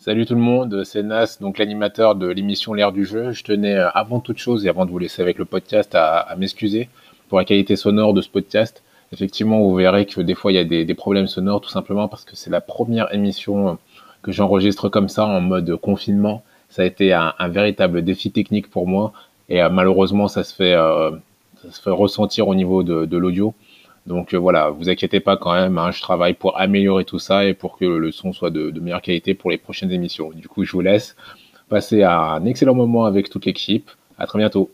[0.00, 3.32] Salut tout le monde, c'est Nas, donc l'animateur de l'émission L'air du jeu.
[3.32, 6.32] Je tenais euh, avant toute chose et avant de vous laisser avec le podcast à,
[6.38, 6.88] m'excuser
[7.28, 8.84] pour la qualité sonore de ce podcast.
[9.12, 12.24] Effectivement, vous verrez que des fois il y a des, problèmes sonores tout simplement parce
[12.24, 13.76] que c'est la première émission
[14.22, 16.44] que j'enregistre comme ça en mode confinement.
[16.68, 19.12] Ça a été un, véritable défi technique pour moi
[19.48, 23.52] et euh, malheureusement euh, ça se fait ressentir au niveau de l'audio.
[24.08, 27.44] Donc euh, voilà, vous inquiétez pas quand même, hein, je travaille pour améliorer tout ça
[27.44, 30.30] et pour que le son soit de, meilleure qualité pour les prochaines émissions.
[30.30, 31.14] Du coup, je vous laisse
[31.68, 33.90] passer un excellent moment avec toute l'équipe.
[34.16, 34.70] À très bientôt.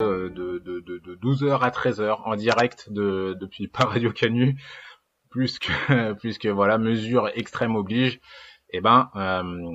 [0.00, 4.56] Euh, de, 12h à 13h en direct depuis par Radio Canu,
[5.30, 8.20] plus que, voilà, mesure extrême oblige,
[8.70, 9.74] eh ben, euh,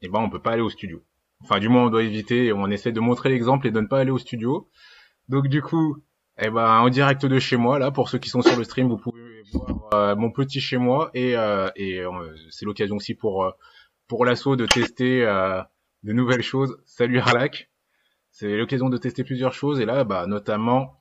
[0.00, 1.02] eh ben on peut pas aller au studio.
[1.42, 3.98] Enfin, du moins, on doit éviter on essaie de montrer l'exemple et de ne pas
[3.98, 4.68] aller au studio.
[5.28, 5.96] Donc, du coup,
[6.38, 8.88] eh ben, en direct de chez moi, là, pour ceux qui sont sur le stream,
[8.88, 13.14] vous pouvez voir euh, mon petit chez moi et, euh, et euh, c'est l'occasion aussi
[13.14, 13.52] pour
[14.08, 16.76] pour l'assaut de tester de nouvelles choses.
[16.84, 17.70] Salut Harlac,
[18.30, 21.00] c'est l'occasion de tester plusieurs choses et là, bah, notamment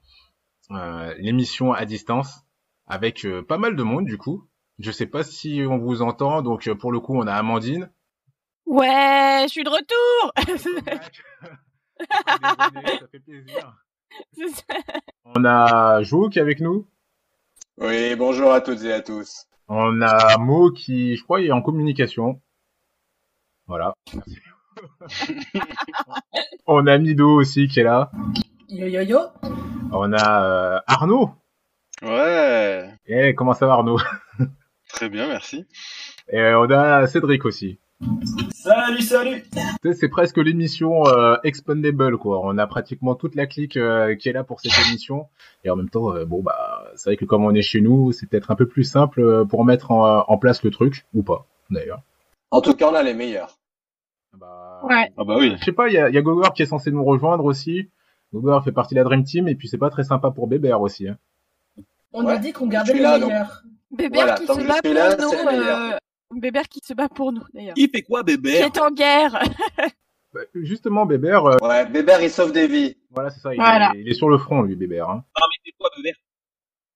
[1.18, 2.42] l'émission à distance
[2.88, 4.48] avec pas mal de monde du coup.
[4.80, 7.92] Je sais pas si on vous entend, donc pour le coup, on a Amandine.
[8.66, 10.34] Ouais, je suis de retour.
[13.00, 13.85] ça fait plaisir.
[15.26, 16.86] On a Jo qui est avec nous.
[17.78, 19.46] Oui, bonjour à toutes et à tous.
[19.68, 22.42] On a Mo qui, je crois, est en communication.
[23.68, 23.94] Voilà.
[26.68, 28.12] On a Mido aussi qui est là.
[28.70, 29.20] Yo yo yo.
[29.92, 31.32] On a euh, Arnaud.
[32.02, 32.90] Ouais.
[33.08, 34.00] Et comment ça va Arnaud?
[34.90, 35.66] Très bien, merci.
[36.30, 37.80] Et on a Cédric aussi.
[38.54, 39.44] Salut, salut
[39.94, 42.42] C'est presque l'émission euh, Expandable, quoi.
[42.44, 45.28] On a pratiquement toute la clique euh, qui est là pour cette émission.
[45.64, 48.12] Et en même temps, euh, bon, bah, c'est vrai que comme on est chez nous,
[48.12, 52.02] c'est peut-être un peu plus simple pour mettre en, place le truc, ou pas, d'ailleurs.
[52.52, 53.58] En tout cas, on a les meilleurs.
[54.34, 55.12] Bah, ouais.
[55.18, 55.56] Ah bah oui.
[55.60, 57.90] Je sais pas, il y a, y a Gogor qui est censé nous rejoindre aussi.
[58.34, 60.82] Gogor fait partie de la Dream Team, et puis c'est pas très sympa pour Bébert
[60.82, 61.08] aussi.
[61.08, 61.18] Hein.
[62.12, 63.64] On a dit qu'on gardait les meilleurs.
[63.92, 65.98] Bébert qui se bat pour nous,
[66.40, 67.74] Bébert qui se bat pour nous, d'ailleurs.
[67.78, 69.42] Il fait quoi, Bébert Qui est en guerre.
[70.34, 71.46] Bah, justement, Bébert.
[71.46, 72.98] Euh, ouais, Bébert, il sauve des vies.
[73.10, 73.56] Voilà, c'est ça.
[73.56, 75.10] Il, est, il, est, sur le front, lui, Bébert.
[75.10, 75.24] Hein.
[75.40, 76.16] Non, mais c'est quoi, Bébert?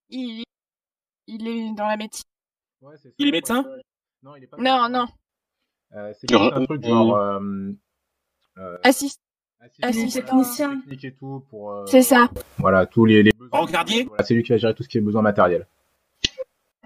[0.09, 0.44] Il...
[1.27, 2.25] il est dans la médecine.
[2.81, 3.66] Ouais, c'est il est médecin?
[4.23, 4.57] Non, il est pas.
[4.57, 5.07] Non, non.
[5.95, 7.16] Euh, c'est un truc genre.
[7.16, 7.39] Euh,
[8.57, 9.21] euh, Assist.
[9.81, 10.79] Assistant technicien.
[10.81, 11.71] Technique et tout pour.
[11.71, 12.29] Euh, c'est ça.
[12.57, 13.66] Voilà, tous les, les besoins.
[13.66, 15.67] voilà, C'est lui qui va gérer tout ce qui est besoin matériel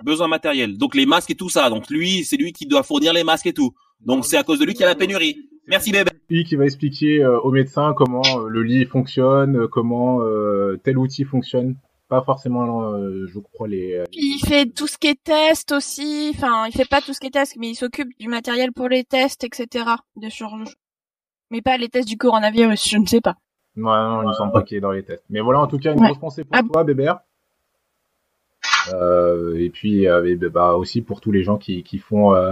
[0.01, 0.77] besoin matériel.
[0.77, 1.69] Donc les masques et tout ça.
[1.69, 3.73] Donc lui, c'est lui qui doit fournir les masques et tout.
[4.01, 5.49] Donc c'est à cause de lui qu'il y a la pénurie.
[5.67, 6.11] Merci bébé.
[6.29, 10.19] Lui qui va expliquer euh, au médecin comment euh, le lit fonctionne, euh, comment
[10.83, 11.75] tel outil fonctionne.
[12.09, 14.03] Pas forcément, je crois les.
[14.11, 16.31] Il fait tout ce qui est test aussi.
[16.35, 18.87] Enfin, il fait pas tout ce qui est test, mais il s'occupe du matériel pour
[18.87, 19.85] les tests, etc.
[20.17, 20.75] De charge.
[21.49, 23.35] Mais pas les tests du coronavirus, je ne sais pas.
[23.75, 25.23] Non, non, il me semble pas qu'il est dans les tests.
[25.29, 27.19] Mais voilà, en tout cas, une grosse pensée pour ah toi, Bébert.
[28.93, 32.51] Euh, et puis euh, bah, aussi pour tous les gens qui, qui font euh,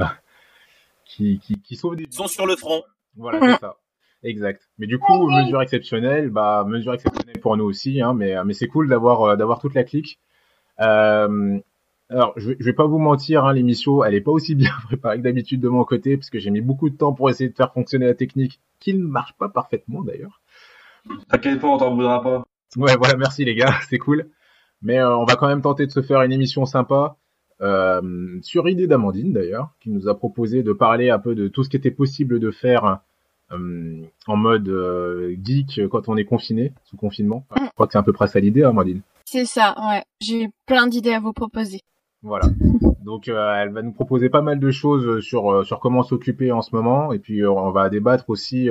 [1.06, 2.84] qui, qui, qui sauvent des Ils sont sur le front.
[3.18, 3.78] Voilà, c'est ça.
[4.24, 4.70] Exact.
[4.78, 8.68] Mais du coup, mesure exceptionnelle, bah mesure exceptionnelle pour nous aussi, hein, mais mais c'est
[8.68, 10.20] cool d'avoir d'avoir toute la clique.
[10.80, 11.60] Euh,
[12.12, 15.18] alors, je, je vais pas vous mentir, hein, l'émission, elle est pas aussi bien préparée
[15.18, 17.56] que d'habitude de mon côté, parce que j'ai mis beaucoup de temps pour essayer de
[17.56, 20.42] faire fonctionner la technique, qui ne marche pas parfaitement d'ailleurs.
[21.30, 22.44] T'inquiète pas, on t'en voudra pas.
[22.76, 24.30] Ouais, voilà, merci les gars, c'est cool.
[24.82, 27.18] Mais euh, on va quand même tenter de se faire une émission sympa.
[27.62, 31.64] Euh, sur idée d'Amandine d'ailleurs, qui nous a proposé de parler un peu de tout
[31.64, 33.02] ce qui était possible de faire
[33.52, 37.46] euh, en mode euh, geek quand on est confiné, sous confinement.
[37.52, 37.66] Mm.
[37.66, 39.02] Je crois que c'est à peu près ça l'idée, Amandine.
[39.26, 40.04] C'est ça, ouais.
[40.20, 41.82] J'ai plein d'idées à vous proposer.
[42.24, 42.48] Voilà.
[43.06, 46.76] Donc elle va nous proposer pas mal de choses sur sur comment s'occuper en ce
[46.76, 48.70] moment, et puis on va débattre aussi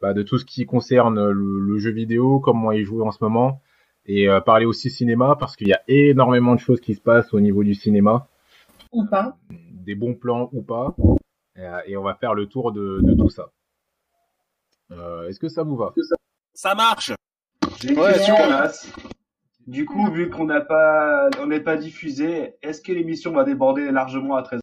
[0.00, 3.18] bah, de tout ce qui concerne le, le, jeu vidéo, comment y jouer en ce
[3.22, 3.60] moment,
[4.06, 7.32] et euh, parler aussi cinéma parce qu'il y a énormément de choses qui se passent
[7.32, 8.28] au niveau du cinéma.
[8.92, 9.36] Ou pas.
[9.50, 10.94] Des bons plans ou pas.
[11.58, 13.50] Euh, et, on va faire le tour de, de tout ça.
[14.90, 15.94] Euh, Est-ce que ça vous va?
[16.52, 17.12] Ça marche.
[17.96, 18.70] Ouais, super.
[19.66, 23.90] Du coup, vu qu'on n'a pas, on n'est pas diffusé, est-ce que l'émission va déborder
[23.90, 24.60] largement à 13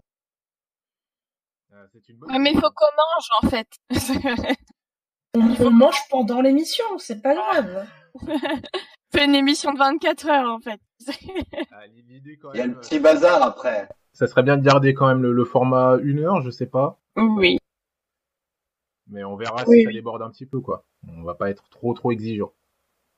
[1.73, 2.41] euh, bonne...
[2.41, 3.67] Mais il faut qu'on mange en fait.
[5.33, 7.87] on, on mange pendant l'émission, c'est pas grave.
[9.11, 10.79] fait une émission de 24 heures en fait.
[11.71, 11.85] Ah,
[12.53, 13.89] Il y a le petit bazar après.
[14.13, 16.99] Ça serait bien de garder quand même le, format une heure, je sais pas.
[17.15, 17.57] Oui.
[19.07, 20.85] Mais on verra si ça déborde un petit peu quoi.
[21.07, 22.53] On va pas être trop trop exigeant.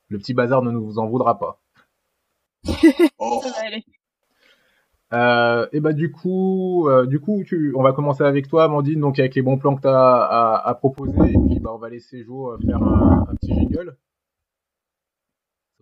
[0.07, 1.61] Le petit bazar ne nous en voudra pas.
[3.19, 3.41] oh.
[5.13, 8.99] Euh, et bah du coup, euh, du coup, tu, on va commencer avec toi, Amandine,
[8.99, 11.77] donc avec les bons plans que tu as à, à, proposer, et puis bah on
[11.77, 13.95] va laisser Jo faire un, un petit jingle.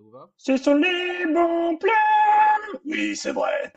[0.01, 2.79] Ça vous va Ce sont les bons plans.
[2.85, 3.71] Oui, c'est vrai.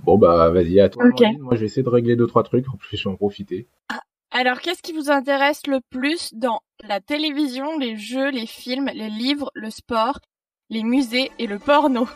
[0.00, 1.04] Bon bah vas-y à toi.
[1.06, 1.26] Okay.
[1.26, 1.42] Amandine.
[1.42, 3.68] Moi je vais essayer de régler deux trois trucs, en plus je vais en profiter.
[3.88, 4.00] Ah,
[4.32, 9.10] alors qu'est-ce qui vous intéresse le plus dans la télévision, les jeux, les films, les
[9.10, 10.18] livres, le sport,
[10.70, 12.08] les musées et le porno?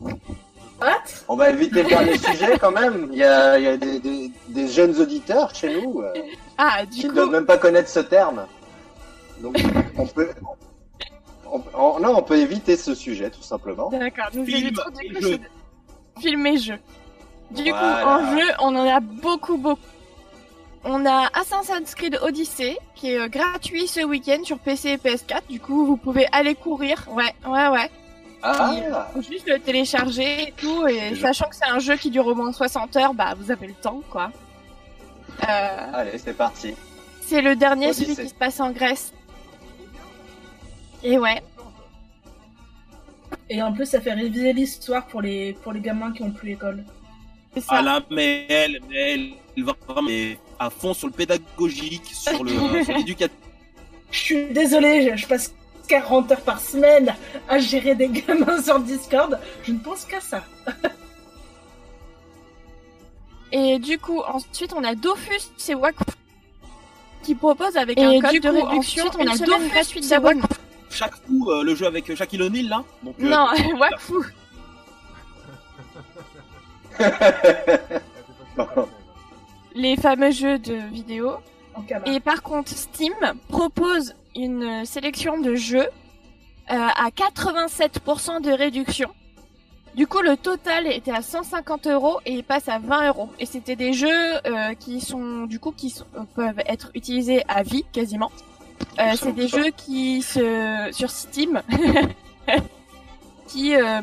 [0.00, 1.04] What?
[1.28, 3.10] On va éviter de faire les sujets quand même.
[3.12, 6.12] Il y a, il y a des, des, des, jeunes auditeurs chez nous euh,
[6.56, 7.08] ah, du qui coup...
[7.08, 8.46] ne doivent même pas connaître ce terme.
[9.40, 9.56] Donc
[9.96, 10.28] on peut,
[11.52, 13.90] on, on, non, on peut éviter ce sujet tout simplement.
[13.90, 14.30] D'accord.
[14.32, 15.40] Donc j'ai trop de
[16.20, 16.78] film et jeu.
[17.50, 18.02] Du voilà.
[18.02, 19.80] coup, en jeu, on en a beaucoup, beaucoup.
[20.84, 25.40] On a Assassin's Creed Odyssey qui est euh, gratuit ce week-end sur PC et PS4.
[25.48, 27.04] Du coup, vous pouvez aller courir.
[27.10, 27.90] Ouais, ouais, ouais.
[28.42, 28.74] Ah.
[28.74, 30.86] Il faut juste le télécharger et tout.
[30.86, 33.66] Et sachant que c'est un jeu qui dure au moins 60 heures, bah vous avez
[33.66, 34.30] le temps, quoi.
[35.48, 35.90] Euh...
[35.92, 36.74] Allez, c'est parti.
[37.22, 38.04] C'est le dernier, Odyssey.
[38.04, 39.12] celui qui se passe en Grèce.
[41.02, 41.42] Et ouais.
[43.50, 46.48] Et en plus, ça fait réviser l'histoire pour les, pour les gamins qui ont plus
[46.48, 46.84] l'école.
[47.68, 52.44] Ah là, mais elle, mais elle, elle va vraiment à fond sur le pédagogique, sur
[52.94, 53.34] l'éducation.
[54.10, 55.54] Je suis désolée, je, je, passe
[55.88, 57.14] 40 heures par semaine
[57.48, 59.38] à gérer des gamins sur Discord.
[59.64, 60.44] Je ne pense qu'à ça.
[63.52, 66.04] Et du coup, ensuite, on a Dofus, c'est Wakfu
[67.22, 70.48] qui propose avec Et un code de coup, réduction ensuite, on a Dofus gratuite d'abonnement.
[70.90, 73.48] Chaque coup, euh, le jeu avec Shaquille O'Neal là Donc, euh, Non,
[73.78, 74.14] Wakfu.
[79.74, 81.36] Les fameux jeux de vidéo.
[82.06, 83.14] Et par contre, Steam
[83.48, 85.86] propose une sélection de jeux
[86.70, 89.08] euh, à 87% de réduction.
[89.94, 93.30] Du coup, le total était à 150 euros et il passe à 20 euros.
[93.38, 97.42] Et c'était des jeux euh, qui sont, du coup, qui sont, euh, peuvent être utilisés
[97.48, 98.30] à vie quasiment.
[98.98, 101.62] Euh, c'est des jeux qui se sur Steam,
[103.46, 104.00] qui euh,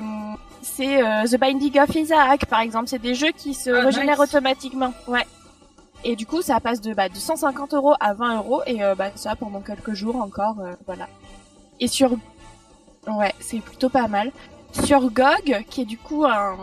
[0.61, 2.87] c'est The Binding of Isaac par exemple.
[2.87, 4.29] C'est des jeux qui se ah, régénèrent nice.
[4.29, 4.93] automatiquement.
[5.07, 5.25] Ouais.
[6.07, 8.93] Et du coup, ça passe de, bah, de 150 euros à 20 euros et euh,
[8.93, 11.09] bah, ça pendant quelques jours encore, euh, voilà.
[11.79, 12.11] Et sur,
[13.07, 14.31] ouais, c'est plutôt pas mal.
[14.71, 16.57] Sur GOG, qui est du coup un,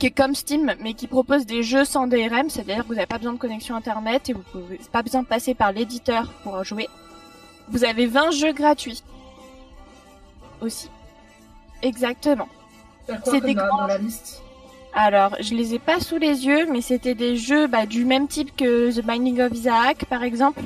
[0.00, 3.06] qui est comme Steam, mais qui propose des jeux sans DRM, c'est-à-dire que vous n'avez
[3.06, 6.64] pas besoin de connexion internet et vous pouvez pas besoin de passer par l'éditeur pour
[6.64, 6.88] jouer.
[7.70, 9.02] Vous avez 20 jeux gratuits.
[10.60, 10.90] Aussi.
[11.82, 12.48] Exactement.
[13.24, 13.78] C'est des grands...
[13.78, 14.42] dans la liste?
[14.94, 18.26] Alors, je les ai pas sous les yeux, mais c'était des jeux bah, du même
[18.26, 20.62] type que The Binding of Isaac, par exemple.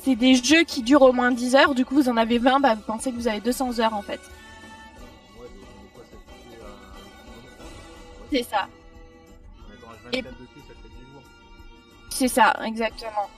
[0.00, 2.58] C'est des jeux qui durent au moins 10 heures, du coup vous en avez 20,
[2.58, 4.20] bah, vous pensez que vous avez 200 heures en fait.
[8.32, 8.66] C'est ça.
[10.12, 10.24] Et...
[12.10, 13.28] C'est ça, exactement.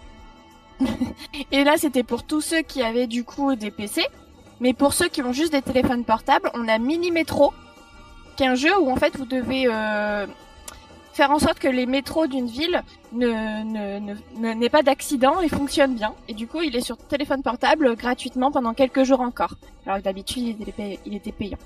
[1.52, 4.06] Et là, c'était pour tous ceux qui avaient du coup des PC.
[4.60, 7.52] Mais pour ceux qui ont juste des téléphones portables, on a Mini Metro,
[8.36, 10.26] qui est un jeu où en fait vous devez euh,
[11.12, 12.82] faire en sorte que les métros d'une ville
[13.12, 13.62] ne
[14.38, 16.14] n'aient ne, pas d'accident et fonctionnent bien.
[16.28, 19.54] Et du coup, il est sur téléphone portable gratuitement pendant quelques jours encore.
[19.86, 21.58] Alors que d'habitude, il, était il était payant.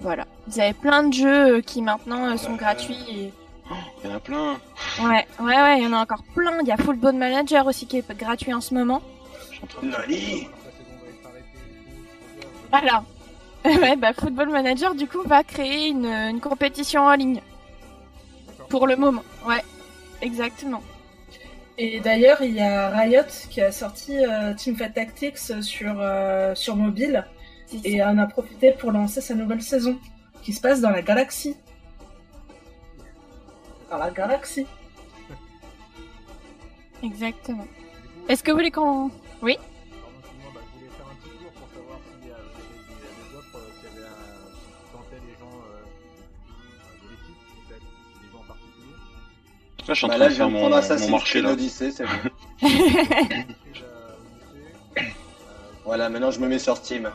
[0.00, 0.26] Voilà.
[0.46, 3.04] Vous avez plein de jeux euh, qui maintenant euh, sont gratuits.
[3.10, 3.32] Et...
[4.02, 4.56] Il y en a plein.
[5.00, 6.58] Ouais, ouais, ouais, il y en a encore plein.
[6.62, 9.00] Il y a Football Manager aussi qui est gratuit en ce moment.
[9.82, 10.48] Nani
[12.70, 13.04] Voilà.
[13.64, 17.40] ouais, bah Football Manager du coup va créer une, une compétition en ligne.
[18.68, 19.62] Pour le moment, ouais,
[20.20, 20.82] exactement.
[21.78, 26.74] Et d'ailleurs, il y a Riot qui a sorti euh, Teamfight Tactics sur, euh, sur
[26.74, 27.24] mobile
[27.84, 29.96] et en a profité pour lancer sa nouvelle saison
[30.42, 31.56] qui se passe dans la galaxie.
[33.90, 34.66] Dans la galaxie.
[37.02, 37.66] Exactement.
[38.28, 39.10] Est-ce que vous voulez qu'on...
[39.42, 39.56] Oui
[49.86, 51.56] Là, je suis en train bah là, de faire mon, mon marché là.
[51.58, 52.10] c'est bon.
[55.86, 57.10] voilà, maintenant je me mets sur Steam.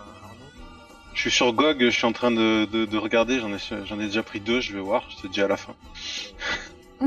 [1.13, 3.99] Je suis sur GOG, je suis en train de, de, de regarder, j'en ai, j'en
[3.99, 5.75] ai déjà pris deux, je vais voir, je te dis à la fin.
[7.01, 7.05] ah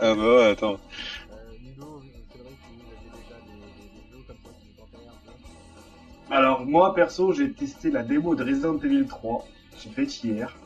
[0.00, 0.80] bah ouais, attends.
[6.32, 9.46] Alors moi perso j'ai testé la démo de Resident Evil 3,
[9.78, 10.56] j'ai fait hier.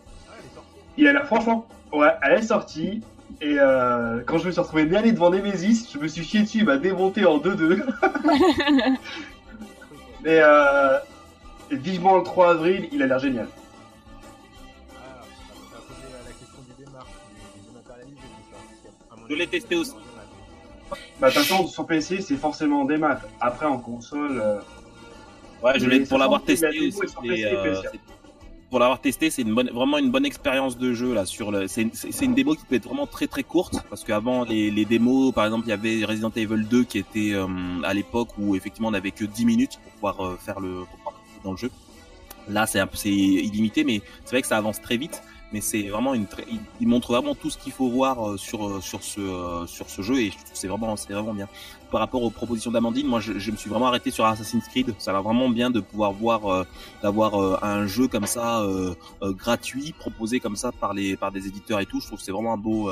[0.97, 3.03] Il a l'air franchement, ouais, elle est sortie,
[3.41, 6.59] et euh, quand je me suis retrouvé bien devant Nemesis, je me suis chié dessus,
[6.59, 7.83] il m'a démonté en 2-2.
[10.23, 10.99] Mais euh,
[11.73, 13.49] vivement le 3 avril, il a l'air génial.
[19.29, 19.95] Je l'ai testé aussi.
[21.21, 23.27] Bah, de toute façon, sur PC, c'est forcément des maths.
[23.41, 24.41] Après, en console.
[24.41, 24.61] Euh...
[25.63, 27.01] Ouais, je l'ai pour l'avoir testé aussi.
[27.25, 27.83] Euh,
[28.69, 31.25] pour l'avoir testé, c'est une bonne, vraiment une bonne expérience de jeu là.
[31.25, 31.89] Sur le, c'est
[32.23, 35.45] une démo qui peut être vraiment très très courte parce qu'avant les, les démos, par
[35.45, 37.47] exemple, il y avait Resident Evil 2 qui était euh,
[37.85, 41.15] à l'époque où effectivement on n'avait que 10 minutes pour pouvoir euh, faire le pour
[41.45, 41.71] dans le jeu.
[42.49, 45.23] Là, c'est c'est illimité, mais c'est vrai que ça avance très vite
[45.53, 46.27] mais c'est vraiment une
[46.81, 50.03] il, montre vraiment tout ce qu'il faut voir euh, sur sur ce euh, sur ce
[50.03, 51.49] jeu et c'est vraiment c'est vraiment bien
[51.91, 54.95] par rapport aux propositions d'Amandine moi je, je, me suis vraiment arrêté sur Assassin's Creed
[54.99, 56.67] ça va vraiment bien de pouvoir voir
[57.03, 58.63] d'avoir un jeu comme ça
[59.23, 62.33] gratuit proposé comme ça par les par des éditeurs et tout je trouve que c'est
[62.33, 62.91] vraiment un beau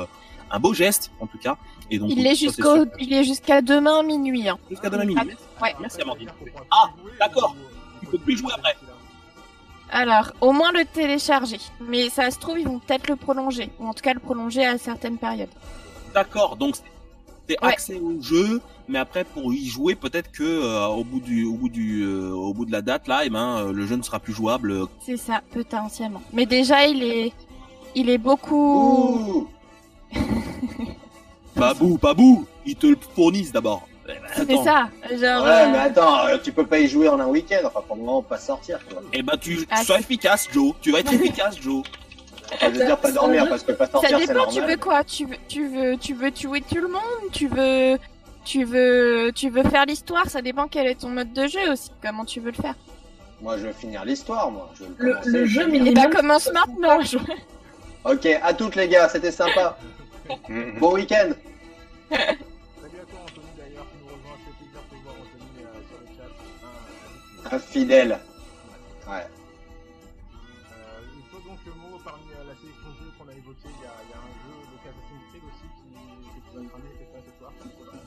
[0.51, 1.57] un beau geste en tout cas
[1.91, 4.57] et donc il est jusqu'au il est jusqu'à demain minuit hein.
[4.69, 5.75] jusqu'à demain minuit ouais.
[5.79, 6.29] merci Amandine
[6.71, 7.55] ah d'accord
[7.99, 8.75] tu peux plus jouer après
[9.91, 11.59] alors, au moins le télécharger.
[11.79, 13.69] Mais ça se trouve, ils vont peut-être le prolonger.
[13.79, 15.49] Ou en tout cas, le prolonger à certaines périodes.
[16.13, 16.75] D'accord, donc
[17.61, 21.53] accès au jeu, mais après pour y jouer, peut-être que euh, au bout du, au
[21.53, 23.95] bout du, euh, au bout de la date là, et eh ben euh, le jeu
[23.95, 24.87] ne sera plus jouable.
[25.05, 26.21] C'est ça, potentiellement.
[26.33, 27.33] Mais déjà, il est,
[27.95, 29.47] il est beaucoup.
[31.55, 33.87] Babou, babou, ils te le fournissent d'abord.
[34.35, 35.43] C'est ça, genre.
[35.45, 38.21] Ouais, mais attends, tu peux pas y jouer en un week-end, enfin pour le moment
[38.21, 38.79] pas sortir.
[38.87, 39.01] Quoi.
[39.13, 40.73] Eh ben tu, ah, sois efficace, Joe.
[40.81, 41.81] Tu vas être efficace, Joe.
[42.55, 44.53] Enfin, je veux dire pas dormir parce que pas sortir c'est normal.
[44.53, 45.03] Tu veux quoi?
[45.03, 47.31] Tu veux, tu veux, tu veux tuer tout le monde?
[47.31, 47.97] Tu veux,
[48.43, 50.29] tu veux, tu veux faire l'histoire?
[50.29, 51.91] Ça dépend quel est ton mode de jeu aussi.
[52.01, 52.75] Comment tu veux le faire
[53.41, 54.71] Moi, je veux finir l'histoire, moi.
[54.75, 55.93] Je veux le, le, jeu minimum.
[55.97, 56.99] Eh ben commence maintenant.
[58.05, 59.77] ok, à toutes les gars, c'était sympa.
[60.79, 61.31] bon week-end.
[67.51, 68.19] Infidèle.
[69.07, 69.25] Ouais.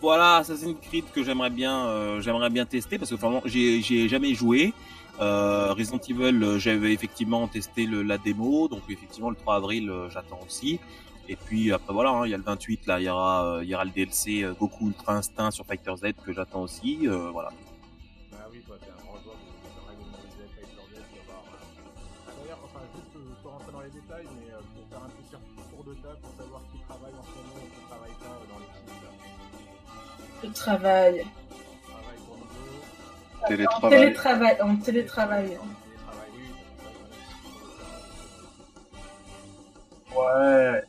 [0.00, 4.34] Voilà, Assassin's Creed que j'aimerais bien, euh, j'aimerais bien tester parce que vraiment, j'ai, jamais
[4.34, 4.72] joué.
[5.20, 9.90] Euh, Resident Evil, euh, j'avais effectivement testé le, la démo, donc effectivement le 3 avril,
[9.90, 10.78] euh, j'attends aussi.
[11.28, 13.68] Et puis après voilà, hein, il y a le 28 là, il y aura, il
[13.68, 17.06] y aura le DLC Goku Ultra Instinct sur Fighter Z que j'attends aussi.
[17.32, 17.50] voilà.
[30.42, 31.26] Le travail.
[33.46, 33.78] Télétravail.
[33.82, 34.56] En télétravail.
[34.62, 35.58] En télétravail.
[40.16, 40.82] Ouais.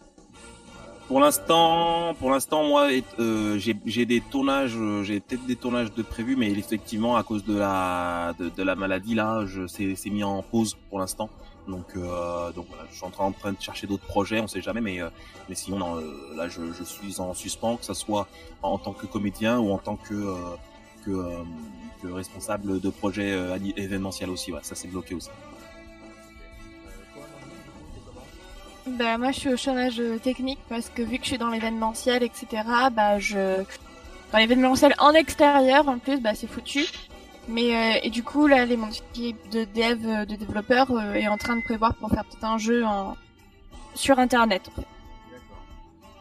[1.07, 2.89] Pour l'instant, pour l'instant, moi,
[3.19, 7.57] euh, j'ai des tournages, j'ai peut-être des tournages de prévus, mais effectivement, à cause de
[7.57, 11.29] la de, de la maladie là, je c'est mis en pause pour l'instant.
[11.67, 14.81] Donc, euh, donc voilà, je suis en train, de chercher d'autres projets, on sait jamais,
[14.81, 15.09] mais, euh,
[15.47, 18.27] mais sinon, euh, là, je, suis en suspens, que ce soit
[18.63, 20.35] en tant que comédien ou en tant que, euh,
[21.05, 21.21] que,
[22.01, 23.37] que, responsable de projet
[23.77, 24.51] événementiel aussi.
[24.51, 25.29] Ouais, ça, c'est bloqué aussi.
[28.87, 32.23] Bah, moi, je suis au chômage technique parce que vu que je suis dans l'événementiel,
[32.23, 33.63] etc., bah, je,
[34.31, 36.85] dans l'événementiel en extérieur, en plus, bah, c'est foutu.
[37.49, 41.37] Mais euh, et du coup là, les de dev, euh, de développeurs euh, est en
[41.37, 43.17] train de prévoir pour faire peut-être un jeu en
[43.95, 44.69] sur internet.
[44.69, 44.85] D'accord.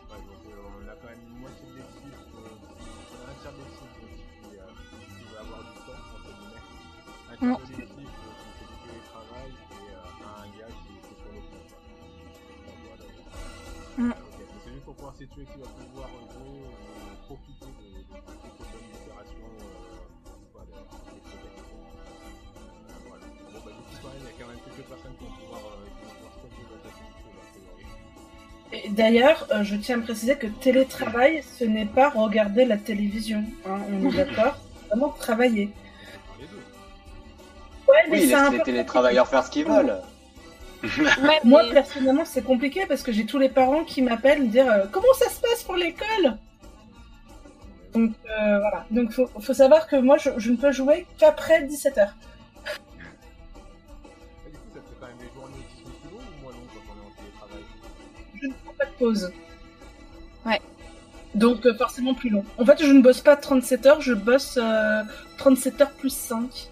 [0.08, 1.68] Ouais, donc euh, on a quand même une moitié
[3.28, 4.08] un tiers de l'équipe qui,
[4.48, 6.64] qui va avoir du temps entre guillemets,
[7.28, 9.92] un tiers de l'équipe qui fait du télétravail et
[10.24, 11.60] un gars qui, qui est sur le pont.
[12.88, 13.04] Voilà.
[13.98, 14.12] Mm.
[14.12, 14.46] Okay.
[14.64, 15.68] C'est juste pour pouvoir situer qui va
[28.90, 33.44] d'ailleurs, euh, je tiens à préciser que télétravail, ce n'est pas regarder la télévision.
[33.66, 34.56] Hein, on est d'accord
[34.88, 35.70] Vraiment travailler.
[37.86, 39.96] Ouais, mais oui, laisse les télétravailleurs faire ce qu'ils veulent.
[41.44, 44.84] Moi, personnellement, c'est compliqué parce que j'ai tous les parents qui m'appellent me dire euh,
[44.90, 46.36] comment ça se passe pour l'école?
[47.92, 48.86] Donc euh, voilà.
[48.90, 52.08] Donc faut, faut savoir que moi, je, je ne peux jouer qu'après 17h.
[58.98, 59.32] Pause.
[60.46, 60.60] Ouais.
[61.34, 62.44] Donc euh, forcément plus long.
[62.58, 64.58] En fait, je ne bosse pas 37 heures, je bosse
[65.38, 66.68] 37 euh, heures plus 5.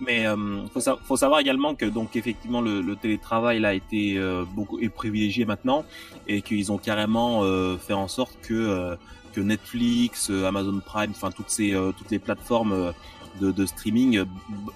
[0.00, 4.18] Mais euh, faut, faut, savoir également que donc effectivement le, le télétravail là, a été
[4.18, 5.86] euh, beaucoup est privilégié maintenant
[6.28, 7.42] et qu'ils ont carrément
[7.78, 8.96] fait en sorte que
[9.32, 12.92] que Netflix, Amazon Prime, enfin toutes ces toutes les plateformes
[13.40, 14.24] de, de streaming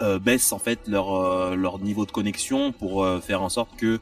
[0.00, 3.70] euh, baissent en fait leur euh, leur niveau de connexion pour euh, faire en sorte
[3.76, 4.00] que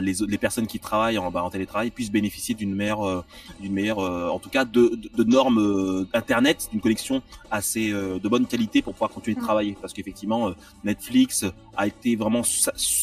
[0.00, 3.24] les les personnes qui travaillent en, bah, en télétravail puissent bénéficier d'une meilleure
[3.60, 8.82] d'une meilleure en tout cas de, de, normes internet d'une connexion assez de bonne qualité
[8.82, 9.44] pour pouvoir continuer de mmh.
[9.44, 10.52] travailler parce qu'effectivement
[10.84, 11.44] Netflix
[11.76, 12.42] a été vraiment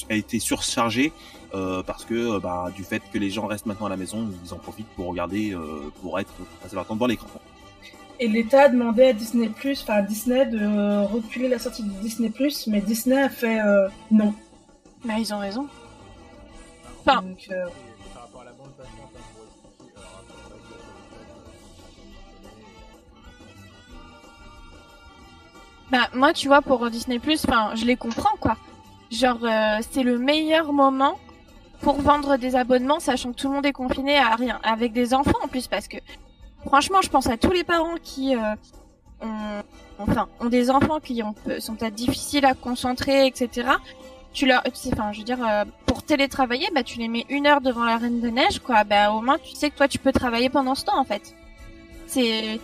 [0.09, 1.11] a été surchargé
[1.55, 4.53] euh, parce que bah, du fait que les gens restent maintenant à la maison, ils
[4.53, 6.31] en profitent pour regarder, euh, pour être
[6.61, 7.27] passer leur temps devant l'écran.
[8.21, 12.31] Et l'État a demandé à Disney enfin à Disney de reculer la sortie de Disney
[12.67, 14.33] mais Disney a fait euh, non.
[15.05, 15.67] Mais bah, ils ont raison.
[17.01, 17.23] Enfin.
[25.91, 28.57] Bah moi tu vois pour Disney enfin je les comprends quoi.
[29.11, 29.39] Genre
[29.91, 31.17] c'est le meilleur moment
[31.81, 35.13] pour vendre des abonnements, sachant que tout le monde est confiné à rien, avec des
[35.13, 35.97] enfants en plus, parce que
[36.65, 38.39] franchement, je pense à tous les parents qui euh,
[39.21, 39.61] ont,
[39.99, 43.69] enfin, ont des enfants qui ont, sont peut-être difficiles à concentrer, etc.
[44.33, 44.61] Tu leur,
[44.93, 47.97] enfin, je veux dire, euh, pour télétravailler, bah, tu les mets une heure devant la
[47.97, 48.83] Reine de Neige, quoi.
[48.83, 51.35] Bah, au moins, tu sais que toi, tu peux travailler pendant ce temps, en fait.
[52.05, 52.59] C'est,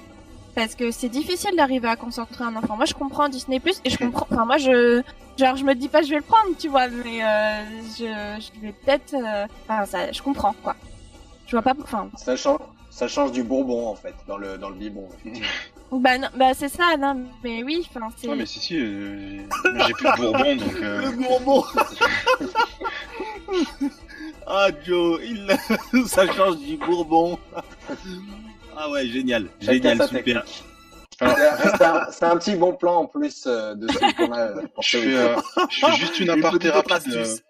[0.53, 2.75] parce que c'est difficile d'arriver à concentrer un enfant.
[2.77, 4.27] Moi, je comprends Disney Plus et je comprends.
[4.31, 5.03] Enfin, moi, je
[5.37, 7.63] genre, je me dis pas je vais le prendre, tu vois, mais euh,
[7.97, 9.13] je, je vais peut-être.
[9.13, 10.75] Euh, enfin, ça, je comprends quoi.
[11.47, 11.73] Je vois pas.
[11.81, 12.09] Enfin.
[12.15, 12.59] Ça change,
[12.95, 15.09] ça change du bourbon en fait dans le dans le biberon.
[15.91, 18.27] Bah non, bah c'est ça, non, mais oui, enfin c'est.
[18.27, 19.39] Ouais, mais si si, euh,
[19.85, 20.75] j'ai plus de bourbon donc.
[20.81, 21.01] Euh...
[21.01, 21.63] Le bourbon.
[24.47, 25.55] ah Joe, il
[26.07, 27.37] ça change du bourbon.
[28.75, 30.43] Ah ouais, génial, génial, super.
[31.11, 34.39] C'est un, petit bon plan en plus euh, de ce qu'on a.
[34.39, 35.35] Euh, je, fais, euh,
[35.69, 36.89] je fais juste une aparté rapide.
[36.89, 37.43] parce que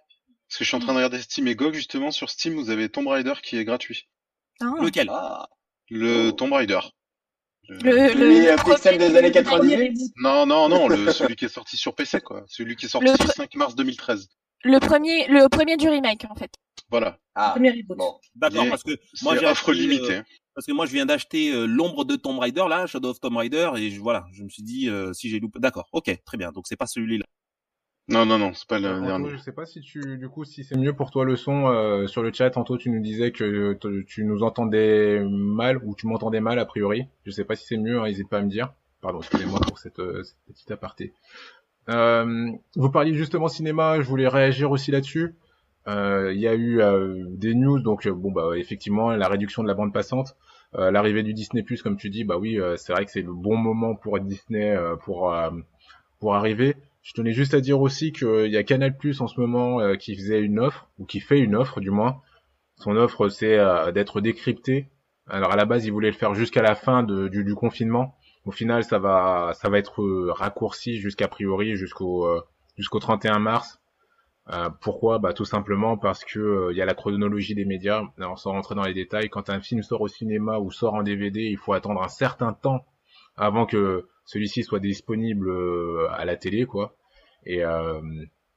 [0.60, 2.12] je suis en train de regarder Steam et GOG justement.
[2.12, 4.10] Sur Steam, vous avez Tomb Raider qui est gratuit.
[4.62, 4.74] Ah.
[4.82, 5.10] Lequel?
[5.12, 5.48] Ah.
[5.90, 6.80] Le Tomb Raider.
[7.68, 12.22] Le, le, des années 98 Non, non, non, le, celui qui est sorti sur PC,
[12.22, 12.44] quoi.
[12.48, 14.28] Celui qui est sorti le 5 mars 2013.
[14.64, 16.52] Le premier, le premier du remake, en fait.
[16.90, 17.18] Voilà.
[17.34, 17.98] Ah, premier reboot.
[18.36, 18.92] D'accord, parce que
[19.24, 20.22] moi j'ai offre limité
[20.54, 23.36] parce que moi je viens d'acheter euh, l'ombre de Tomb Raider là, Shadow of Tomb
[23.36, 25.90] Raider et je, voilà, je me suis dit euh, si j'ai loupé d'accord.
[25.92, 26.52] OK, très bien.
[26.52, 27.26] Donc c'est pas celui-là.
[28.08, 29.30] Non non non, c'est pas le dernier.
[29.30, 32.06] Je sais pas si tu du coup si c'est mieux pour toi le son euh,
[32.06, 36.40] sur le chat tantôt tu nous disais que tu nous entendais mal ou tu m'entendais
[36.40, 37.08] mal a priori.
[37.26, 38.74] Je sais pas si c'est mieux, hein, n'hésite pas à me dire.
[39.02, 41.14] Pardon, excusez-moi pour cette, cette, petite aparté.
[41.88, 45.36] vous parliez justement cinéma, je voulais réagir aussi là-dessus.
[45.88, 46.82] Il y a eu
[47.32, 50.36] des news, donc bon bah effectivement la réduction de la bande passante.
[50.78, 53.22] Euh, l'arrivée du Disney Plus, comme tu dis, bah oui, euh, c'est vrai que c'est
[53.22, 55.34] le bon moment pour Disney euh, pour
[56.20, 56.76] pour arriver.
[57.06, 60.16] Je tenais juste à dire aussi qu'il y a Canal Plus en ce moment qui
[60.16, 62.22] faisait une offre ou qui fait une offre du moins.
[62.78, 63.60] Son offre c'est
[63.94, 64.90] d'être décrypté.
[65.28, 68.18] Alors à la base, il voulait le faire jusqu'à la fin du, confinement.
[68.44, 72.28] Au final, ça va ça va être raccourci jusqu'à priori jusqu'au
[72.76, 73.80] jusqu'au 31 mars.
[74.52, 75.18] Euh, pourquoi?
[75.20, 78.04] Bah tout simplement parce que euh, il y a la chronologie des médias.
[78.18, 81.04] Alors, sans rentrer dans les détails, quand un film sort au cinéma ou sort en
[81.04, 82.86] DVD, il faut attendre un certain temps
[83.38, 86.96] avant que celui-ci soit disponible euh, à la télé, quoi.
[87.46, 87.62] Et,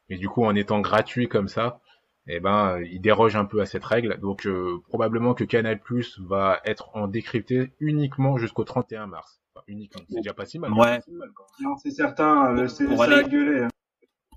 [0.08, 1.82] et du coup, en étant gratuit comme ça,
[2.26, 4.18] eh ben, il déroge un peu à cette règle.
[4.18, 4.48] Donc
[4.88, 9.42] probablement que Canal Plus va être en décrypté uniquement jusqu'au 31 mars.
[9.66, 10.72] uniquement, c'est déjà pas si mal.
[10.72, 11.00] Ouais.
[11.60, 13.64] Non, c'est certain, c'est ça a gueulé.
[13.64, 13.68] Hein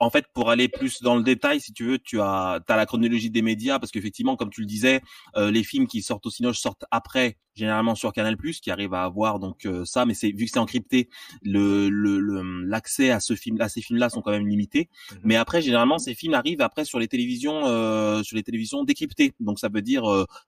[0.02, 2.86] en fait, pour aller plus dans le détail, si tu veux, tu as, as la
[2.88, 5.00] chronologie des médias, parce qu'effectivement, comme tu le disais,
[5.38, 9.04] euh, les films qui sortent au cinéma sortent après, généralement sur Canal+, qui arrive à
[9.04, 11.10] avoir donc euh, ça, mais c'est vu que c'est encrypté,
[11.44, 11.90] le
[12.66, 14.90] l'accès à ce film, à ces films-là sont quand même limités.
[15.12, 15.20] Mhm.
[15.24, 19.34] Mais après, généralement, ces films arrivent après sur les télévisions, euh, sur les télévisions décryptées.
[19.40, 20.04] Donc ça veut dire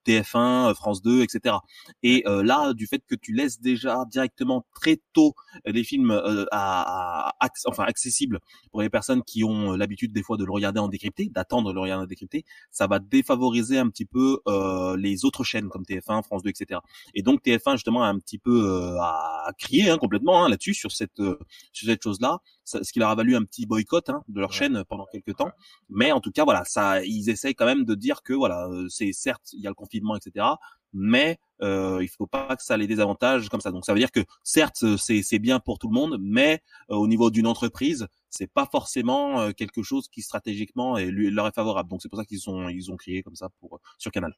[0.05, 1.55] TF1, France 2, etc.
[2.03, 5.35] Et là, du fait que tu laisses déjà directement très tôt
[5.65, 6.11] les films
[6.51, 8.39] à, à enfin accessibles
[8.71, 11.73] pour les personnes qui ont euh, l'habitude des fois de le regarder en décrypté, d'attendre
[11.73, 15.83] le regarder en décrypté, ça va défavoriser un petit peu euh, les autres chaînes comme
[15.83, 16.79] TF1, France 2, etc.
[17.13, 20.73] Et donc TF1 justement a un petit peu euh, à crier hein, complètement hein, là-dessus
[20.73, 21.37] sur cette euh,
[21.71, 24.83] sur cette chose-là, ce qui leur a valu un petit boycott hein, de leur chaîne
[24.87, 25.51] pendant quelques temps.
[25.89, 29.11] Mais en tout cas voilà, ça ils essayent quand même de dire que voilà, c'est
[29.13, 30.45] certes il y a le confinement, etc
[30.93, 33.71] mais euh, il faut pas que ça ait des désavantages comme ça.
[33.71, 37.07] Donc ça veut dire que certes c'est bien pour tout le monde, mais euh, au
[37.07, 41.55] niveau d'une entreprise, c'est pas forcément euh, quelque chose qui stratégiquement est, lui, leur est
[41.55, 41.89] favorable.
[41.89, 44.35] Donc c'est pour ça qu'ils sont ils ont crié comme ça pour sur Canal.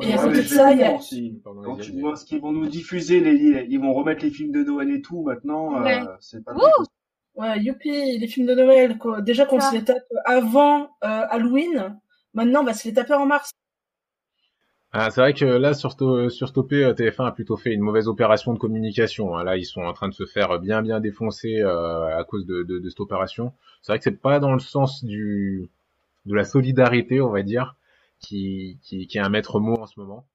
[0.00, 0.98] Et à côté de ça, il y a...
[1.44, 4.64] quand tu vois ce qu'ils vont nous diffuser, les, ils vont remettre les films de
[4.64, 6.52] Noël et tout maintenant, euh, c'est pas
[7.36, 9.20] Ouais, youpi, les films de Noël, quoi.
[9.20, 11.98] Déjà qu'on se les tape avant Halloween,
[12.32, 13.50] maintenant on va se les taper en mars.
[14.96, 15.90] Ah, c'est vrai que là, sur,
[16.30, 19.36] sur Stoppé, TF1 a plutôt fait une mauvaise opération de communication.
[19.36, 19.42] Hein.
[19.42, 22.62] Là, ils sont en train de se faire bien bien défoncer euh, à cause de,
[22.62, 23.52] de, de cette opération.
[23.82, 25.68] C'est vrai que c'est pas dans le sens du
[26.26, 27.74] de la solidarité, on va dire,
[28.24, 30.28] qui, qui, qui est un maître mot en ce moment.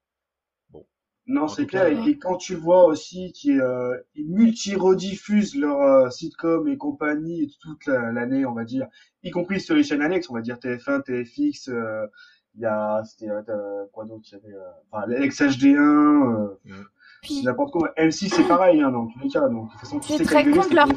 [0.70, 0.86] Bon.
[1.28, 1.88] Non, c'est clair.
[1.88, 8.46] et, quand tu vois aussi qu'ils euh, multi-rediffusent leur euh, sitcom et compagnie toute l'année,
[8.46, 8.88] on va dire,
[9.24, 12.08] y compris sur les chaînes annexes, on va dire TF1, TFX, euh,
[12.56, 17.44] il y a c'était euh, quoi d'autre il y avait euh, enfin l'XHD1 euh, mm.
[17.44, 19.70] n'importe quoi M6 c'est pareil hein, dans tous les cas donc
[20.02, 20.88] c'est très con de leur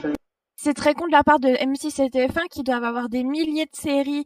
[0.57, 3.67] c'est très con de la part de M6 et TF1 qui doivent avoir des milliers
[3.67, 4.25] de séries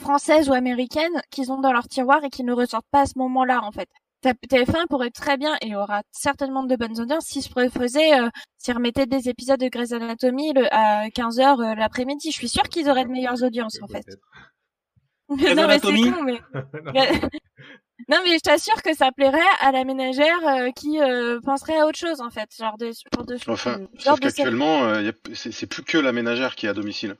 [0.00, 3.18] françaises ou américaines qu'ils ont dans leur tiroir et qui ne ressortent pas à ce
[3.18, 3.88] moment-là en fait.
[4.22, 8.74] TF1 pourrait très bien et aura certainement de bonnes audiences s'ils se faisait euh, s'ils
[8.74, 12.30] remettaient des épisodes de Grey's Anatomy le, à 15h l'après-midi.
[12.30, 14.04] Je suis sûre qu'ils auraient de meilleures audiences en fait
[15.56, 16.40] non, mais c'est con, mais...
[18.10, 21.86] non, mais je t'assure que ça plairait à la ménagère euh, qui euh, penserait à
[21.86, 22.48] autre chose, en fait.
[22.58, 26.66] Genre de, genre de Enfin, genre sauf qu'actuellement, euh, c'est plus que la ménagère qui
[26.66, 27.16] est à domicile.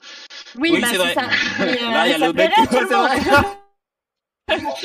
[0.57, 1.15] Oui, bah, c'est vrai.
[1.15, 1.23] Ça.
[1.61, 2.77] Là, il y a le mec qui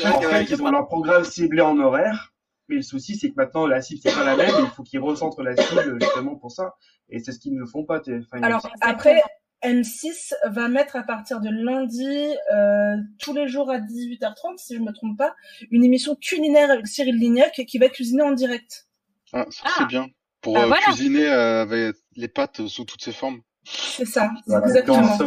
[0.06, 2.32] En fait, ils ont leur programme ciblé en horaire.
[2.68, 4.54] Mais le souci, c'est que maintenant, la cible, c'est pas la même.
[4.60, 6.76] Il faut qu'ils recentrent la cible justement pour ça.
[7.08, 8.00] Et c'est ce qu'ils ne font pas.
[8.42, 9.22] Alors, après,
[9.62, 14.80] M6 va mettre à partir de lundi, euh, tous les jours à 18h30, si je
[14.80, 15.34] me trompe pas,
[15.70, 18.86] une émission culinaire avec Cyril Lignac qui va cuisiner en direct.
[19.32, 19.86] Ah, ça c'est ah.
[19.86, 20.06] bien.
[20.40, 23.40] Pour bah, euh, cuisiner euh, avec les pâtes sous toutes ses formes.
[23.64, 25.18] C'est ça, exactement.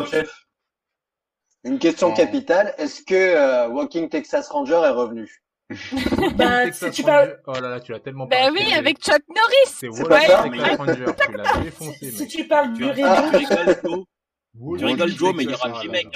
[1.65, 5.29] Une question capitale, est-ce que Walking Texas Ranger est revenu?
[6.35, 7.39] Bah, si tu parles...
[7.45, 9.65] Oh là là, tu l'as tellement Bah oui, avec Chuck Norris.
[9.65, 12.11] C'est Walking Texas Ranger, tu l'as défoncé.
[12.11, 14.07] Si tu parles du réseau...
[14.55, 16.13] Tu rigoles, Joe, mais il y aura un remake.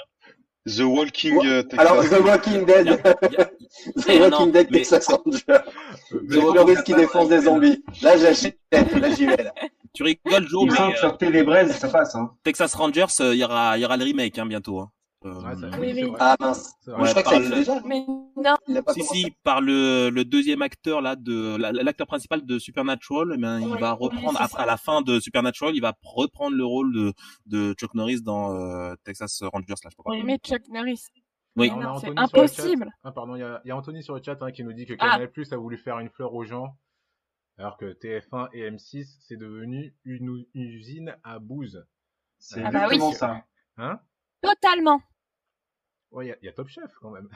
[0.65, 1.79] The Walking euh, Texas.
[1.79, 2.87] Alors, The Walking Dead.
[3.97, 5.59] The Walking Dead Texas Ranger.
[6.09, 7.83] The Walking qui défonce des zombies.
[8.01, 8.57] Là, j'achète.
[8.71, 9.53] Là, j'y vais, là.
[9.93, 10.79] Tu rigoles, Joe, mais.
[10.79, 12.31] Euh, sur Télébraise, ça passe, hein.
[12.43, 14.89] Texas Rangers, il y aura, il y aura le remake, hein, bientôt, hein.
[15.25, 16.13] Euh, oui, oui.
[16.19, 16.73] Ah mince.
[16.85, 17.81] je crois que ça existe déjà.
[17.85, 18.05] Mais
[18.35, 18.55] non.
[18.93, 23.77] Si si, par le, le deuxième acteur là de l'acteur principal de Supernatural, eh il
[23.79, 27.13] va reprendre après à la fin de Supernatural, il va reprendre le rôle de
[27.45, 29.95] de Chuck Norris dans euh, Texas Rangers là, je.
[30.05, 31.05] Oui, mais Chuck Norris.
[31.55, 31.71] Oui.
[32.01, 32.91] C'est impossible.
[33.03, 34.85] Ah pardon, il y a, y a, Anthony sur le chat hein, qui nous dit
[34.85, 35.53] que Canal+ ah.
[35.53, 36.75] a voulu faire une fleur aux gens.
[37.57, 41.85] Alors que TF1 et M6, c'est devenu une, usine à bouse.
[42.39, 42.99] C'est ah bah oui.
[43.13, 43.45] ça.
[43.77, 43.99] Hein?
[44.41, 45.01] Totalement.
[46.13, 47.27] Ouais, il y, y, a Top Chef quand même.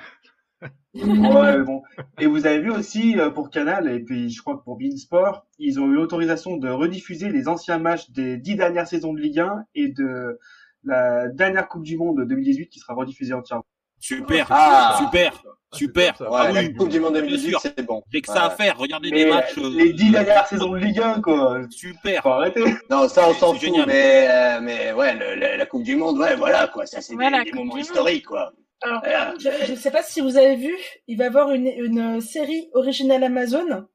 [0.61, 1.81] ouais, bon.
[2.19, 5.45] Et vous avez vu aussi euh, pour Canal et puis je crois que pour Beansport,
[5.59, 9.39] ils ont eu l'autorisation de rediffuser les anciens matchs des dix dernières saisons de Ligue
[9.39, 10.39] 1 et de
[10.83, 13.65] la dernière Coupe du Monde 2018 qui sera rediffusée entièrement.
[13.99, 16.21] Super, ah, super, super.
[16.21, 18.03] Ouais, ah, oui, la Coupe du Monde 2018, c'est bon.
[18.13, 18.77] J'ai que ça à faire.
[18.77, 19.57] Regardez les matchs.
[19.57, 21.61] Euh, les dix dernières saisons de Ligue 1, quoi.
[21.71, 22.21] Super.
[22.21, 22.63] Faut arrêter.
[22.91, 23.69] Non, ça, on s'en fout.
[23.87, 26.85] Mais, euh, mais ouais, le, la Coupe du Monde, ouais, voilà, quoi.
[26.85, 28.53] Ça, c'est des, des moments historiques, quoi.
[28.81, 29.01] Alors,
[29.39, 30.75] je ne sais pas si vous avez vu,
[31.07, 33.87] il va y avoir une, une série originale Amazon.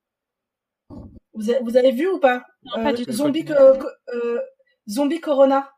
[1.34, 4.38] Vous, vous avez vu ou pas, non, pas du euh, Zombie, euh,
[4.88, 5.70] Zombie Corona.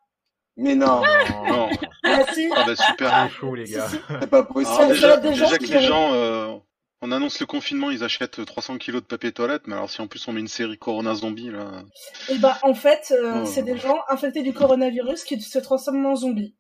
[0.57, 1.03] Mais non,
[1.49, 1.69] non.
[2.05, 2.49] Ah, si.
[2.55, 3.89] ah bah, super chaud les gars.
[3.89, 4.75] C'est pas possible.
[4.75, 6.55] Alors, déjà, déjà que les gens, euh,
[7.01, 10.07] on annonce le confinement, ils achètent 300 kilos de papier toilette, mais alors si en
[10.07, 11.83] plus on met une série Corona Zombie là.
[12.29, 13.47] Et eh bah en fait, euh, oh.
[13.47, 16.55] c'est des gens infectés du coronavirus qui se transforment en zombies.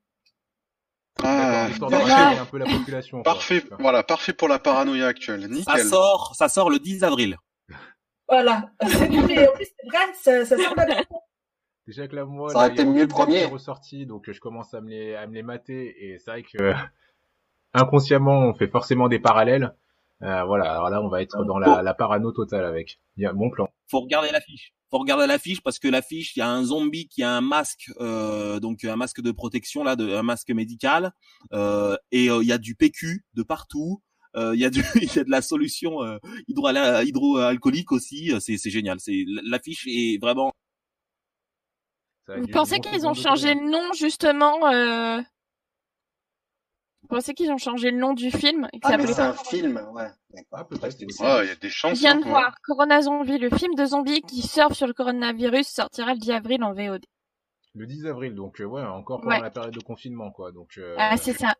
[1.22, 3.22] Ah, un peu la population.
[3.22, 5.48] Parfait, voilà, parfait pour la paranoïa actuelle.
[5.48, 5.78] Nickel.
[5.78, 7.36] Ça sort, ça sort le 10 avril.
[8.28, 8.70] Voilà.
[8.86, 10.74] C'est vrai, ça, ça sort
[11.86, 13.44] Déjà que là, moi, ça aurait été mieux le premier.
[13.44, 16.72] ressorti, donc je commence à me les, à me les mater, et c'est vrai que
[17.74, 19.74] inconsciemment, on fait forcément des parallèles.
[20.22, 22.98] Euh, voilà, alors là, on va être dans la, la parano totale avec.
[23.16, 23.68] Il y a mon plan.
[23.88, 27.24] Faut regarder l'affiche faut regarder l'affiche parce que l'affiche, il y a un zombie qui
[27.24, 31.10] a un masque, euh, donc un masque de protection là, de, un masque médical,
[31.52, 34.00] euh, et euh, il y a du PQ de partout.
[34.36, 38.32] Euh, il y a du, il y a de la solution euh, hydro hydroalcoolique aussi.
[38.38, 39.00] C'est, c'est génial.
[39.00, 40.52] C'est l'affiche est vraiment.
[42.28, 44.70] Vous pensez qu'ils ont changé le nom justement
[47.14, 50.08] euh, pensez qu'ils ont changé le nom du film et ah, c'est un film, ouais.
[50.52, 50.96] Ah, peut-être.
[51.20, 51.94] Ah, il y a des chances.
[51.94, 55.66] Je viens de voir Corona Zombie, le film de zombies qui surfe sur le coronavirus,
[55.66, 57.04] sortira le 10 avril en VOD.
[57.74, 60.52] Le 10 avril, donc euh, ouais, encore pendant la période de confinement, quoi.
[60.52, 60.78] Donc.
[60.78, 61.54] Euh, ah, c'est ça.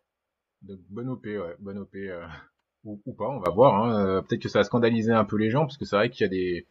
[0.62, 1.95] Donc bonne OP, ouais, bonne OP.
[1.97, 2.25] Euh,
[2.85, 3.83] ou, ou, pas, on va voir.
[3.83, 4.23] Hein.
[4.23, 6.27] Peut-être que ça a scandalisé un peu les gens, parce que c'est vrai qu'il y
[6.27, 6.67] a des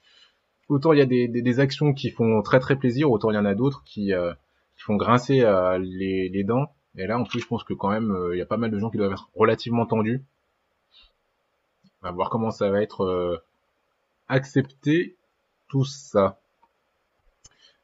[0.69, 3.36] autant il y a des, des, des, actions qui font très très plaisir, autant il
[3.36, 4.12] y en a d'autres qui,
[4.76, 5.39] qui font grincer
[5.80, 6.67] les, les dents.
[6.97, 8.71] Et là, en plus, je pense que quand même, euh, il y a pas mal
[8.71, 10.23] de gens qui doivent être relativement tendus.
[12.01, 13.41] On va voir comment ça va être
[14.27, 15.15] accepté
[15.69, 16.38] tout ça.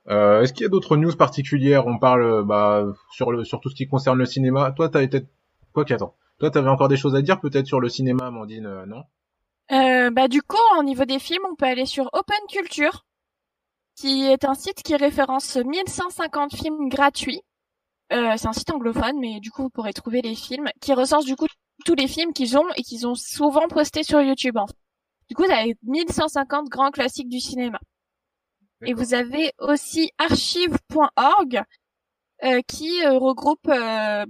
[0.10, 1.88] Euh, Est-ce qu'il y a d'autres news particulières?
[1.88, 4.72] On parle bah, sur, le, sur tout ce qui concerne le cinéma.
[4.72, 5.24] Toi, t'as été
[5.74, 8.86] quoi qu'attends Toi, t'avais encore des choses à dire peut-être sur le cinéma, Amandine, euh,
[8.86, 9.04] non?
[9.72, 13.06] Euh, Bah du coup, au niveau des films, on peut aller sur Open Culture,
[13.96, 17.42] qui est un site qui référence 1150 films gratuits.
[18.12, 21.26] Euh, c'est un site anglophone, mais du coup, vous pourrez trouver les films qui recense
[21.26, 21.46] du coup
[21.86, 24.58] tous les films qu'ils ont et qu'ils ont souvent postés sur YouTube.
[24.58, 24.76] En fait.
[25.30, 27.80] Du coup, vous avez 1150 grands classiques du cinéma.
[28.86, 31.62] Et vous avez aussi archive.org
[32.44, 34.26] euh, qui euh, regroupe, euh,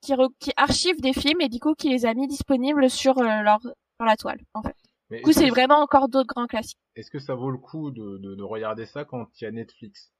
[0.00, 3.60] qui, qui, archive des films et du coup qui les a mis disponibles sur leur
[3.60, 4.40] sur la toile.
[4.54, 4.74] En fait.
[5.10, 6.80] du coup, c'est vraiment encore d'autres grands classiques.
[6.96, 9.52] Est-ce que ça vaut le coup de, de, de regarder ça quand il y a
[9.52, 10.12] Netflix?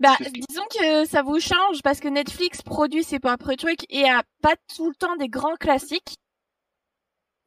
[0.00, 0.16] Bah,
[0.48, 4.54] disons que ça vous change parce que Netflix produit ses propres trucs et a pas
[4.74, 6.16] tout le temps des grands classiques.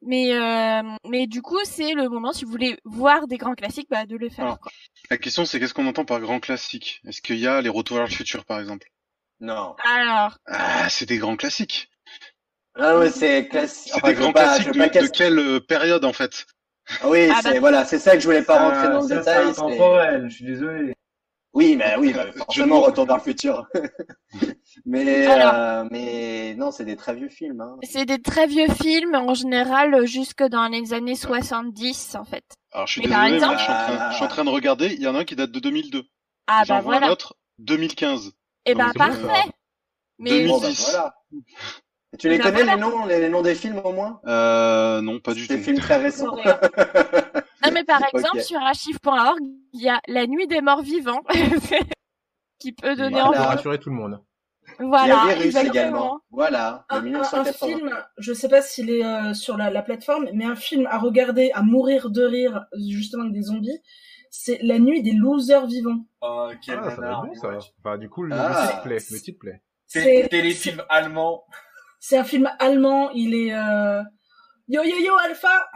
[0.02, 3.88] Mais euh, mais du coup, c'est le moment si vous voulez voir des grands classiques,
[3.90, 4.58] bah, de le faire.
[4.60, 4.70] quoi.
[5.10, 7.96] La question, c'est qu'est-ce qu'on entend par grand classique Est-ce qu'il y a les Retours
[7.96, 8.88] vers le futur, par exemple?
[9.40, 9.74] Non.
[9.84, 10.38] Alors.
[10.46, 11.90] Ah, c'est des grands classiques.
[12.76, 13.92] Ah ouais, c'est classique.
[13.92, 16.46] C'est des grands classiques de, quelle euh, période en fait?
[17.02, 19.08] Ah Oui, ah, c'est bah, voilà, c'est ça que je voulais pas rentrer dans le
[19.08, 19.52] détail.
[19.52, 20.28] C'est intemporel.
[20.30, 20.94] Je suis désolé.
[21.54, 23.66] Oui, mais oui, bah, forcément, Retour vers le futur.
[24.86, 27.60] mais, euh, mais non, c'est des très vieux films.
[27.60, 27.76] Hein.
[27.82, 32.44] C'est des très vieux films, en général, jusque dans les années 70, en fait.
[32.72, 33.56] Alors, je suis désolé, exemple...
[33.58, 35.24] je, suis en train, je, suis en train, de regarder, il y en a un
[35.24, 36.02] qui date de 2002.
[36.46, 37.08] Ah, bah voilà.
[37.08, 38.32] un autre, 2015.
[38.66, 39.50] Eh ben, parfait.
[40.18, 40.60] mais 2010.
[40.60, 41.14] Bah, voilà.
[42.18, 44.18] Tu les connais, les noms, les, noms des films, au moins?
[44.26, 45.54] Euh, non, pas du tout.
[45.54, 46.36] Des films très récents.
[47.68, 49.40] Non, mais par exemple, sur archive.org,
[49.72, 51.22] il y a La Nuit des Morts Vivants,
[52.58, 53.38] qui peut donner envie.
[53.38, 54.22] rassurer tout le monde.
[54.80, 56.20] Voilà, il y a Virus également.
[56.30, 60.44] Voilà, un, un, film, je sais pas s'il est euh, sur la, la, plateforme, mais
[60.44, 63.80] un film à regarder, à mourir de rire, justement avec des zombies,
[64.30, 66.04] c'est La Nuit des Losers Vivants.
[66.20, 67.58] Oh, quel ah, ça va bon, ça.
[67.78, 68.82] Enfin, du coup, le, ah.
[68.84, 69.62] Le titre plaît.
[69.86, 71.44] C'est téléfilm allemand.
[71.98, 73.10] C'est un film allemand.
[73.10, 74.02] Il est euh...
[74.68, 75.68] yo yo yo Alpha.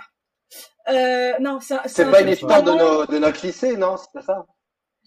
[0.89, 4.47] Euh, non, c'est pas une histoire de, nos, de notre lycée, non C'est pas ça?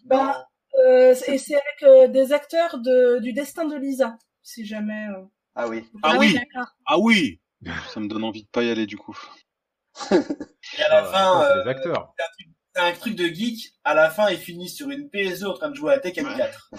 [0.06, 0.48] Bah,
[0.86, 5.08] euh, Et c'est avec euh, des acteurs de, du destin de Lisa, si jamais.
[5.10, 5.24] Euh.
[5.56, 5.86] Ah oui.
[6.04, 6.38] Ah, ah oui.
[6.86, 7.42] Ah oui.
[7.90, 9.18] Ça me donne envie de pas y aller du coup.
[10.12, 10.16] Et
[10.84, 12.14] à la ah, fin, les acteurs.
[12.76, 13.74] C'est un, truc de geek.
[13.84, 16.72] À la fin, il finit sur une PSE en train de jouer à Tekken 4.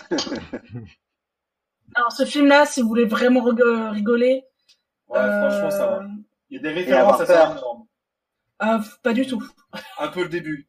[1.95, 4.45] Alors ce film-là, si vous voulez vraiment rigoler.
[5.09, 6.07] Ouais, franchement, ça va.
[6.51, 7.57] Il y a des références à ça.
[8.59, 9.43] Ah, pas du tout.
[9.99, 10.69] Un peu le début.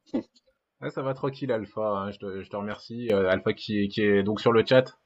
[0.82, 1.82] Ouais, ça va tranquille, Alpha.
[1.82, 3.10] Hein, je, te, je, te, remercie.
[3.12, 4.97] Euh, Alpha qui, qui est donc sur le chat.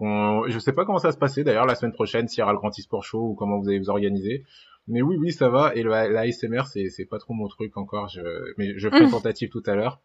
[0.00, 2.52] Je sais pas comment ça va se passer d'ailleurs la semaine prochaine, s'il y aura
[2.52, 4.44] le Grand e-sport show ou comment vous allez vous organiser.
[4.88, 5.74] Mais oui, oui, ça va.
[5.74, 8.08] Et la, la ASMR, c'est, pas trop mon truc encore.
[8.08, 8.20] Je,
[8.58, 10.00] mais je ferai une tentative tout à l'heure.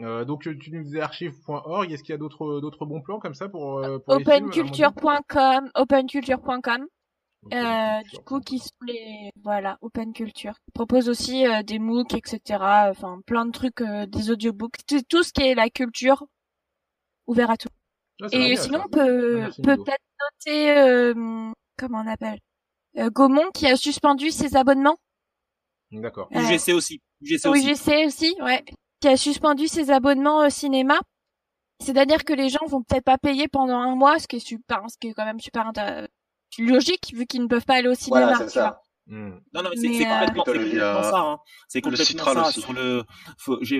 [0.00, 1.90] Euh, donc tu nous disais archive.org.
[1.90, 6.86] Est-ce qu'il y a d'autres d'autres bons plans comme ça pour, euh, pour openculture.com, openculture.com.
[7.52, 10.54] Euh, du coup, qui sont les voilà Open Culture.
[10.68, 12.40] Ils proposent aussi euh, des MOOC, etc.
[12.90, 14.76] Enfin, plein de trucs, euh, des audiobooks,
[15.08, 16.24] tout, ce qui est la culture
[17.26, 17.68] ouvert à tout.
[18.22, 20.04] Ah, Et sinon, on peut peut-être
[20.46, 21.14] noter
[21.78, 22.38] comment on appelle
[22.96, 24.98] Gaumont qui a suspendu ses abonnements.
[25.90, 26.28] D'accord.
[26.30, 27.00] UGC aussi.
[27.20, 27.70] UGC aussi.
[27.70, 28.64] UGC aussi, ouais.
[29.00, 30.98] Qui a suspendu ses abonnements au cinéma.
[31.78, 34.82] C'est-à-dire que les gens vont peut-être pas payer pendant un mois, ce qui est super,
[34.88, 36.08] ce qui est quand même super intéressant
[36.58, 38.34] logique vu qu'ils ne peuvent pas aller au cinéma.
[38.36, 38.82] Voilà, vois.
[39.08, 39.38] Hmm.
[39.54, 41.18] Non, non, mais c'est complètement, complètement, ça.
[41.20, 41.38] Hein.
[41.68, 42.50] C'est complètement ça.
[42.50, 43.04] Sur le,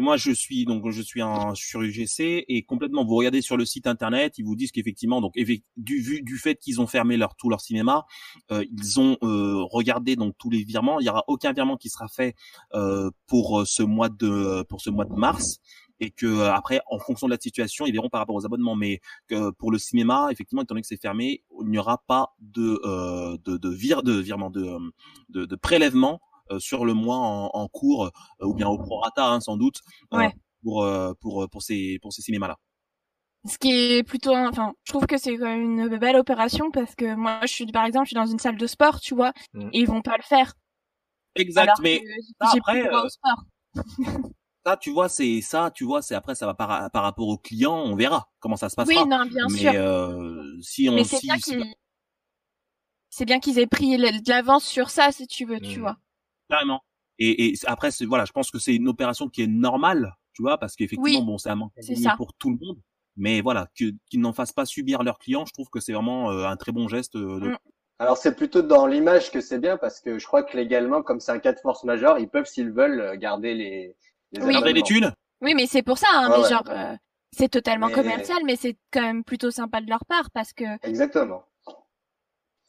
[0.01, 3.05] moi, je suis donc je suis un sur UGC et complètement.
[3.05, 5.33] Vous regardez sur le site internet, ils vous disent qu'effectivement, donc
[5.77, 8.07] du vu du fait qu'ils ont fermé leur tout leur cinéma,
[8.53, 11.01] euh, ils ont euh, regardé donc tous les virements.
[11.01, 12.37] Il y aura aucun virement qui sera fait
[12.75, 15.59] euh, pour ce mois de pour ce mois de mars
[16.01, 18.77] et que euh, après, en fonction de la situation, ils verront par rapport aux abonnements.
[18.77, 22.35] Mais que pour le cinéma, effectivement, étant donné que c'est fermé, il n'y aura pas
[22.41, 24.79] de euh, de, de, vir, de virement de,
[25.31, 29.41] de, de prélèvement euh, sur le mois en, en cours ou bien au prorata hein,
[29.41, 29.81] sans doute
[30.63, 30.87] pour
[31.21, 32.57] pour pour ces pour ces cinémas là.
[33.49, 36.97] Ce qui est plutôt, enfin, je trouve que c'est quand même une belle opération parce
[36.97, 39.33] que moi, je suis, par exemple, je suis dans une salle de sport, tu vois,
[39.55, 39.69] mmh.
[39.73, 40.55] et ils vont pas le faire.
[41.37, 42.03] Exact, mais
[42.41, 42.91] après,
[44.67, 47.39] ça, tu vois, c'est ça, tu vois, c'est après ça va par, par rapport au
[47.39, 49.03] client, on verra comment ça se passera.
[49.03, 49.73] Oui, non, bien mais, sûr.
[49.75, 51.75] Euh, si on, c'est bien qu'ils,
[53.09, 55.83] c'est bien qu'ils aient pris de l'avance sur ça, si tu veux, tu mmh.
[55.83, 55.97] vois.
[56.51, 56.81] Carrément.
[57.19, 60.59] Et, et après, voilà, je pense que c'est une opération qui est normale, tu vois,
[60.59, 61.73] parce qu'effectivement, bon, c'est un manque
[62.17, 62.81] pour tout le monde.
[63.17, 66.47] Mais voilà, qu'ils n'en fassent pas subir leurs clients, je trouve que c'est vraiment euh,
[66.47, 67.17] un très bon geste.
[67.17, 67.49] Euh, de...
[67.51, 67.59] Mmh.
[67.99, 71.19] Alors c'est plutôt dans l'image que c'est bien parce que je crois que légalement, comme
[71.19, 73.97] c'est un cas de force majeure, ils peuvent s'ils veulent garder les, les
[74.41, 74.53] oui.
[74.53, 75.13] Garder les thunes.
[75.41, 76.95] Oui, mais c'est pour ça, hein, mais genre, euh,
[77.33, 80.65] c'est totalement commercial, mais c'est quand même plutôt sympa de leur part parce que.
[80.87, 81.45] Exactement.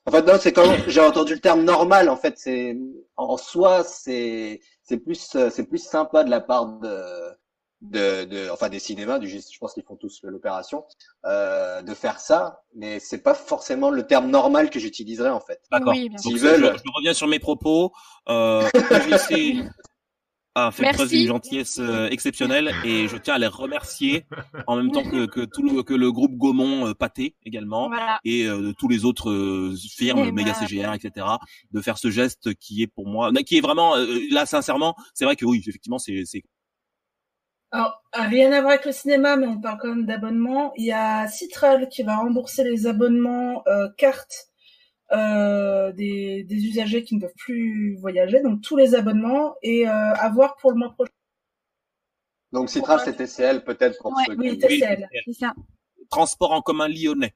[0.06, 2.10] En fait, non, c'est quand j'ai entendu le terme normal.
[2.10, 2.78] En fait, c'est
[3.18, 7.38] en soi, c'est c'est plus c'est plus sympa de la part de
[7.82, 10.86] de, de enfin des cinémas, du je pense qu'ils font tous l'opération,
[11.26, 15.62] euh, de faire ça, mais c'est pas forcément le terme normal que j'utiliserais en fait.
[15.72, 15.94] D'accord.
[15.94, 16.74] Oui, veulent...
[16.78, 17.92] je, reviens sur mes propos.
[18.30, 18.68] Euh,
[20.66, 24.26] a fait preuve d'une gentillesse euh, exceptionnelle et je tiens à les remercier
[24.66, 27.92] en même temps que, que tout le, que le groupe Gaumont euh, Pâté également
[28.24, 31.28] et euh, de tous les autres euh, firmes, Mega CGR, etc.
[31.72, 33.96] de faire ce geste qui est pour moi, qui est vraiment
[34.32, 36.24] là sincèrement, c'est vrai que oui, effectivement, c'est
[37.72, 40.72] alors, rien à voir avec le cinéma, mais on parle quand même d'abonnement.
[40.78, 44.48] Il y a Citral qui va rembourser les abonnements euh, cartes
[45.12, 49.92] euh, des, des, usagers qui ne peuvent plus voyager, donc tous les abonnements, et euh,
[49.92, 51.12] à voir pour le mois prochain.
[52.52, 55.54] Donc Citral, c'est TCL peut-être pour ceux oui, TCL, c'est ça.
[56.10, 57.36] Transport en commun lyonnais.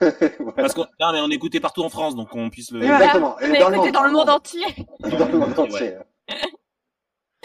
[0.56, 2.82] Parce qu'on mais on est écouté partout en France, donc on puisse le.
[2.82, 3.38] Exactement.
[3.40, 4.66] Et dans, le monde, dans le monde entier.
[5.00, 5.94] Dans le monde entier.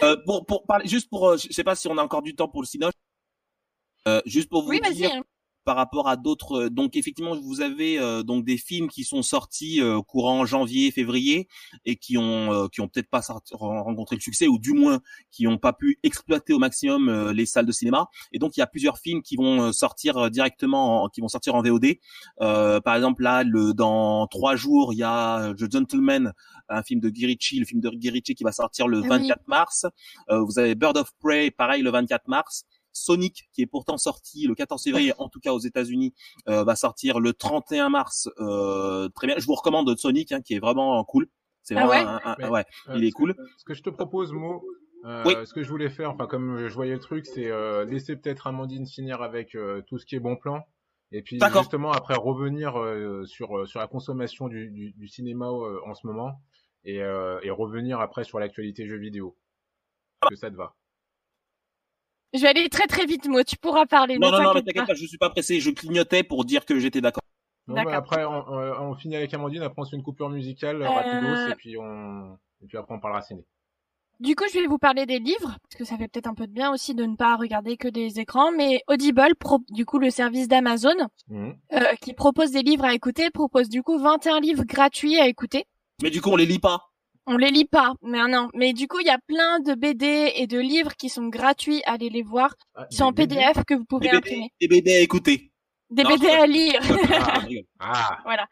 [0.02, 2.34] Euh, pour, pour parler, juste pour, euh, je sais pas si on a encore du
[2.34, 2.94] temps pour le Cinoche.
[4.06, 5.22] Euh, juste pour vous oui, dire.
[5.64, 9.80] Par rapport à d'autres, euh, donc effectivement, vous avez donc des films qui sont sortis
[10.06, 11.48] courant janvier, février
[11.84, 13.20] et qui ont, qui ont peut-être pas
[13.52, 15.00] rencontré le succès ou du moins
[15.30, 18.08] qui n'ont pas pu exploiter au maximum les salles de cinéma.
[18.32, 21.62] Et donc il y a plusieurs films qui vont sortir directement, qui vont sortir en
[21.62, 21.96] VOD.
[22.38, 26.32] par exemple là, le, dans trois jours, il y a The Gentleman
[26.68, 29.86] un film de Guy le film de Guy qui va sortir le 24 ah mars.
[30.30, 32.64] Euh, vous avez Bird of Prey, pareil, le 24 mars.
[32.94, 36.14] Sonic, qui est pourtant sorti le 14 février, en tout cas aux États-Unis,
[36.48, 38.28] euh, va sortir le 31 mars.
[38.38, 39.36] Euh, très bien.
[39.38, 41.28] Je vous recommande Sonic, hein, qui est vraiment cool.
[41.62, 43.34] C'est ah vraiment, un, ouais, il est cool.
[43.56, 44.62] Ce que je te propose, Mo,
[45.04, 48.16] euh, ce que je voulais faire, enfin comme je voyais le truc, c'est euh, laisser
[48.16, 50.62] peut-être Amandine finir avec tout ce qui est bon plan,
[51.10, 52.74] et puis justement après revenir
[53.26, 56.38] sur sur la consommation du, du, du cinéma en ce moment,
[56.84, 59.36] et, euh, et revenir après sur l'actualité jeux vidéo.
[60.28, 60.74] Que ça te va?
[62.34, 63.44] Je vais aller très très vite, moi.
[63.44, 64.18] Tu pourras parler.
[64.18, 65.60] Non, non, non, mais t'inquiète pas, je suis pas pressé.
[65.60, 67.22] Je clignotais pour dire que j'étais d'accord.
[67.68, 69.62] après, on, on, finit avec Amandine.
[69.62, 70.88] Après, on fait une coupure musicale euh...
[70.88, 73.44] rapidos et puis on et puis après on parlera ciné.
[74.20, 76.46] Du coup, je vais vous parler des livres, parce que ça fait peut-être un peu
[76.46, 79.98] de bien aussi de ne pas regarder que des écrans, mais Audible, pro du coup
[79.98, 80.94] le service d'Amazon,
[81.28, 81.50] mmh.
[81.72, 85.64] euh, qui propose des livres à écouter, propose du coup 21 livres gratuits à écouter.
[86.00, 86.93] Mais du coup, on les lit pas.
[87.26, 88.50] On les lit pas, mais non.
[88.54, 91.82] Mais du coup, il y a plein de BD et de livres qui sont gratuits.
[91.86, 92.54] Allez les voir.
[92.74, 94.50] Ah, ils sont en PDF que vous pouvez imprimer.
[94.60, 95.52] Des BD à écouter.
[95.90, 96.80] Des BD à lire.
[96.82, 97.40] Ah,
[97.80, 98.18] ah.
[98.24, 98.46] voilà.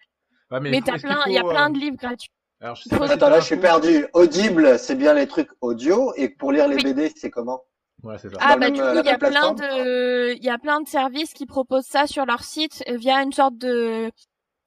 [0.61, 2.31] mais, t'as plein, il y a plein de euh, livres gratuits.
[2.61, 4.07] Alors, je Attends, là, je suis perdu.
[4.15, 7.61] Audible, c'est bien les trucs audio, et pour lire les BD, c'est comment?
[8.03, 8.29] Ouais, ça.
[8.41, 11.35] Ah bah du coup, il y a plein de, il y a plein de services
[11.35, 14.11] qui proposent ça sur leur site via une sorte de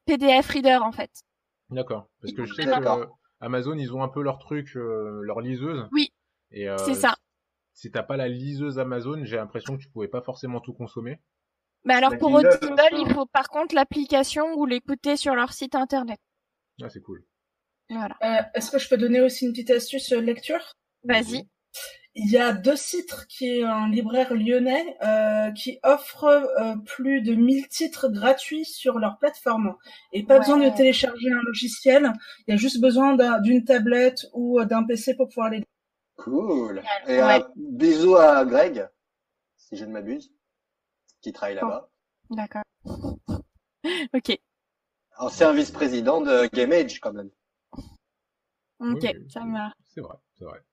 [0.06, 1.12] PDF reader en fait.
[1.70, 2.08] D'accord.
[2.22, 2.70] Parce que je sais que
[3.42, 5.88] Amazon, ils ont un peu leur truc, euh, leur liseuse.
[5.92, 6.12] Oui.
[6.52, 7.16] Et euh, c'est ça.
[7.74, 11.20] Si t'as pas la liseuse Amazon, j'ai l'impression que tu pouvais pas forcément tout consommer.
[11.84, 16.20] Mais alors pour Audible, il faut par contre l'application ou l'écouter sur leur site internet.
[16.82, 17.26] Ah, c'est cool.
[17.90, 18.16] Voilà.
[18.24, 20.74] Euh, Est-ce que je peux donner aussi une petite astuce lecture?
[21.04, 21.48] Vas-y.
[22.18, 27.22] Il y a deux sites qui est un libraire lyonnais euh, qui offre euh, plus
[27.22, 29.76] de 1000 titres gratuits sur leur plateforme
[30.14, 32.14] et pas besoin de télécharger un logiciel.
[32.48, 35.66] Il y a juste besoin d'une tablette ou euh, d'un PC pour pouvoir les.
[36.16, 36.82] Cool.
[37.08, 38.88] Et un bisou à Greg,
[39.58, 40.32] si je ne m'abuse,
[41.20, 41.90] qui travaille là-bas.
[42.30, 42.64] D'accord.
[44.14, 44.40] ok.
[45.18, 47.30] Ancien vice-président de Game Age quand même.
[48.80, 49.74] Ok, ça marche.
[49.84, 50.64] C'est vrai, c'est vrai.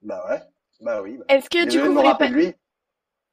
[0.00, 0.40] Bah ouais.
[0.80, 1.16] Bah oui.
[1.18, 1.24] Bah.
[1.28, 2.28] Est-ce que tu coup, vous pas...
[2.28, 2.52] lui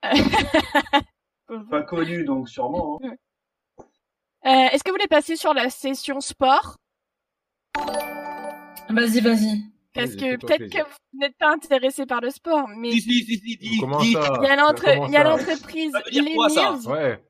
[1.70, 3.00] Pas connu, donc sûrement.
[3.04, 3.16] Hein.
[4.46, 6.78] Euh, Est-ce que vous voulez passer sur la session sport?
[8.90, 9.72] Vas-y, vas-y.
[9.94, 13.58] Parce que peut-être que vous n'êtes pas intéressé par le sport, mais si, si, si,
[13.60, 15.94] il y a l'entreprise
[16.88, 17.22] ouais.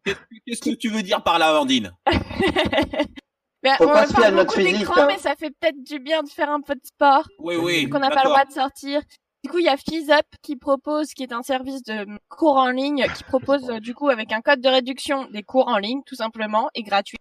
[0.46, 1.92] Qu'est-ce que tu veux dire par là, Amandine
[3.64, 5.08] ben, on parle beaucoup d'écran, hein.
[5.08, 7.28] mais ça fait peut-être du bien de faire un peu de sport.
[7.40, 7.90] Oui, oui.
[7.90, 9.02] Qu'on n'a pas le droit de sortir.
[9.44, 12.70] Du coup, il y a FeeZup qui propose, qui est un service de cours en
[12.70, 16.02] ligne, qui propose euh, du coup avec un code de réduction des cours en ligne,
[16.06, 17.18] tout simplement, et gratuit.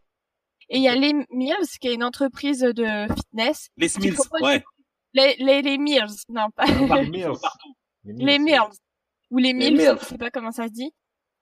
[0.69, 3.71] Et il y a les Meals, qui est une entreprise de fitness.
[3.77, 4.63] Les Smills, ouais.
[5.15, 6.65] Les, les, les Meals, non pas.
[6.95, 7.33] les Meals.
[8.05, 8.79] Les Meals.
[9.31, 10.93] Ou les Meals, je sais pas comment ça se dit.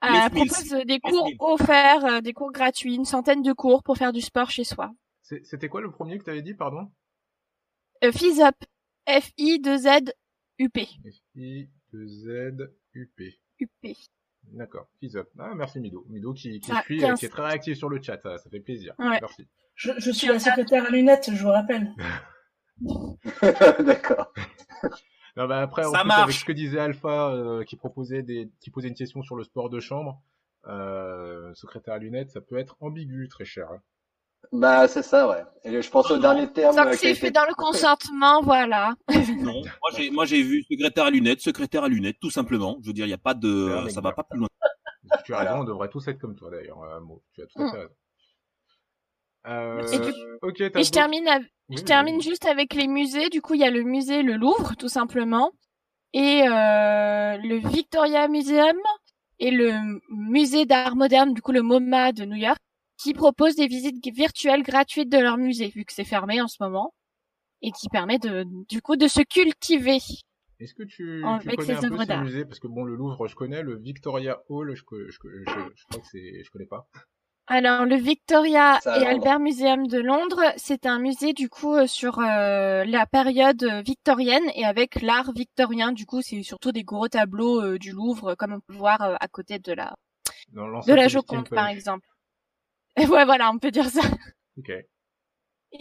[0.05, 4.13] Euh, propose des cours offerts, euh, des cours gratuits, une centaine de cours pour faire
[4.13, 4.93] du sport chez soi.
[5.23, 6.91] C'était quoi le premier que tu avais dit, pardon?
[8.05, 8.41] Euh, Fizz
[10.61, 10.77] Up.
[10.77, 11.69] F-I-2-Z-U-P.
[11.95, 13.39] F-I-2-Z-U-P.
[13.61, 13.97] U-P.
[14.53, 14.89] D'accord.
[15.39, 16.05] Ah, merci Mido.
[16.09, 18.95] Mido qui, qui, suit, qui est très réactif sur le chat, ça, ça fait plaisir.
[18.99, 19.47] Merci.
[19.75, 21.93] Je, je, suis la secrétaire à lunettes, je vous rappelle.
[23.85, 24.33] D'accord.
[25.37, 28.71] Non, bah après, en plus, avec ce que disait Alpha, euh, qui proposait des, qui
[28.71, 30.21] posait une question sur le sport de chambre,
[30.67, 33.71] euh, secrétaire à lunettes, ça peut être ambigu, très cher.
[33.71, 33.81] Hein.
[34.53, 35.45] Bah, c'est ça, ouais.
[35.65, 36.75] Et je pense au dernier terme.
[36.75, 38.95] Tant que c'est fait dans le consentement, voilà.
[39.41, 42.79] non, moi j'ai, moi j'ai vu secrétaire à lunettes, secrétaire à lunettes, tout simplement.
[42.83, 44.49] Je veux dire, il n'y a pas de, ça va pas plus loin.
[45.25, 47.01] Tu as raison, on devrait tous être comme toi d'ailleurs, euh,
[47.35, 47.71] Tu as tout à mm.
[47.71, 47.95] fait raison.
[49.47, 51.29] Euh, et, et je termine,
[51.71, 53.31] je termine juste avec les musées.
[53.31, 55.53] Du coup, il y a le musée le Louvre, tout simplement,
[56.13, 58.77] et euh, le Victoria Museum
[59.39, 59.73] et le
[60.11, 62.61] musée d'art moderne, du coup le MoMA de New York,
[62.99, 66.57] qui proposent des visites virtuelles gratuites de leur musée, vu que c'est fermé en ce
[66.61, 66.95] moment,
[67.63, 69.99] et qui permet de, du coup, de se cultiver.
[70.61, 73.37] Est-ce que tu, tu connais un peu ces musées Parce que bon, le Louvre, je
[73.37, 76.89] connais, le Victoria Hall, je, je, je, je crois que c'est, je connais pas.
[77.51, 82.19] Alors le Victoria et Albert Museum de Londres, c'est un musée du coup euh, sur
[82.19, 85.93] euh, la période victorienne et avec l'art victorien.
[85.93, 89.29] Du coup, c'est surtout des gros tableaux euh, du Louvre, comme on peut voir à
[89.29, 89.95] côté de la
[90.53, 92.07] de la Joconde, par exemple.
[92.99, 94.03] Et ouais, voilà, on peut dire ça.
[94.57, 94.71] Ok.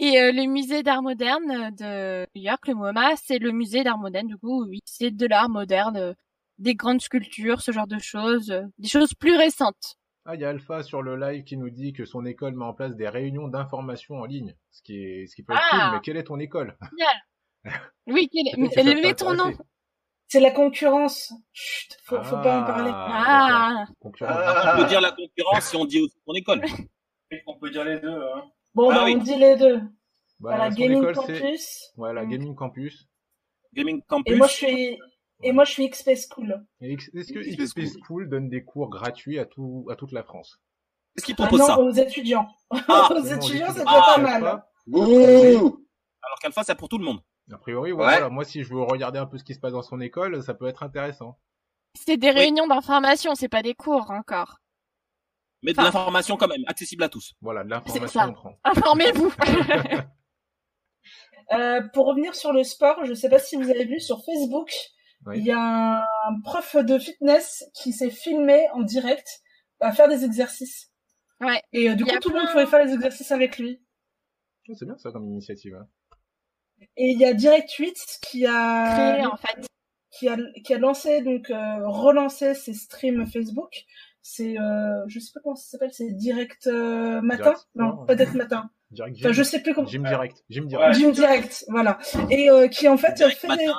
[0.00, 4.26] Et le musée d'art moderne de New York, le MoMA, c'est le musée d'art moderne.
[4.26, 6.14] Du coup, oui, c'est de l'art moderne,
[6.58, 9.96] des grandes sculptures, ce genre de choses, des choses plus récentes.
[10.30, 12.66] Ah, il y a Alpha sur le live qui nous dit que son école met
[12.66, 15.80] en place des réunions d'information en ligne, ce qui est, ce qui peut être cool.
[15.80, 15.92] Ah.
[15.94, 16.76] Mais quelle est ton école?
[18.06, 19.02] Oui, quelle est...
[19.02, 19.52] met ton nom.
[20.28, 21.32] C'est la concurrence.
[21.52, 22.90] Chut, faut, faut pas en parler.
[22.94, 23.84] Ah.
[23.86, 23.86] ah.
[24.00, 26.62] On peut dire la concurrence si on dit aussi ton école.
[27.46, 28.08] on peut dire les deux.
[28.08, 28.44] Hein.
[28.74, 29.78] Bon, bah, on dit les deux.
[30.40, 31.92] Bah, voilà, Gaming Campus.
[31.96, 32.26] Voilà.
[32.26, 33.08] Gaming Campus.
[33.74, 34.32] Gaming Campus.
[34.32, 34.98] Et moi, je suis
[35.42, 36.66] et moi, je suis XP School.
[36.80, 40.60] Est-ce que XP, School donne des cours gratuits à, tout, à toute la France?
[41.16, 42.48] Est-ce qu'ils proposent ah non, aux étudiants.
[42.70, 44.44] Ah, aux étudiants, c'est pas mal.
[44.44, 47.20] Alors qu'Alpha, c'est pour tout le monde.
[47.52, 48.28] A priori, voilà.
[48.28, 50.54] Moi, si je veux regarder un peu ce qui se passe dans son école, ça
[50.54, 51.38] peut être intéressant.
[51.94, 54.60] C'est des réunions d'information, c'est pas des cours encore.
[55.62, 57.34] Mais de l'information quand même, accessible à tous.
[57.40, 58.58] Voilà, de l'information on prend.
[58.64, 59.32] Informez-vous.
[61.52, 64.70] euh, pour revenir sur le sport, je sais pas si vous avez vu sur Facebook,
[65.34, 69.26] il y a un prof de fitness qui s'est filmé en direct
[69.80, 70.92] à faire des exercices.
[71.40, 71.60] Ouais.
[71.72, 73.80] Et euh, du coup, tout le monde pouvait faire les exercices avec lui.
[74.74, 75.74] c'est bien ça comme initiative.
[75.74, 75.86] Hein.
[76.96, 79.66] Et il y a Direct 8 qui a Créé, en fait.
[80.10, 83.84] qui a qui a lancé donc euh, relancé ses streams Facebook.
[84.30, 88.34] C'est euh, je sais pas comment ça s'appelle, c'est Direct euh, matin, non, pas d'être
[88.34, 88.70] matin.
[88.90, 89.86] Direct enfin, je sais plus comment.
[89.86, 90.44] Gym Direct.
[90.50, 90.98] Gym Direct.
[90.98, 91.98] Gym Direct, voilà.
[92.28, 93.74] Et euh, qui en fait direct fait matin,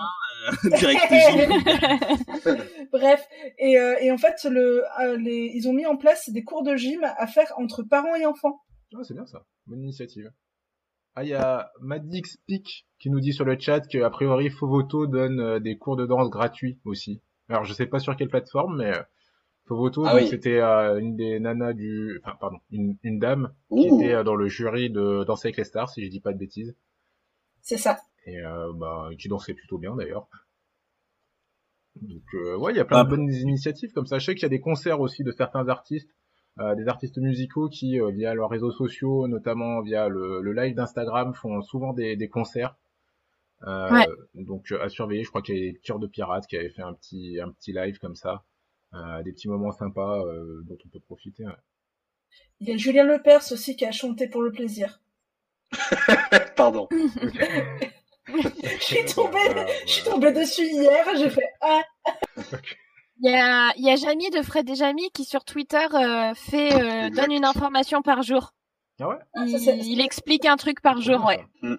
[0.76, 1.04] direct
[2.92, 3.28] Bref,
[3.60, 6.64] et, euh, et en fait, le, euh, les, ils ont mis en place des cours
[6.64, 8.60] de gym à faire entre parents et enfants.
[8.96, 10.32] Ah, c'est bien ça, bonne initiative.
[11.14, 14.50] Ah, il y a Madix Peak qui nous dit sur le chat que a priori
[14.50, 17.22] Fovoto donne euh, des cours de danse gratuits aussi.
[17.50, 18.94] Alors, je sais pas sur quelle plateforme, mais
[20.06, 24.48] Ah c'était une des nanas du, enfin, pardon, une, une dame qui était dans le
[24.48, 26.76] jury de Danser avec les stars, si je dis pas de bêtises.
[27.62, 30.28] C'est ça et euh, bah, qui dansait plutôt bien d'ailleurs.
[32.02, 34.20] Donc euh, ouais, il y a plein de bonnes initiatives comme ça.
[34.20, 36.16] Je sais qu'il y a des concerts aussi de certains artistes,
[36.60, 41.62] euh, des artistes musicaux qui, via leurs réseaux sociaux, notamment via le, live d'Instagram, font
[41.62, 42.76] souvent des, des concerts.
[43.66, 44.08] Ouais.
[44.36, 45.24] Donc à surveiller.
[45.24, 47.74] Je crois qu'il y a Cœur de Pirate qui avait fait un petit un petit
[47.74, 48.46] live comme ça,
[49.24, 50.24] des petits moments sympas
[50.66, 51.46] dont on peut profiter.
[52.60, 55.02] Il y a Julien Lepers aussi qui a chanté pour le plaisir.
[56.56, 56.88] Pardon.
[58.28, 59.38] je suis tombée,
[59.86, 61.82] je suis tombée dessus hier, j'ai fait ah.
[63.22, 66.34] Il y a, il y a Jamie de Fred et Jamie qui sur Twitter euh,
[66.36, 68.54] fait euh, donne une information par jour.
[69.02, 69.16] Ah ouais?
[69.34, 71.46] Ah, il, explique un truc par jour, ouais.
[71.62, 71.76] Mm.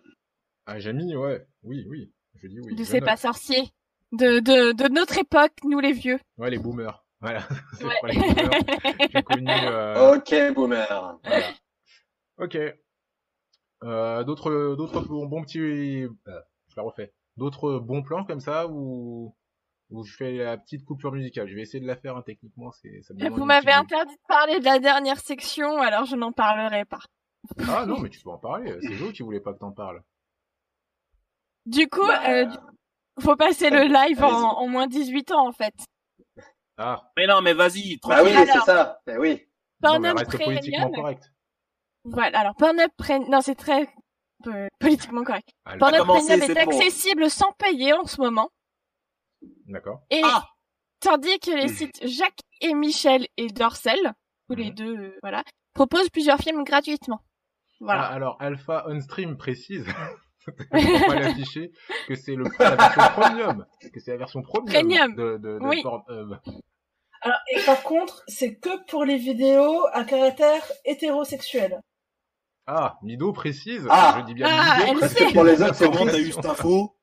[0.66, 2.74] Ah Jamie, ouais, oui, oui, je dis oui.
[2.74, 3.70] De C'est pas sorcier.
[4.12, 6.18] De, de, de notre époque, nous les vieux.
[6.38, 7.04] Ouais, les boomers.
[7.20, 7.46] Voilà.
[7.80, 8.12] Ouais.
[8.12, 9.24] les boomers.
[9.24, 9.46] connu.
[9.48, 10.16] Euh...
[10.16, 11.18] Ok, boomer.
[11.24, 11.46] Voilà.
[12.38, 12.58] Ok.
[13.82, 16.11] Euh, d'autres, d'autres bons, petits, euh,
[16.68, 17.12] je la refais.
[17.36, 19.34] D'autres bons plans comme ça où,
[19.90, 21.48] où je fais la petite coupure musicale?
[21.48, 22.72] Je vais essayer de la faire hein, techniquement.
[22.72, 26.84] C'est, ça Vous m'avez interdit de parler de la dernière section, alors je n'en parlerai
[26.84, 27.00] pas.
[27.68, 28.76] Ah non, mais tu peux en parler.
[28.82, 30.02] C'est Jo qui voulait pas que t'en parles.
[31.66, 32.46] Du coup, bah, euh,
[33.18, 35.74] faut passer le live en, en, moins 18 ans en fait.
[36.76, 37.11] Ah.
[37.16, 37.98] Mais non, mais vas-y.
[38.06, 39.00] Bah oui, c'est ça.
[39.06, 39.46] Bah oui.
[39.82, 41.30] Non, mais reste politiquement correct.
[42.04, 42.90] Voilà, alors Pornhub
[43.28, 43.86] non c'est très
[44.46, 45.50] euh, politiquement correct.
[45.66, 48.50] Ah, Pornhub Premium est, accessible sans payer en ce moment.
[49.66, 50.02] D'accord.
[50.11, 50.44] Et ah
[51.00, 54.14] tandis que les sites Jacques et Michel et Dorsel,
[54.48, 54.74] tous les mhm.
[54.74, 55.44] deux, euh, voilà,
[55.74, 57.20] proposent plusieurs films gratuitement.
[57.80, 58.02] Voilà.
[58.02, 59.86] Ah, alors Alpha On Stream précise.
[60.72, 61.72] on pas l'afficher
[62.09, 66.38] que c'est le la version premium, que c'est la version premium, de, de, de Pornhub.
[67.22, 71.80] Alors, et par contre, c'est que pour les vidéos à caractère hétérosexuel.
[72.66, 73.86] Ah, Mido précise.
[73.91, 75.01] Ah, je dis bien ah, Mido.
[75.01, 76.97] Parce que pour les autres, comment t'as eu cette info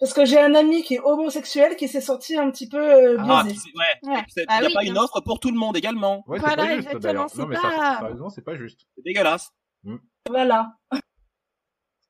[0.00, 3.16] Parce que j'ai un ami qui est homosexuel qui s'est senti un petit peu euh,
[3.20, 3.70] ah, biaisé.
[3.76, 4.10] ouais.
[4.10, 4.24] ouais.
[4.36, 6.24] Il n'y a pas une offre pour tout le monde également.
[6.26, 7.28] Ouais, c'est pas juste d'ailleurs.
[7.36, 8.00] Non, mais pas...
[8.34, 8.80] c'est pas juste.
[8.96, 9.50] C'est dégueulasse.
[9.84, 9.98] Hmm.
[10.28, 10.72] Voilà.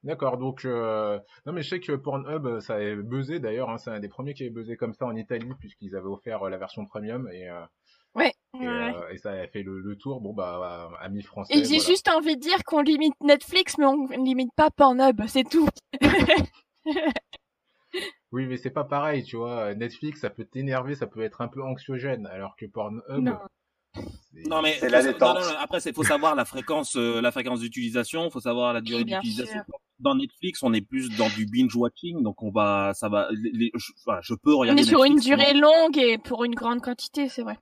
[0.03, 1.19] D'accord, donc euh...
[1.45, 4.33] non mais je sais que Pornhub ça a buzzé d'ailleurs, hein, c'est un des premiers
[4.33, 7.51] qui avait buzzé comme ça en Italie puisqu'ils avaient offert euh, la version premium et
[7.51, 7.61] euh...
[8.15, 8.33] Ouais.
[8.61, 11.55] Et, euh, et, ça a fait le, le, tour, bon bah amis français.
[11.55, 15.49] Et j'ai juste envie de dire qu'on limite Netflix, mais on limite pas Pornhub, c'est
[15.49, 15.69] tout.
[18.33, 19.77] oui, mais c'est pas pareil, tu vois.
[19.77, 23.03] Netflix, ça peut t'énerver, ça peut être un peu anxiogène, alors que Pornhub.
[23.09, 23.39] Non.
[24.47, 28.31] Non mais la non, non, après il faut savoir la fréquence euh, la fréquence d'utilisation,
[28.31, 29.63] faut savoir la durée d'utilisation.
[30.01, 33.71] Dans Netflix, on est plus dans du binge watching, donc on va ça va les,
[33.75, 36.81] je, enfin, je, peux regarder On est sur une durée longue et pour une grande
[36.81, 37.59] quantité, c'est vrai.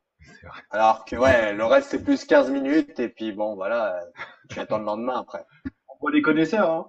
[0.71, 4.01] Alors que ouais, le reste c'est plus 15 minutes et puis bon voilà,
[4.51, 5.45] tu attends le lendemain après.
[5.89, 6.89] On voit les connaisseurs hein.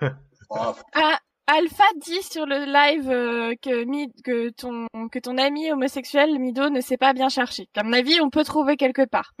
[0.50, 1.18] ah,
[1.52, 6.80] Alpha dit sur le live euh, que, que ton que ton ami homosexuel Mido ne
[6.80, 7.68] sait pas bien chercher.
[7.74, 9.32] À mon avis, on peut trouver quelque part.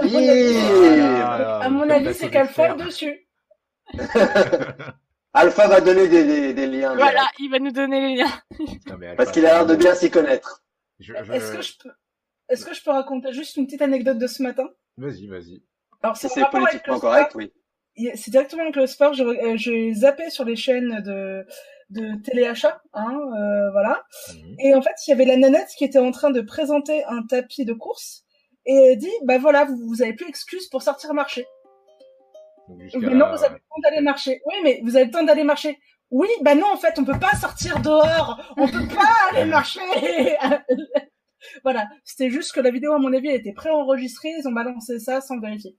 [0.00, 3.28] à mon avis, c'est qu'Alpha dessus.
[5.32, 6.94] Alpha va donner des, des, liens.
[6.94, 8.32] Voilà, il va nous donner les liens.
[9.16, 10.62] Parce qu'il a l'air de bien s'y connaître.
[11.00, 11.90] Est-ce que je peux
[12.50, 14.68] est-ce que je peux raconter juste une petite anecdote de ce matin?
[14.98, 15.62] Vas-y, vas-y.
[16.02, 17.50] Alors c'est politiquement correct, oui
[18.14, 19.14] c'est directement avec le sport.
[19.20, 21.46] Euh, j'ai zappé sur les chaînes de
[21.90, 24.02] de téléachat, hein, euh, voilà.
[24.32, 24.56] Mhm.
[24.58, 27.22] Et en fait, il y avait la nanette qui était en train de présenter un
[27.22, 28.24] tapis de course
[28.64, 31.46] et elle dit, bah voilà, vous, vous avez plus d'excuses pour sortir marcher.
[32.68, 34.40] Mais non, vous avez le temps d'aller marcher.
[34.46, 35.78] Oui, mais vous avez le temps d'aller marcher.
[36.10, 38.54] Oui, bah non, en fait, on peut pas sortir dehors.
[38.56, 39.80] On peut pas aller marcher.
[41.64, 41.88] voilà.
[42.04, 44.32] C'était juste que la vidéo, à mon avis, elle était préenregistrée.
[44.38, 45.76] Ils ont balancé ça sans vérifier.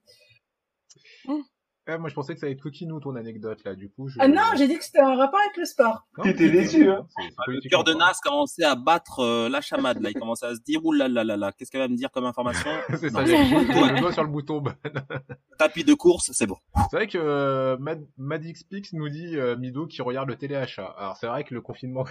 [1.88, 3.76] Ah, moi, je pensais que ça allait être coquinou ton anecdote là.
[3.76, 4.18] Du coup, je...
[4.20, 6.04] ah non, j'ai dit que c'était un rapport avec le sport.
[6.20, 7.06] T'étais déçu, hein.
[7.46, 10.10] Le cœur de Nas commençait à battre euh, la chamade là.
[10.10, 12.70] Il commençait à se dire oulala là là Qu'est-ce qu'elle va me dire comme information?
[12.90, 13.22] C'est ça.
[13.24, 14.64] Le doigt sur le bouton.
[15.58, 16.56] Tapis de course, c'est bon.
[16.90, 20.94] C'est vrai que euh, Mad, Madxpix nous dit euh, Mido qui regarde le téléachat.
[20.98, 22.04] Alors c'est vrai que le confinement,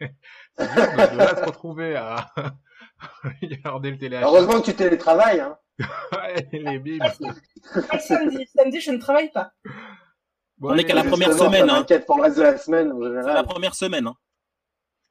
[0.00, 0.08] c'est
[0.58, 2.30] dur de, de se retrouver à
[3.40, 4.26] regarder le téléachat.
[4.26, 5.56] Heureusement que tu télétravailles, hein.
[6.12, 7.04] ouais, les bibles.
[8.00, 9.52] samedi, samedi, je ne travaille pas.
[10.60, 11.70] on est qu'à la première semaine.
[11.70, 11.84] Hein.
[12.06, 13.34] pour le reste de la semaine, en général.
[13.34, 14.06] la première semaine.
[14.06, 14.14] Hein.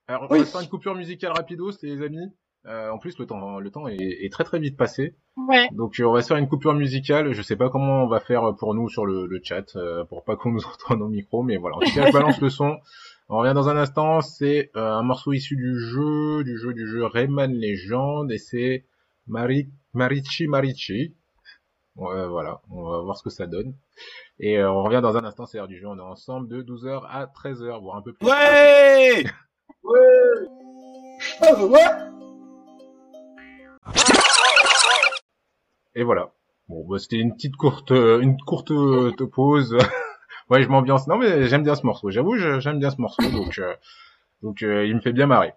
[0.07, 2.32] Alors, on va faire une coupure musicale rapidos, les amis.
[2.68, 5.16] Euh, en plus, le temps, le temps est, est, très très vite passé.
[5.36, 5.68] Ouais.
[5.72, 7.34] Donc, on va faire une coupure musicale.
[7.34, 10.24] Je sais pas comment on va faire pour nous sur le, le chat, euh, pour
[10.24, 11.78] pas qu'on nous entende au micro, mais voilà.
[11.78, 12.78] En tout cas, je balance le son.
[13.30, 14.22] On revient dans un instant.
[14.22, 18.86] C'est euh, un morceau issu du jeu, du jeu, du jeu Rayman Legend, et c'est
[19.28, 21.15] Marie Marichi Marichi.
[21.95, 23.75] voilà, on va voir ce que ça donne.
[24.39, 26.63] Et euh, on revient dans un instant, c'est l'heure du jeu, on est ensemble de
[26.63, 28.27] 12h à 13h, voire un peu plus.
[28.27, 29.23] Ouais
[29.83, 30.47] Ouais
[35.93, 36.33] Et voilà.
[36.69, 39.77] Bon, bah, c'était une petite courte, euh, une courte euh, pause.
[40.49, 41.07] ouais, je m'ambiance.
[41.07, 42.09] Non, mais j'aime bien ce morceau.
[42.09, 43.61] J'avoue, j'aime bien ce morceau, donc,
[44.41, 45.53] donc il me fait bien marrer.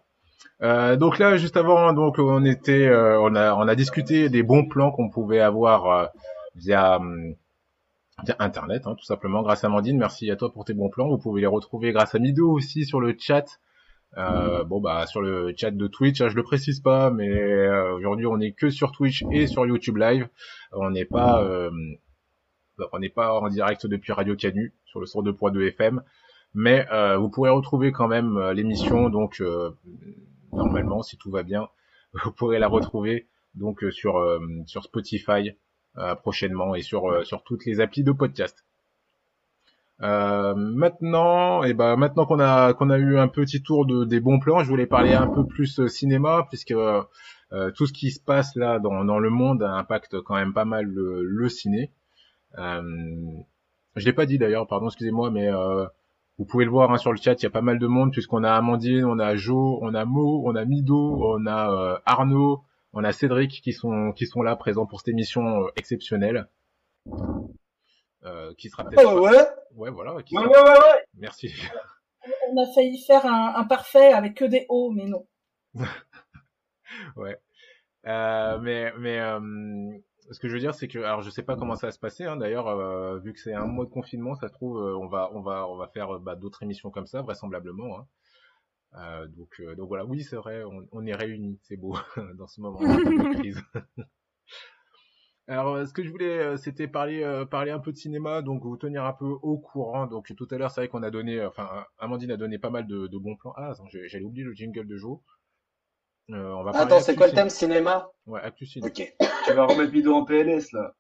[0.63, 4.43] Euh, donc là, juste avant, donc on était, euh, on a, on a discuté des
[4.43, 6.07] bons plans qu'on pouvait avoir euh,
[6.55, 6.99] via,
[8.25, 9.99] via Internet, hein, tout simplement, grâce à Amandine.
[9.99, 11.09] Merci à toi pour tes bons plans.
[11.09, 13.45] Vous pouvez les retrouver grâce à Mido aussi sur le chat.
[14.17, 18.39] bon bah sur le chat de Twitch, hein, je le précise pas, mais aujourd'hui on
[18.41, 20.29] est que sur Twitch et sur YouTube Live.
[20.73, 21.45] On n'est pas,
[22.93, 26.03] on n'est pas en direct depuis Radio Canu sur le 102.2 FM
[26.57, 29.43] mais euh, vous pourrez retrouver quand même l'émission donc
[30.55, 31.69] normalement, si tout va bien,
[32.25, 35.53] vous pourrez la retrouver donc euh, sur euh, sur Spotify
[35.99, 38.65] euh, prochainement et sur sur toutes les applis de podcast.
[40.01, 44.21] maintenant, et eh ben maintenant qu'on a qu'on a eu un petit tour de des
[44.21, 46.75] bons plans, je voulais parler un peu plus cinéma puisque
[47.77, 50.87] tout ce qui se passe là dans, dans le monde impacte quand même pas mal
[50.87, 51.93] le, le ciné.
[52.59, 52.83] Euh,
[53.97, 55.49] je l'ai pas dit d'ailleurs, pardon, excusez-moi, mais
[56.39, 58.13] vous pouvez le voir hein, sur le chat, il y a pas mal de monde
[58.13, 61.99] puisqu'on a Amandine, on a Jo, on a Mo, on a Mido, on a euh,
[62.07, 66.49] Arnaud, on a Cédric qui sont qui sont là présents pour cette émission euh, exceptionnelle.
[68.25, 69.05] Euh, qui sera peut-être.
[69.05, 69.47] Oh, ouais.
[69.75, 70.23] Ouais, voilà.
[70.23, 71.05] Qui ouais, ouais, ouais, ouais.
[71.15, 71.53] Merci.
[72.51, 75.27] On a failli faire un, un parfait avec que des hauts, mais non.
[77.17, 77.39] ouais.
[78.07, 79.41] Euh, mais mais euh,
[80.31, 81.99] ce que je veux dire, c'est que alors je sais pas comment ça va se
[81.99, 82.25] passer.
[82.25, 85.07] Hein, D'ailleurs, euh, vu que c'est un mois de confinement, ça se trouve, euh, on
[85.07, 87.99] va on va on va faire bah, d'autres émissions comme ça, vraisemblablement.
[87.99, 88.07] Hein.
[88.97, 91.97] Euh, donc donc voilà, oui, c'est vrai, on, on est réunis, c'est beau
[92.39, 93.63] dans ce moment de crise.
[95.47, 99.05] Alors, ce que je voulais, c'était parler, parler un peu de cinéma, donc vous tenir
[99.05, 100.07] un peu au courant.
[100.07, 102.87] Donc tout à l'heure, c'est vrai qu'on a donné, enfin, Amandine a donné pas mal
[102.87, 103.53] de, de bons plans.
[103.57, 103.75] Ah,
[104.07, 105.19] j'allais oublier le jingle de Joe.
[106.31, 108.87] Euh, on va Attends, c'est quoi le thème cinéma Ouais, Actu Ciné.
[108.87, 109.15] Ok.
[109.45, 110.93] tu vas remettre vidéo en PLS là.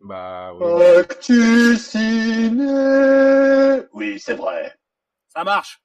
[0.00, 0.84] Bah oui.
[0.98, 4.74] Actu Ciné Oui, c'est vrai.
[5.28, 5.80] Ça marche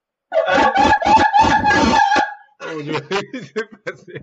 [2.64, 2.93] Oh Dieu,
[3.34, 4.22] c'est passé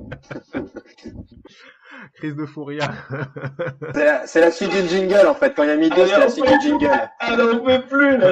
[2.15, 2.89] Crise de fou rire.
[4.27, 5.55] c'est la, suite du jingle en fait.
[5.55, 7.11] Quand il y a mis deux, c'est la suite du jingle.
[7.19, 8.31] Ah non, on peut plus là.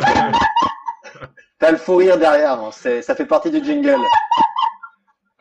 [1.59, 2.71] T'as le fou rire derrière, hein.
[2.71, 3.97] ça fait partie du jingle.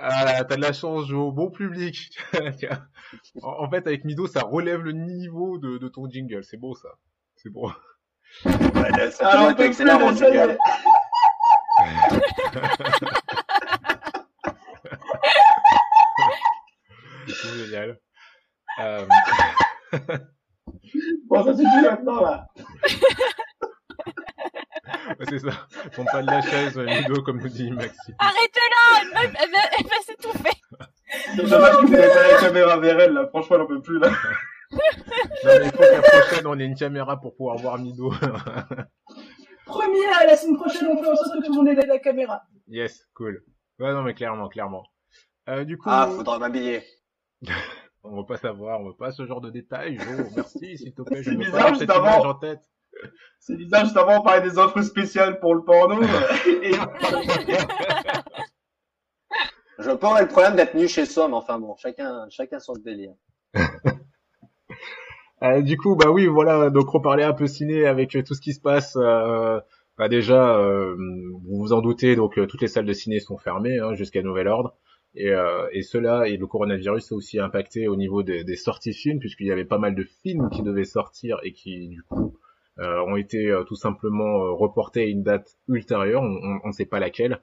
[0.07, 2.15] Ah, t'as de la chance, au bon public.
[3.41, 6.43] en, fait, avec Mido, ça relève le niveau de, de ton jingle.
[6.43, 6.89] C'est beau, ça.
[7.37, 7.71] C'est beau.
[8.45, 10.59] Ouais, ça Alors, été excellent, mon jingle.
[17.27, 17.99] C'est génial.
[18.79, 19.07] Euh...
[21.27, 22.47] bon, ça suffit maintenant, là.
[25.29, 25.67] C'est ça.
[25.95, 28.15] Tombe pas de la chaise, Ludo, comme nous dit Maxime.
[28.19, 30.61] Arrêtez-la Elle va, elle va, elle va s'étouffer
[31.35, 33.27] C'est dommage que la caméra vers elle, là.
[33.27, 34.09] Franchement, elle en peut plus, là.
[34.71, 34.79] non,
[35.45, 38.11] mais il faut qu'à prochaine, on ait une caméra pour pouvoir voir Mido.
[39.65, 42.43] Premier, la semaine prochaine, on fait en sorte que tout le monde ait la caméra.
[42.67, 43.43] Yes, cool.
[43.79, 44.83] Ouais, non, mais clairement, clairement.
[45.49, 45.89] Euh, du coup.
[45.91, 46.83] Ah, faudra m'habiller.
[48.03, 49.97] on veut pas savoir, on veut pas ce genre de détails.
[50.35, 51.23] Merci, s'il te plaît.
[51.23, 52.61] Je veux bizarre, pas cette image en tête.
[53.39, 56.01] C'est bizarre, juste avant, on parlait des offres spéciales pour le porno.
[56.63, 56.71] et...
[59.77, 63.13] Je pas le problème d'être nu chez soi, mais enfin bon, chacun, chacun son délire.
[65.43, 68.53] euh, du coup, bah oui, voilà, donc reparler un peu ciné avec tout ce qui
[68.53, 68.95] se passe.
[68.95, 69.59] Euh,
[69.97, 73.37] bah déjà, euh, vous vous en doutez, donc euh, toutes les salles de ciné sont
[73.37, 74.75] fermées hein, jusqu'à nouvel ordre.
[75.15, 78.93] Et, euh, et cela et le coronavirus a aussi impacté au niveau des, des sorties
[78.93, 82.37] films puisqu'il y avait pas mal de films qui devaient sortir et qui du coup
[82.37, 82.44] euh,
[82.79, 86.99] ont été euh, tout simplement euh, reportés à une date ultérieure, on ne sait pas
[86.99, 87.41] laquelle.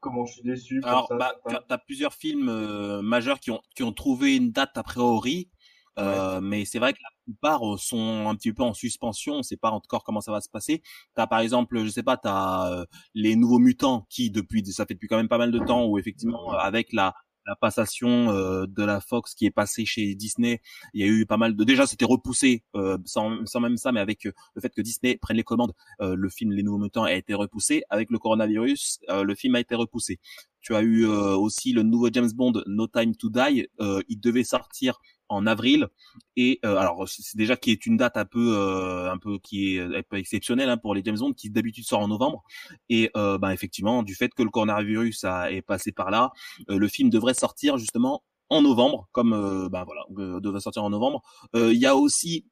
[0.00, 0.80] Comment je suis déçu.
[0.84, 1.34] Alors, bah,
[1.68, 5.50] t'as plusieurs films majeurs qui ont qui ont trouvé une date a priori,
[5.98, 9.34] euh, mais c'est vrai que la plupart sont un petit peu en suspension.
[9.34, 10.82] On sait pas encore comment ça va se passer.
[11.14, 12.84] T'as par exemple, je sais pas, t'as
[13.14, 15.98] les nouveaux mutants qui depuis ça fait depuis quand même pas mal de temps où
[15.98, 17.14] effectivement avec la
[17.50, 20.60] la passation euh, de la Fox qui est passée chez Disney,
[20.94, 23.90] il y a eu pas mal de déjà c'était repoussé euh, sans, sans même ça
[23.90, 27.02] mais avec euh, le fait que Disney prenne les commandes, le film Les Nouveaux Mutants
[27.02, 27.82] a été repoussé.
[27.90, 30.18] Avec le coronavirus, le film a été repoussé.
[30.60, 33.66] Tu as eu aussi le nouveau James Bond No Time to Die,
[34.08, 35.00] il devait sortir
[35.30, 35.88] en avril.
[36.36, 39.76] Et euh, alors c'est déjà qui est une date un peu euh, un peu qui
[39.76, 42.42] est un peu exceptionnelle hein, pour les James Bond qui d'habitude sort en novembre.
[42.88, 46.32] Et euh, ben effectivement du fait que le coronavirus a, est passé par là
[46.68, 50.04] le film devrait sortir justement en novembre comme ben voilà
[50.40, 51.22] devrait sortir en novembre.
[51.54, 52.46] Il y a aussi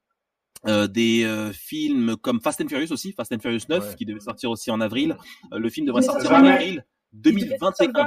[0.64, 4.70] des films comme Fast and Furious aussi Fast and Furious 9 qui devait sortir aussi
[4.70, 5.16] en avril.
[5.50, 8.06] Le film devrait sortir en avril 2021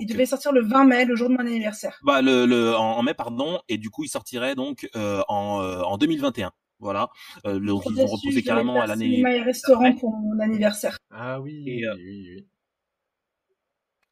[0.00, 1.98] il devait sortir le 20 mai, le jour de mon anniversaire.
[2.02, 5.82] Bah le, le en, mai pardon, et du coup il sortirait donc euh, en, euh,
[5.82, 6.52] en 2021.
[6.80, 7.08] Voilà,
[7.46, 9.06] euh, le, ils ont repoussé carrément à l'année.
[9.06, 10.98] Cinéma et restaurant pour mon anniversaire.
[11.10, 11.64] Ah oui.
[11.66, 12.46] Et, euh, oui, oui.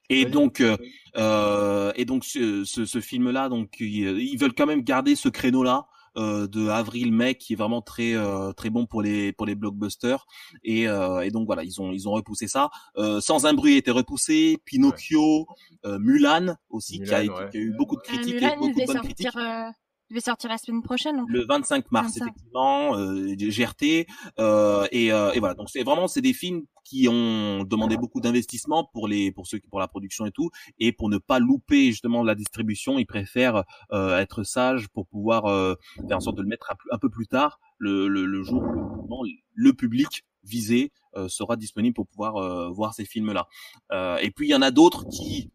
[0.09, 0.77] Et donc, euh,
[1.17, 5.87] euh, et donc ce, ce, ce film-là, donc ils, veulent quand même garder ce créneau-là
[5.87, 10.27] euh, de avril-mai qui est vraiment très euh, très bon pour les pour les blockbusters.
[10.63, 12.71] Et, euh, et donc voilà ils ont ils ont repoussé ça.
[13.21, 15.47] Sans un bruit était repoussé, Pinocchio,
[15.85, 18.97] Mulan aussi qui, a, qui, a, eu beaucoup de critiques, Mulan, et beaucoup de bonnes
[18.97, 19.77] sortir, critiques
[20.13, 21.17] devait sortir la semaine prochaine.
[21.17, 21.29] Donc.
[21.29, 24.07] Le 25 mars, effectivement, euh, GRT.
[24.39, 28.21] Euh, et, euh, et, voilà, donc c'est vraiment c'est des films qui ont demandé beaucoup
[28.21, 31.87] d'investissement pour les pour ceux pour la production et tout, et pour ne pas louper
[31.87, 35.75] justement la distribution, ils préfèrent euh, être sages pour pouvoir euh,
[36.09, 39.25] faire en sorte de le mettre un, peu plus tard, le, le, le jour où
[39.55, 43.47] le public visé euh, sera disponible pour pouvoir voir ces films-là.
[44.21, 45.51] et puis il y en a d'autres qui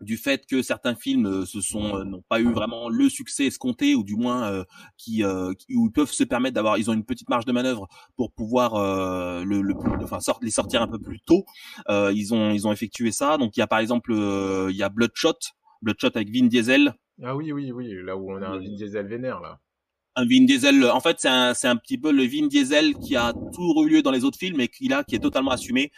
[0.00, 3.46] du fait que certains films euh, se sont euh, n'ont pas eu vraiment le succès
[3.46, 4.64] escompté ou du moins euh,
[4.96, 5.22] qui,
[5.58, 8.32] qui où ils peuvent se permettre d'avoir ils ont une petite marge de manœuvre pour
[8.32, 8.74] pouvoir
[9.44, 11.44] le, le enfin sort, les sortir un peu plus tôt
[11.88, 14.88] ils ont ils ont effectué ça donc il y a par exemple il y a
[14.88, 15.38] Bloodshot
[15.82, 19.06] Bloodshot avec Vin Diesel ah oui oui oui là où on a un Vin Diesel
[19.06, 19.58] vénère là
[20.16, 20.84] un Vin Diesel.
[20.86, 23.88] En fait, c'est un, c'est un petit peu le Vin Diesel qui a tout eu
[23.88, 25.92] lieu dans les autres films et qui là, qui est totalement assumé.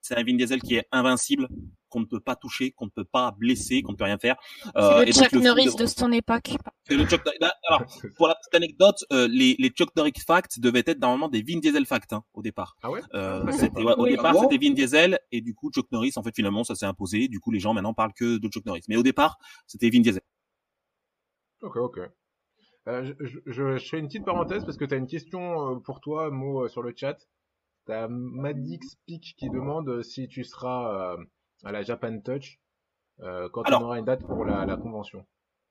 [0.00, 1.48] C'est un Vin Diesel qui est invincible,
[1.94, 4.34] qu'on ne peut pas toucher, qu'on ne peut pas blesser, qu'on ne peut rien faire.
[4.76, 5.86] Euh, c'est le Chuck Norris de...
[5.86, 6.50] son époque.
[6.88, 7.22] C'est le Chuck
[7.70, 7.84] Alors,
[8.16, 11.60] pour la petite anecdote, euh, les, les Chuck Norris facts devaient être normalement des Vin
[11.60, 12.76] Diesel facts hein, au départ.
[12.82, 15.86] Ah ouais, euh, c'était, ouais, Au départ, ah c'était Vin Diesel et du coup Chuck
[15.92, 17.28] Norris, en fait, finalement, ça s'est imposé.
[17.28, 18.82] Du coup, les gens maintenant parlent que de Chuck Norris.
[18.88, 19.38] Mais au départ,
[19.68, 20.22] c'était Vin Diesel.
[21.62, 22.00] Ok, ok.
[22.86, 25.76] Euh, je, je, je, fais une petite parenthèse parce que tu as une question euh,
[25.76, 27.16] pour toi, Mo, sur le chat.
[27.86, 31.24] T'as Madix Peak qui demande euh, si tu seras euh,
[31.64, 32.60] à la Japan Touch
[33.20, 35.24] euh, quand on aura une date pour la, la convention.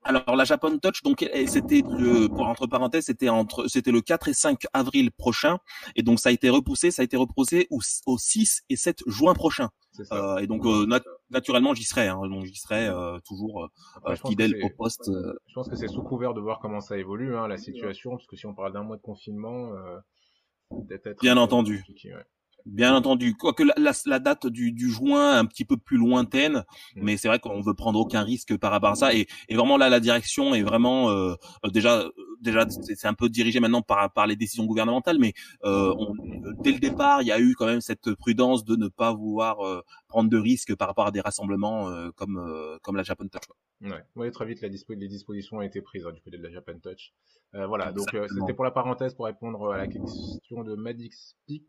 [0.05, 4.27] Alors la Japan Touch, donc c'était le, pour entre parenthèses, c'était entre, c'était le 4
[4.27, 5.59] et 5 avril prochain,
[5.95, 9.03] et donc ça a été repoussé, ça a été repoussé au, au 6 et 7
[9.07, 9.69] juin prochain.
[10.11, 10.87] Euh, et donc euh,
[11.29, 13.69] naturellement j'y serai, hein, donc j'y serai euh, toujours
[14.25, 15.09] fidèle au poste.
[15.47, 18.27] Je pense que c'est sous couvert de voir comment ça évolue, hein, la situation, parce
[18.27, 19.71] que si on parle d'un mois de confinement,
[20.69, 21.21] peut-être.
[21.21, 21.85] Bien entendu.
[22.05, 22.25] Ouais.
[22.65, 26.63] Bien entendu, quoique la, la, la date du, du, juin un petit peu plus lointaine,
[26.95, 27.01] mm.
[27.03, 29.13] mais c'est vrai qu'on veut prendre aucun risque par rapport à ça.
[29.13, 31.35] Et, et vraiment là, la direction est vraiment euh,
[31.71, 32.05] déjà
[32.41, 35.33] déjà c'est un peu dirigé maintenant par par les décisions gouvernementales, mais
[35.65, 36.15] euh, on,
[36.61, 39.65] dès le départ, il y a eu quand même cette prudence de ne pas vouloir
[39.65, 43.27] euh, prendre de risques par rapport à des rassemblements euh, comme euh, comme la Japan
[43.27, 43.43] Touch.
[43.83, 46.43] Ouais, ouais, très vite la dispo les dispositions ont été prises hein, du côté de
[46.43, 47.13] la Japan Touch.
[47.53, 51.65] voilà, donc c'était pour la parenthèse pour répondre à la question de Madix Pix.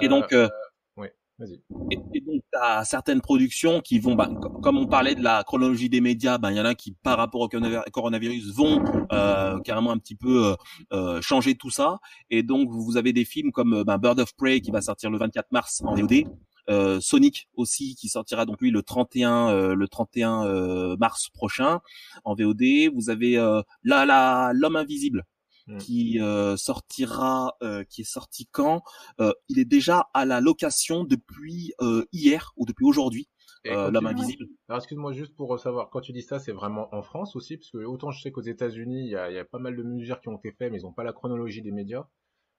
[0.00, 0.48] Et donc, euh,
[0.96, 1.62] ouais, vas-y.
[1.90, 4.30] Et, et, donc, t'as certaines productions qui vont, bah,
[4.62, 7.16] comme on parlait de la chronologie des médias, bah, il y en a qui, par
[7.16, 10.54] rapport au coronavirus, vont euh, carrément un petit peu euh,
[10.92, 11.98] euh changer tout ça.
[12.30, 15.18] Et donc, vous avez des films comme bah, Bird of Prey qui va sortir le
[15.18, 16.24] 24 mars en VOD.
[16.68, 21.80] Euh, Sonic aussi qui sortira donc lui le 31 euh, le 31 euh, mars prochain
[22.24, 22.92] en VOD.
[22.94, 23.36] Vous avez
[23.84, 25.24] là la l'homme invisible
[25.66, 25.78] Mm.
[25.78, 28.82] qui euh, sortira, euh, qui est sorti quand
[29.20, 31.72] euh, Il est déjà à la location depuis
[32.12, 33.28] hier ou depuis aujourd'hui.
[33.64, 34.46] L'homme invisible.
[34.68, 37.72] Alors excuse-moi juste pour savoir, quand tu dis ça, c'est vraiment en France aussi, parce
[37.72, 40.20] que autant je sais qu'aux États-Unis, il y a, y a, pas mal de mesures
[40.20, 42.06] qui ont été faites, mais ils n'ont pas la chronologie des médias.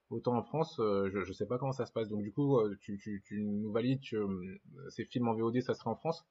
[0.10, 2.08] Autant en France, je, je sais pas comment ça se passe.
[2.10, 4.26] Donc du coup, tu, tu, tu nous valides que
[4.90, 6.26] ces films en VOD, ça sera en France?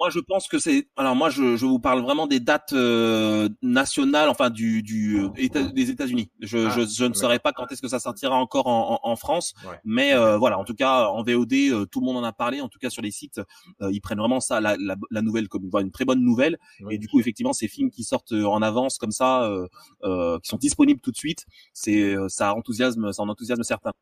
[0.00, 0.88] Moi, je pense que c'est.
[0.96, 5.62] Alors moi, je, je, vous parle vraiment des dates euh, nationales, enfin du, du état,
[5.62, 6.30] des États-Unis.
[6.40, 9.10] Je, ah, je, je, ne saurais pas quand est-ce que ça sortira encore en, en,
[9.10, 9.78] en France, ouais.
[9.84, 10.58] mais euh, voilà.
[10.58, 12.62] En tout cas, en VOD, euh, tout le monde en a parlé.
[12.62, 13.42] En tout cas, sur les sites,
[13.82, 16.58] euh, ils prennent vraiment ça, la, la, la nouvelle, comme une très bonne nouvelle.
[16.90, 19.50] Et du coup, effectivement, ces films qui sortent en avance comme ça,
[20.02, 21.44] qui sont disponibles tout de suite,
[21.74, 23.92] c'est ça enthousiasme, ça en enthousiasme certains.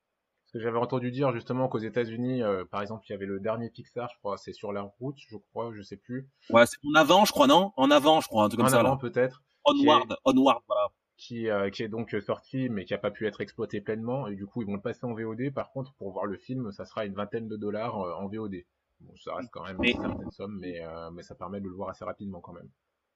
[0.49, 3.39] Parce que j'avais entendu dire justement qu'aux États-Unis, euh, par exemple, il y avait le
[3.39, 6.27] dernier Pixar, je crois, c'est sur la route, je crois, je sais plus.
[6.49, 7.73] Ouais, c'est en avant, je crois, non?
[7.77, 8.81] En avant, je crois, un truc comme en ça.
[8.81, 9.43] En avant, peut-être.
[9.67, 10.17] Onward, est...
[10.25, 10.89] Onward, voilà.
[11.19, 14.37] Qui, euh, qui est donc sorti, mais qui a pas pu être exploité pleinement, et
[14.37, 15.53] du coup, ils vont le passer en VOD.
[15.53, 18.65] Par contre, pour voir le film, ça sera une vingtaine de dollars euh, en VOD.
[19.01, 19.91] Bon, ça reste quand même mais...
[19.91, 22.71] une certaine somme, mais, euh, mais ça permet de le voir assez rapidement quand même.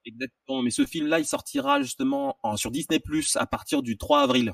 [0.05, 4.21] Exactement, mais ce film-là, il sortira justement en, sur Disney Plus à partir du 3
[4.21, 4.53] avril.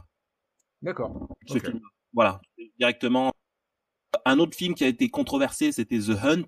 [0.81, 1.29] D'accord.
[1.45, 1.73] Ce okay.
[1.73, 1.81] film.
[2.13, 2.41] Voilà,
[2.79, 3.33] directement
[4.25, 6.47] un autre film qui a été controversé, c'était The Hunt,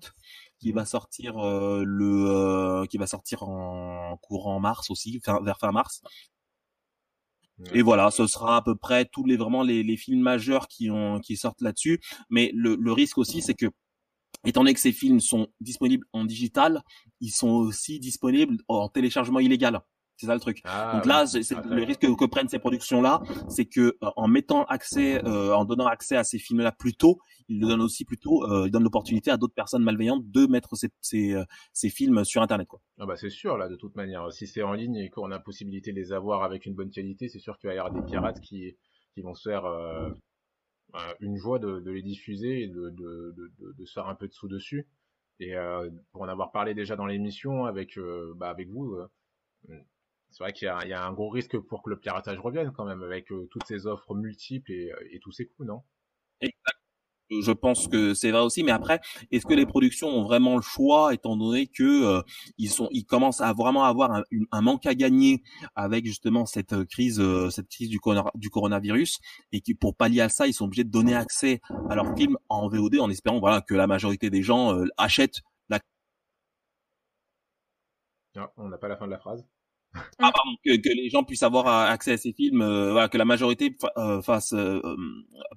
[0.59, 5.57] qui va sortir euh, le, euh, qui va sortir en courant mars aussi, fin, vers
[5.59, 6.01] fin mars.
[7.59, 7.79] Ouais.
[7.79, 10.89] Et voilà, ce sera à peu près tous les vraiment les, les films majeurs qui
[10.89, 11.99] ont qui sortent là-dessus.
[12.29, 13.67] Mais le, le risque aussi, c'est que
[14.45, 16.83] étant donné que ces films sont disponibles en digital,
[17.19, 19.81] ils sont aussi disponibles en téléchargement illégal.
[20.21, 20.61] C'est ça le truc.
[20.65, 24.65] Ah, Donc là, ah, le risque que, prennent ces productions-là, c'est que euh, en mettant
[24.65, 27.17] accès, euh, en donnant accès à ces films-là plus tôt,
[27.49, 30.75] ils donnent aussi plus tôt, euh, ils donnent l'opportunité à d'autres personnes malveillantes de mettre
[30.75, 31.43] ces, ces, euh,
[31.73, 32.67] ces, films sur Internet.
[32.67, 32.81] Quoi.
[32.99, 34.31] Ah bah c'est sûr là, de toute manière.
[34.31, 36.91] Si c'est en ligne et qu'on a la possibilité de les avoir avec une bonne
[36.91, 38.77] qualité, c'est sûr qu'il va y avoir des pirates qui
[39.15, 39.63] qui vont se faire
[41.19, 44.27] une joie de, de, les diffuser et de, de, de, de, se faire un peu
[44.27, 44.87] de sous dessus.
[45.39, 45.55] Et
[46.11, 47.97] pour en avoir parlé déjà dans l'émission avec
[48.35, 48.95] bah avec vous
[50.31, 52.85] c'est vrai qu'il y, y, a un gros risque pour que le piratage revienne quand
[52.85, 55.83] même avec euh, toutes ces offres multiples et, et tous ces coûts, non?
[56.41, 56.81] Exact.
[57.39, 58.99] Je pense que c'est vrai aussi, mais après,
[59.31, 62.21] est-ce que les productions ont vraiment le choix, étant donné que euh,
[62.57, 65.41] ils sont, ils commencent à vraiment avoir un, un, manque à gagner
[65.75, 67.99] avec justement cette crise, euh, cette crise du,
[68.35, 69.19] du coronavirus,
[69.53, 72.37] et qui pour pallier à ça, ils sont obligés de donner accès à leurs films
[72.49, 75.79] en VOD, en espérant voilà que la majorité des gens euh, achètent la.
[78.35, 79.45] Ah, on n'a pas la fin de la phrase.
[80.19, 80.31] Ah,
[80.63, 84.21] que, les gens puissent avoir accès à ces films, euh, voilà, que la majorité euh,
[84.21, 84.95] fasse euh, euh,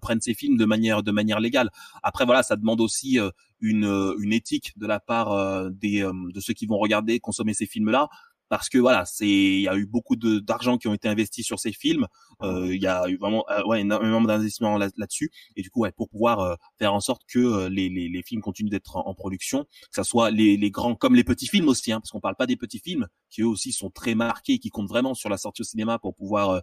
[0.00, 1.70] prenne ces films de manière de manière légale.
[2.02, 3.30] Après voilà, ça demande aussi euh,
[3.60, 3.84] une
[4.18, 8.08] une éthique de la part des de ceux qui vont regarder consommer ces films-là.
[8.48, 11.44] Parce que voilà, c'est il y a eu beaucoup de d'argent qui ont été investis
[11.44, 12.06] sur ces films.
[12.42, 15.92] Euh, il y a eu vraiment euh, ouais énormément d'investissements là-dessus et du coup ouais
[15.92, 19.14] pour pouvoir euh, faire en sorte que euh, les, les, les films continuent d'être en,
[19.14, 22.20] production, que ça soit les, les grands comme les petits films aussi, hein, parce qu'on
[22.20, 25.28] parle pas des petits films qui eux aussi sont très marqués, qui comptent vraiment sur
[25.28, 26.62] la sortie au cinéma pour pouvoir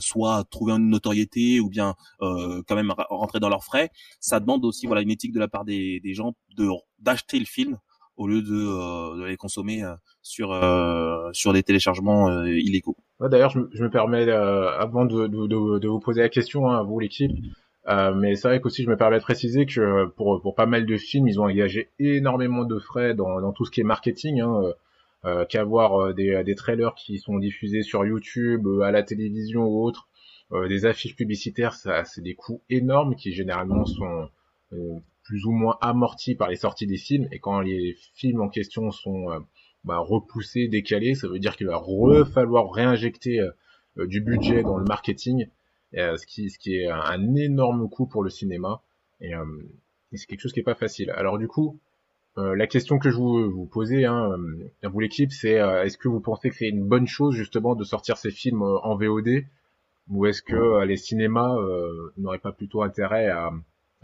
[0.00, 3.90] soit trouver une notoriété ou bien quand même rentrer dans leurs frais.
[4.20, 6.68] Ça demande aussi voilà une éthique de la part des, des gens de
[7.00, 7.78] d'acheter le film
[8.16, 12.96] au lieu de, euh, les consommer euh, sur euh, sur des téléchargements illégaux.
[13.20, 16.98] D'ailleurs, je, je, me permets, avant de, de, de, vous poser la question, hein, vous
[16.98, 17.32] l'équipe,
[17.86, 20.96] mais c'est vrai qu'aussi je me permets de préciser que pour, pour pas mal de
[20.96, 24.40] films, ils ont engagé énormément de frais dans, dans tout ce qui est marketing.
[24.40, 24.72] Hein,
[25.48, 30.06] qu'avoir des, des trailers qui sont diffusés sur YouTube, à la télévision ou autre,
[30.68, 34.28] des affiches publicitaires, ça c'est des coûts énormes qui généralement sont
[35.24, 37.26] plus ou moins amorti par les sorties des films.
[37.32, 39.40] Et quand les films en question sont euh,
[39.82, 41.82] bah, repoussés, décalés, ça veut dire qu'il va
[42.26, 43.50] falloir réinjecter euh,
[43.98, 45.48] euh, du budget dans le marketing,
[45.92, 48.82] ce, qui, ce qui est un, énorme coût pour le cinéma.
[49.20, 49.32] Et,
[50.12, 51.10] c'est quelque chose qui est pas facile.
[51.10, 51.80] Alors du coup,
[52.36, 54.36] la question que je vous, vous posais, hein,
[54.82, 58.16] vous l'équipe, c'est est-ce que vous pensez que c'est une bonne chose justement de sortir
[58.16, 59.44] ces films en VOD
[60.08, 61.56] ou est-ce que les cinémas
[62.16, 63.52] n'auraient pas plutôt intérêt à, à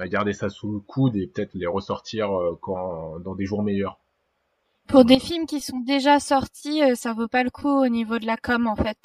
[0.08, 3.98] garder ça sous le coude et peut-être les ressortir euh, quand dans des jours meilleurs.
[4.86, 8.18] Pour des films qui sont déjà sortis, euh, ça vaut pas le coup au niveau
[8.18, 8.98] de la com en fait.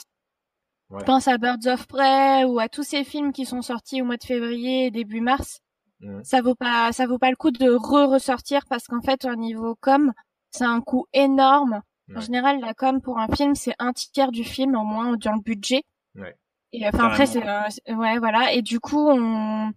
[0.97, 4.05] Je pense à Birds of Prey ou à tous ces films qui sont sortis au
[4.05, 5.61] mois de février et début mars.
[5.99, 6.23] Mmh.
[6.23, 9.75] Ça vaut pas, ça vaut pas le coup de re-ressortir parce qu'en fait, au niveau
[9.81, 10.13] com,
[10.51, 11.81] c'est un coût énorme.
[12.15, 15.33] En général, la com pour un film, c'est un tiers du film, au moins, dans
[15.33, 15.83] le budget.
[16.15, 16.35] Ouais.
[16.71, 18.53] Et enfin, après, c'est, euh, ouais, voilà.
[18.53, 19.71] Et du coup, on,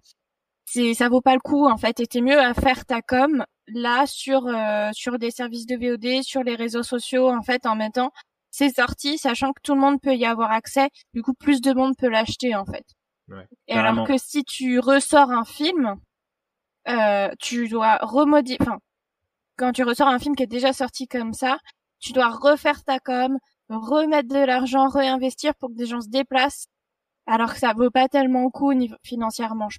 [0.70, 2.00] c'est ça vaut pas le coup en fait.
[2.00, 6.42] Et mieux à faire ta com là sur euh, sur des services de VOD, sur
[6.42, 8.10] les réseaux sociaux en fait en mettant
[8.50, 10.88] c'est sorti, sachant que tout le monde peut y avoir accès.
[11.14, 12.84] Du coup, plus de monde peut l'acheter en fait.
[13.28, 15.96] Ouais, et alors que si tu ressors un film,
[16.88, 18.58] euh, tu dois remodifier.
[18.60, 18.78] Enfin,
[19.56, 21.58] quand tu ressors un film qui est déjà sorti comme ça,
[22.00, 23.38] tu dois refaire ta com,
[23.68, 26.68] remettre de l'argent, réinvestir pour que des gens se déplacent.
[27.26, 28.72] Alors que ça vaut pas tellement le coup
[29.04, 29.68] financièrement.
[29.68, 29.78] Je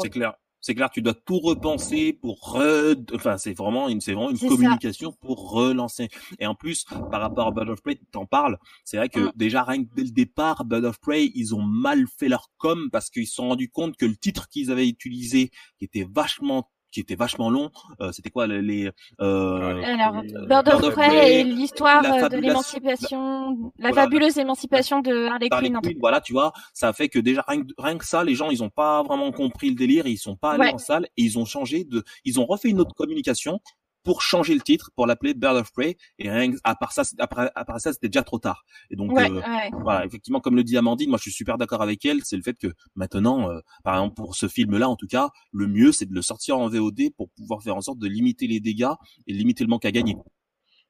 [0.00, 0.34] c'est clair.
[0.60, 2.96] C'est clair, tu dois tout repenser pour re...
[3.14, 6.08] enfin c'est vraiment une c'est vraiment une communication pour relancer.
[6.40, 9.32] Et en plus par rapport à Bird of Prey, t'en parles, c'est vrai que mm.
[9.36, 12.88] déjà rien que dès le départ Bird of Prey, ils ont mal fait leur com
[12.90, 16.68] parce qu'ils se sont rendus compte que le titre qu'ils avaient utilisé qui était vachement
[16.90, 17.70] qui était vachement long.
[18.00, 24.38] Euh, c'était quoi les euh, Alors, Bird of Prey et l'histoire de l'émancipation, la fabuleuse
[24.38, 25.80] émancipation de Harley, Quinn.
[26.00, 28.62] Voilà, tu vois, ça fait que déjà rien que, rien que ça, les gens ils
[28.62, 31.44] ont pas vraiment compris le délire, ils sont pas allés en salle et ils ont
[31.44, 33.60] changé de, ils ont refait une autre communication
[34.08, 35.98] pour changer le titre, pour l'appeler Bird of Prey.
[36.18, 38.64] Et rien à part ça, après, après ça, c'était déjà trop tard.
[38.88, 39.42] Et donc, euh,
[39.82, 42.24] voilà, effectivement, comme le dit Amandine, moi, je suis super d'accord avec elle.
[42.24, 45.66] C'est le fait que maintenant, euh, par exemple, pour ce film-là, en tout cas, le
[45.66, 48.60] mieux, c'est de le sortir en VOD pour pouvoir faire en sorte de limiter les
[48.60, 48.94] dégâts
[49.26, 50.16] et limiter le manque à gagner.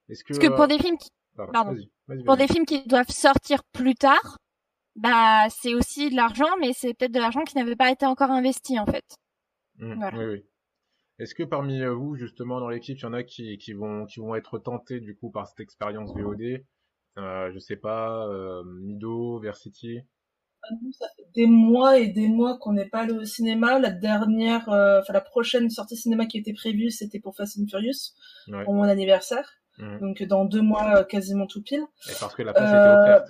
[0.07, 1.09] Parce que pour des films qui,
[1.53, 1.77] pardon,
[2.25, 4.39] pour des films qui doivent sortir plus tard,
[4.95, 8.31] bah, c'est aussi de l'argent, mais c'est peut-être de l'argent qui n'avait pas été encore
[8.31, 9.17] investi, en fait.
[9.79, 10.19] Mmh, voilà.
[10.19, 10.45] Oui, oui.
[11.19, 14.07] Est-ce que parmi euh, vous, justement, dans l'équipe, il y en a qui, qui, vont,
[14.07, 16.65] qui vont être tentés, du coup, par cette expérience VOD
[17.19, 20.01] euh, Je sais pas, euh, Mido, Versity?
[20.63, 23.81] Ah, nous, ça fait des mois et des mois qu'on n'est pas allé au cinéma.
[23.81, 27.67] La dernière, euh, enfin la prochaine sortie cinéma qui était prévue, c'était pour Fast and
[27.69, 28.15] Furious,
[28.65, 29.49] pour mon anniversaire.
[29.79, 29.99] Mmh.
[30.01, 31.85] Donc dans deux mois, quasiment tout pile.
[32.09, 33.29] Et parce que la place était offerte.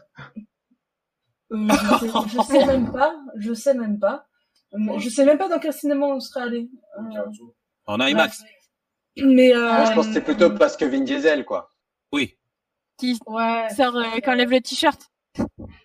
[2.31, 3.15] je, sais, sais même pas.
[3.37, 4.27] Je sais même pas.
[4.99, 6.71] Je sais même pas dans quel cinéma on serait allé.
[7.89, 8.45] En IMAX.
[9.17, 9.87] Mais euh...
[9.87, 11.71] je pense que c'est plutôt parce que Vin Diesel, quoi.
[12.13, 12.37] Oui.
[12.99, 13.69] Qui ouais.
[13.75, 15.01] sort euh, quand lève le t-shirt.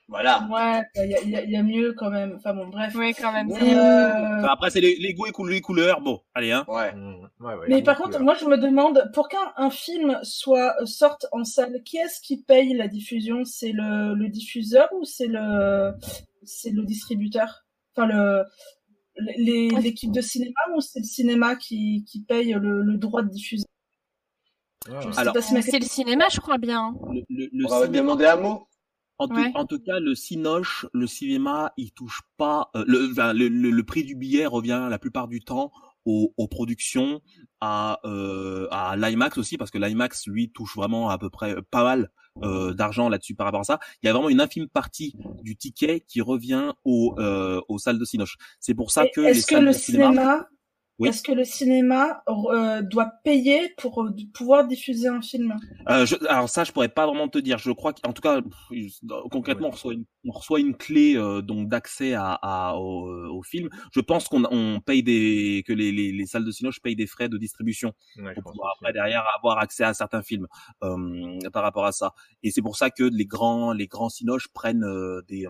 [0.07, 0.47] Voilà.
[0.51, 2.33] Ouais, il y a, y a, mieux quand même.
[2.35, 2.93] Enfin bon, bref.
[2.95, 3.51] Oui, quand même.
[3.51, 4.45] Euh...
[4.47, 6.01] après, c'est les, les, goûts et les couleurs.
[6.01, 6.65] Bon, allez, hein.
[6.67, 6.91] Ouais.
[6.93, 7.29] Mmh.
[7.39, 11.43] ouais, ouais Mais par contre, moi, je me demande, pour qu'un film soit sorte en
[11.43, 13.45] salle, qui est-ce qui paye la diffusion?
[13.45, 15.93] C'est le, le diffuseur ou c'est le,
[16.43, 17.65] c'est le distributeur?
[17.95, 18.43] Enfin, le,
[19.37, 23.65] l'équipe de cinéma ou c'est le cinéma qui, qui paye le, le droit de diffuser?
[24.89, 24.99] Ah.
[25.17, 26.93] Alors, c'est le cinéma, je crois bien.
[27.29, 28.67] Le, le, On va demander un mot.
[29.19, 32.69] En, en, tout cas, le Cinoche, le cinéma, il touche pas.
[32.75, 35.71] Euh, le, le, le, prix du billet revient la plupart du temps
[36.05, 37.21] aux, aux productions,
[37.61, 41.83] à, euh, à l'IMAX aussi, parce que l'IMAX, lui, touche vraiment à peu près pas
[41.83, 42.09] mal
[42.41, 43.79] euh, d'argent là-dessus par rapport à ça.
[44.01, 47.99] Il y a vraiment une infime partie du ticket qui revient aux, euh, aux salles
[47.99, 48.37] de Cinoche.
[48.59, 50.47] C'est pour ça que est-ce que le cinéma,
[51.05, 55.55] est-ce que le cinéma euh, doit payer pour euh, pouvoir diffuser un film?
[55.89, 57.57] Euh, je, Alors ça, je pourrais pas vraiment te dire.
[57.57, 58.41] Je crois qu'en tout cas,
[59.31, 63.43] concrètement, on, reçoit une, on reçoit une clé euh, donc d'accès à, à au, au,
[63.43, 63.69] film.
[63.93, 67.07] Je pense qu'on on paye des que les, les, les salles de cinéma payent des
[67.07, 70.47] frais de distribution pour pouvoir après derrière avoir accès à certains films
[70.79, 72.13] par rapport à ça.
[72.41, 74.85] Et c'est pour ça que les grands les grands cinoches prennent
[75.27, 75.47] des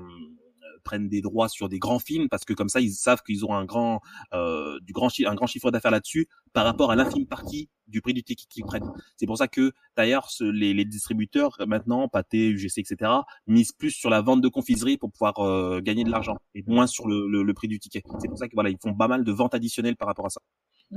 [0.84, 3.56] prennent des droits sur des grands films parce que comme ça ils savent qu'ils auront
[3.56, 4.02] un grand
[4.34, 8.14] euh, du grand un grand chiffre d'affaires là-dessus par rapport à l'infime partie du prix
[8.14, 8.92] du ticket qu'ils prennent.
[9.18, 13.12] C'est pour ça que d'ailleurs les, les, distributeurs maintenant, Pathé, UGC, etc.
[13.48, 16.88] misent plus sur la vente de confiserie pour pouvoir euh, gagner de l'argent et moins
[16.88, 18.04] sur le, le, prix du ticket.
[18.20, 20.30] C'est pour ça que voilà ils font pas mal de ventes additionnelles par rapport à
[20.30, 20.42] ça.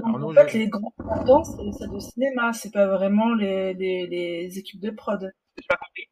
[0.02, 4.06] en fait, les grands perdants, c'est les salles de cinéma, c'est pas vraiment les, les,
[4.06, 5.32] les équipes de prod.
[5.68, 6.08] Pas compris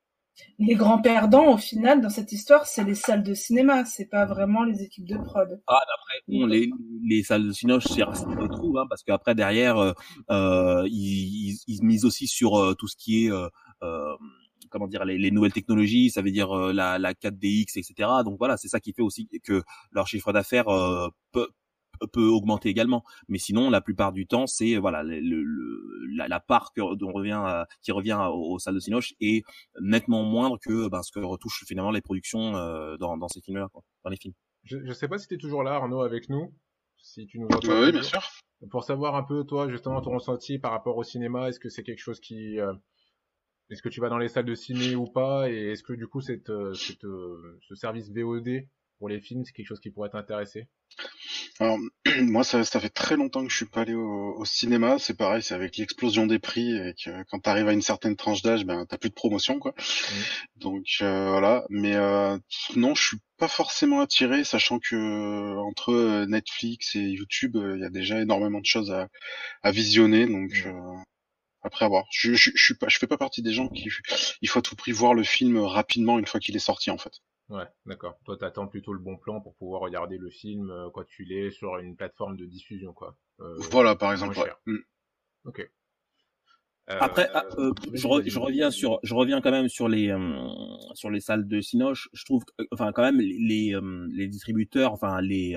[0.59, 4.25] les grands perdants, au final, dans cette histoire, c'est les salles de cinéma, c'est pas
[4.25, 5.61] vraiment les équipes de prod.
[5.67, 6.71] Ah, d'après, bon, les,
[7.09, 9.93] les salles de cinéma, c'est ce qu'ils retrouvent, hein, parce qu'après, derrière, euh,
[10.31, 13.31] euh ils, ils, misent aussi sur euh, tout ce qui est...
[13.31, 13.49] Euh,
[13.83, 14.17] euh,
[14.71, 18.09] comment dire les, les, nouvelles technologies, ça veut dire la, la 4DX, etc.
[18.25, 19.63] Donc voilà, c'est ça qui fait aussi que
[19.93, 20.65] leur chiffre d'affaires
[21.31, 21.49] peut,
[22.13, 23.05] peut augmenter également.
[23.29, 27.13] Mais sinon, la plupart du temps, c'est voilà le, le, la, la, part que, dont
[27.13, 29.45] revient qui revient aux, salles de Cinoche est
[29.81, 33.69] nettement moindre que ben, ce que retouchent finalement les productions euh, dans, dans ces films-là,
[34.05, 34.35] dans les films.
[34.65, 36.53] Je, je sais pas si tu es toujours là, Arnaud, avec nous.
[36.97, 37.83] Si tu nous entends.
[37.83, 38.23] oui, bien sûr.
[38.71, 41.83] Pour savoir un peu, toi, justement, ton ressenti par rapport au cinéma, est-ce que c'est
[41.83, 42.73] quelque chose qui, euh,
[43.69, 46.07] est-ce que tu vas dans les salles de ciné ou pas, et est-ce que du
[46.07, 48.67] coup, cette, euh, cette, ce service VOD
[49.05, 50.67] pour les films, c'est quelque chose qui pourrait t'intéresser?
[51.61, 51.79] Alors,
[52.23, 54.99] moi, ça, ça fait très longtemps que je suis pas allé au, cinéma.
[54.99, 58.17] C'est pareil, c'est avec l'explosion des prix et que quand tu arrives à une certaine
[58.17, 59.75] tranche d'âge, ben t'as plus de promotion, quoi.
[59.77, 60.15] Mmh.
[60.57, 61.67] Donc euh, voilà.
[61.69, 62.39] Mais euh,
[62.77, 67.91] non, je suis pas forcément attiré, sachant que entre Netflix et YouTube, il y a
[67.91, 69.09] déjà énormément de choses à,
[69.63, 70.25] à visionner.
[70.27, 70.69] Donc mmh.
[70.69, 70.97] euh,
[71.61, 73.91] après avoir, je, je, je, suis pas, je fais pas partie des gens qui,
[74.41, 76.97] il faut à tout prix voir le film rapidement une fois qu'il est sorti, en
[76.97, 77.21] fait.
[77.51, 78.19] Ouais, d'accord.
[78.25, 81.51] Toi, t'attends plutôt le bon plan pour pouvoir regarder le film euh, quand tu l'es
[81.51, 83.17] sur une plateforme de diffusion, quoi.
[83.41, 84.39] Euh, voilà, par exemple.
[84.39, 84.51] Ouais.
[84.67, 84.79] Mm.
[85.45, 85.71] Ok.
[86.91, 90.15] Euh, Après, ah, euh, je, je, reviens sur, je reviens quand même sur les
[90.93, 92.11] sur les salles de Cinoche.
[92.13, 93.75] Je trouve, enfin quand même les
[94.13, 95.57] les distributeurs, enfin les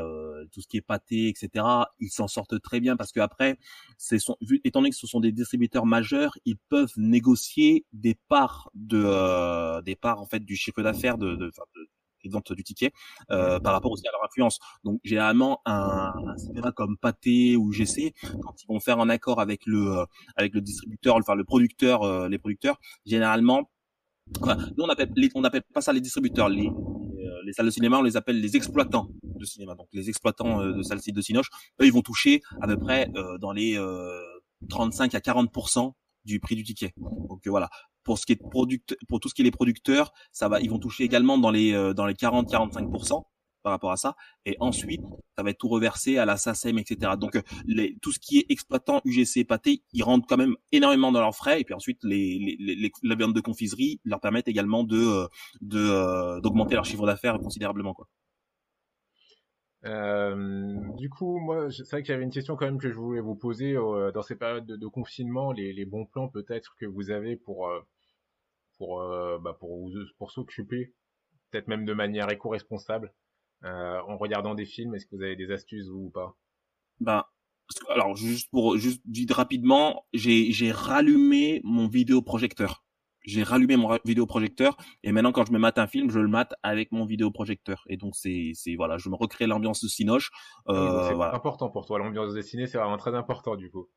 [0.53, 1.65] tout ce qui est pâté, etc.
[1.99, 3.57] Ils s'en sortent très bien parce que après,
[3.97, 8.15] c'est son, vu, étant donné que ce sont des distributeurs majeurs, ils peuvent négocier des
[8.29, 11.89] parts de des parts en fait du chiffre d'affaires de, de, de
[12.25, 12.91] vente du ticket
[13.31, 14.59] euh, par rapport aussi à leur influence.
[14.83, 19.39] Donc généralement un, un cinéma comme Pathé ou GC, quand ils vont faire un accord
[19.39, 20.05] avec le euh,
[20.35, 23.69] avec le distributeur, enfin le producteur, euh, les producteurs, généralement,
[24.41, 26.69] nous on appelle on appelle pas ça les distributeurs, les
[27.43, 29.75] les salles de cinéma, on les appelle les exploitants de cinéma.
[29.75, 31.49] Donc les exploitants de salles de cinoche,
[31.81, 33.09] eux, ils vont toucher à peu près
[33.39, 33.79] dans les
[34.69, 35.49] 35 à 40
[36.25, 36.93] du prix du ticket.
[36.97, 37.69] Donc voilà,
[38.07, 40.69] pour ce qui est product, pour tout ce qui est les producteurs, ça va, ils
[40.69, 43.23] vont toucher également dans les euh, dans les 40-45%
[43.63, 44.15] par rapport à ça.
[44.45, 45.01] Et ensuite,
[45.35, 47.11] ça va être tout reversé à la SACEM, etc.
[47.19, 51.11] Donc, euh, les, tout ce qui est exploitant UGC pâté, ils rentrent quand même énormément
[51.11, 51.59] dans leurs frais.
[51.59, 55.27] Et puis ensuite, les, les, les la vente de confiserie leur permettent également de euh,
[55.59, 58.07] de d'augmenter leur chiffre d'affaires considérablement, quoi.
[59.85, 62.95] Euh, du coup, moi, c'est vrai qu'il y avait une question quand même que je
[62.95, 66.75] voulais vous poser euh, dans ces périodes de, de confinement, les, les, bons plans peut-être
[66.79, 67.69] que vous avez pour
[68.77, 70.93] pour, euh, bah pour, pour s'occuper,
[71.51, 73.13] peut-être même de manière éco-responsable,
[73.63, 76.37] euh, en regardant des films Est-ce que vous avez des astuces ou pas?
[76.99, 77.23] Ben,
[77.89, 82.83] alors juste pour juste dire rapidement, j'ai j'ai rallumé mon vidéoprojecteur.
[83.25, 86.53] J'ai rallumé mon vidéoprojecteur et maintenant quand je me mate un film, je le mate
[86.63, 90.31] avec mon vidéoprojecteur et donc c'est c'est voilà, je me recrée l'ambiance de Cinoche.
[90.69, 93.89] Euh, c'est important pour toi l'ambiance de ciné, c'est vraiment très important du coup.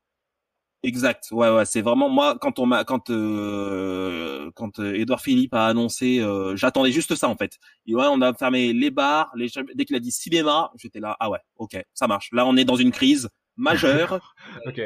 [0.82, 1.28] Exact.
[1.30, 1.66] Ouais, ouais.
[1.66, 6.56] C'est vraiment moi quand on m'a quand euh, quand euh, Edouard Philippe a annoncé, euh,
[6.56, 7.58] j'attendais juste ça en fait.
[7.86, 9.30] Et ouais, on a fermé les bars.
[9.34, 9.48] Les...
[9.74, 11.16] Dès qu'il a dit cinéma, j'étais là.
[11.20, 12.30] Ah ouais, ok, ça marche.
[12.32, 14.34] Là, on est dans une crise majeure.
[14.66, 14.80] ok.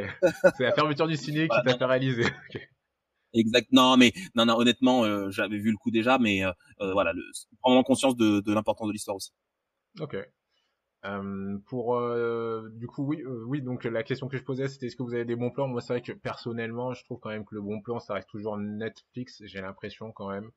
[0.56, 2.24] C'est la fermeture du ciné qui t'a paralysé.
[3.32, 3.68] Exact.
[3.70, 4.56] Non, mais non, non.
[4.56, 6.42] Honnêtement, euh, j'avais vu le coup déjà, mais
[6.80, 7.22] voilà, le...
[7.60, 9.30] prendre conscience de, de l'importance de l'histoire aussi.
[10.00, 10.16] Ok.
[11.06, 14.86] Euh, pour euh, du coup oui euh, oui donc la question que je posais c'était
[14.86, 15.68] est-ce que vous avez des bons plans?
[15.68, 18.30] Moi c'est vrai que personnellement je trouve quand même que le bon plan ça reste
[18.30, 20.50] toujours Netflix j'ai l'impression quand même.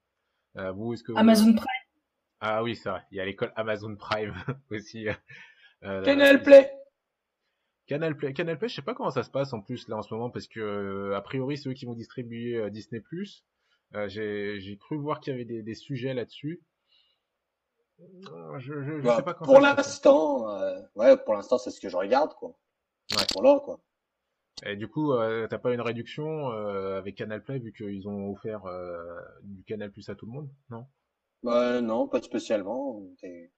[0.75, 1.67] Vous est-ce que Amazon Prime.
[2.39, 4.33] Ah oui ça il y a l'école Amazon Prime
[4.71, 5.07] aussi.
[5.81, 6.71] Canal Play.
[7.85, 10.01] Canal Play Canal Play je sais pas comment ça se passe en plus là en
[10.01, 13.43] ce moment parce que a priori c'est eux qui vont distribuer Disney Plus.
[14.07, 16.61] J'ai j'ai cru voir qu'il y avait des, des sujets là-dessus
[18.59, 21.97] je, je, bah, sais pas pour l'instant, euh, ouais, pour l'instant, c'est ce que je
[21.97, 22.49] regarde, quoi.
[23.15, 23.23] Ouais.
[23.33, 23.79] Voilà, quoi.
[24.65, 28.31] Et du coup, euh, t'as pas une réduction euh, avec Canal Play vu qu'ils ont
[28.31, 28.63] offert
[29.43, 30.85] du Canal Plus à tout le monde, non?
[31.43, 33.03] Bah non, pas spécialement.
[33.19, 33.51] T'es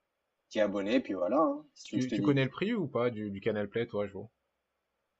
[0.55, 1.37] es abonné, puis voilà.
[1.37, 4.29] Hein, tu, tu connais le prix ou pas du, du Canal Play, toi, Jo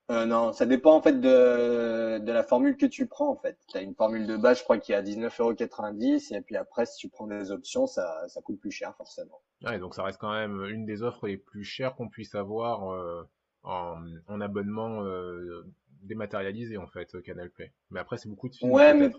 [0.10, 3.58] euh, non, ça dépend en fait de, de la formule que tu prends en fait.
[3.68, 6.88] Tu as une formule de base, je crois, qui est à 19,90€ et puis après,
[6.88, 9.40] si tu prends des options, ça, ça coûte plus cher forcément.
[9.64, 12.92] Ouais, donc ça reste quand même une des offres les plus chères qu'on puisse avoir
[12.92, 13.30] euh,
[13.62, 15.68] en, en, abonnement euh,
[16.02, 17.72] dématérialisé en fait, Canal Play.
[17.92, 18.72] Mais après, c'est beaucoup de films.
[18.72, 19.12] Ouais, mais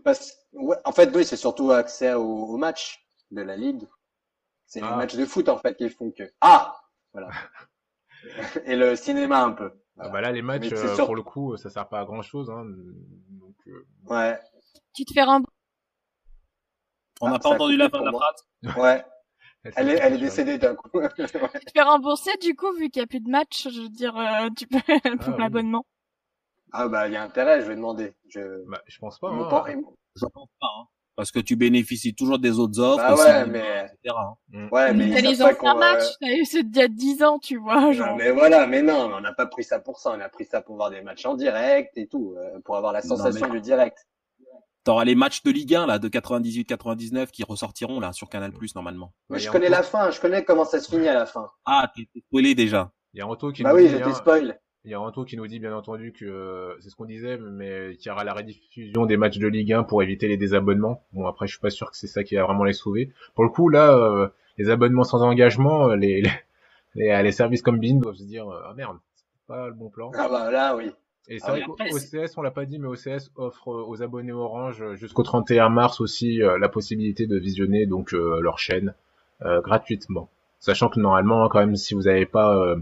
[0.55, 3.87] ouais, en fait, oui, c'est surtout accès au, au match de la ligue.
[4.67, 4.97] C'est les ah.
[4.97, 6.25] matchs de foot en fait qui font que.
[6.41, 6.81] Ah,
[7.13, 7.31] voilà.
[8.65, 9.73] et le cinéma un peu.
[10.03, 12.51] Ah bah là, les matchs, euh, pour le coup, ça sert pas à grand chose.
[12.51, 12.65] Hein.
[12.65, 13.87] Donc, euh...
[14.07, 14.39] Ouais.
[14.95, 15.53] Tu te fais rembourser.
[17.21, 18.77] On n'a ah, pas entendu la fin de la phrase.
[18.77, 19.05] Ouais.
[19.77, 20.89] Elle est, elle est décédée d'un coup.
[21.15, 23.91] tu te fais rembourser du coup, vu qu'il n'y a plus de match, je veux
[23.91, 24.79] dire, euh, tu peux
[25.19, 25.85] pour ah, l'abonnement.
[26.73, 28.15] Ah bah il y a intérêt, je vais demander.
[28.31, 29.29] Je, bah, je pense pas.
[29.29, 29.83] Hein.
[30.17, 30.67] Je pense pas.
[30.67, 30.87] Hein
[31.17, 33.85] parce que tu bénéficies toujours des autres offres, bah ouais, mais...
[33.85, 34.15] etc.
[34.17, 34.35] Hein.
[34.49, 34.69] Mm.
[34.73, 37.93] Ouais, mais t'as les anciens matchs, t'as eu d'il y a 10 ans, tu vois.
[37.93, 38.09] Genre.
[38.09, 40.45] Non, mais voilà, mais non, on n'a pas pris ça pour ça, on a pris
[40.45, 43.61] ça pour voir des matchs en direct et tout, euh, pour avoir la sensation du
[43.61, 44.07] direct.
[44.83, 48.75] T'auras les matchs de Ligue 1 là de 98-99 qui ressortiront là sur Canal Plus
[48.75, 49.13] normalement.
[49.29, 51.51] Mais je connais la fin, je connais comment ça se finit à la fin.
[51.67, 52.91] Ah, t'es spoilé déjà.
[53.13, 54.59] Il y a Anto qui Bah oui, j'étais spoil.
[54.87, 57.37] Il y a Ranto qui nous dit bien entendu que euh, c'est ce qu'on disait,
[57.37, 61.03] mais qu'il y aura la rediffusion des matchs de Ligue 1 pour éviter les désabonnements.
[61.13, 63.13] Bon après je suis pas sûr que c'est ça qui va vraiment les sauver.
[63.35, 66.33] Pour le coup là, euh, les abonnements sans engagement, euh, les, les,
[67.23, 70.13] les, services comme Bean doivent se dire ah merde, c'est pas le bon plan.
[70.15, 70.91] Ah bah là oui.
[71.29, 74.95] Et c'est ah vrai qu'OCS, on l'a pas dit, mais OCS offre aux abonnés Orange
[74.95, 78.95] jusqu'au 31 mars aussi la possibilité de visionner donc leur chaîne
[79.41, 80.31] gratuitement.
[80.59, 82.75] Sachant que normalement, quand même, si vous n'avez pas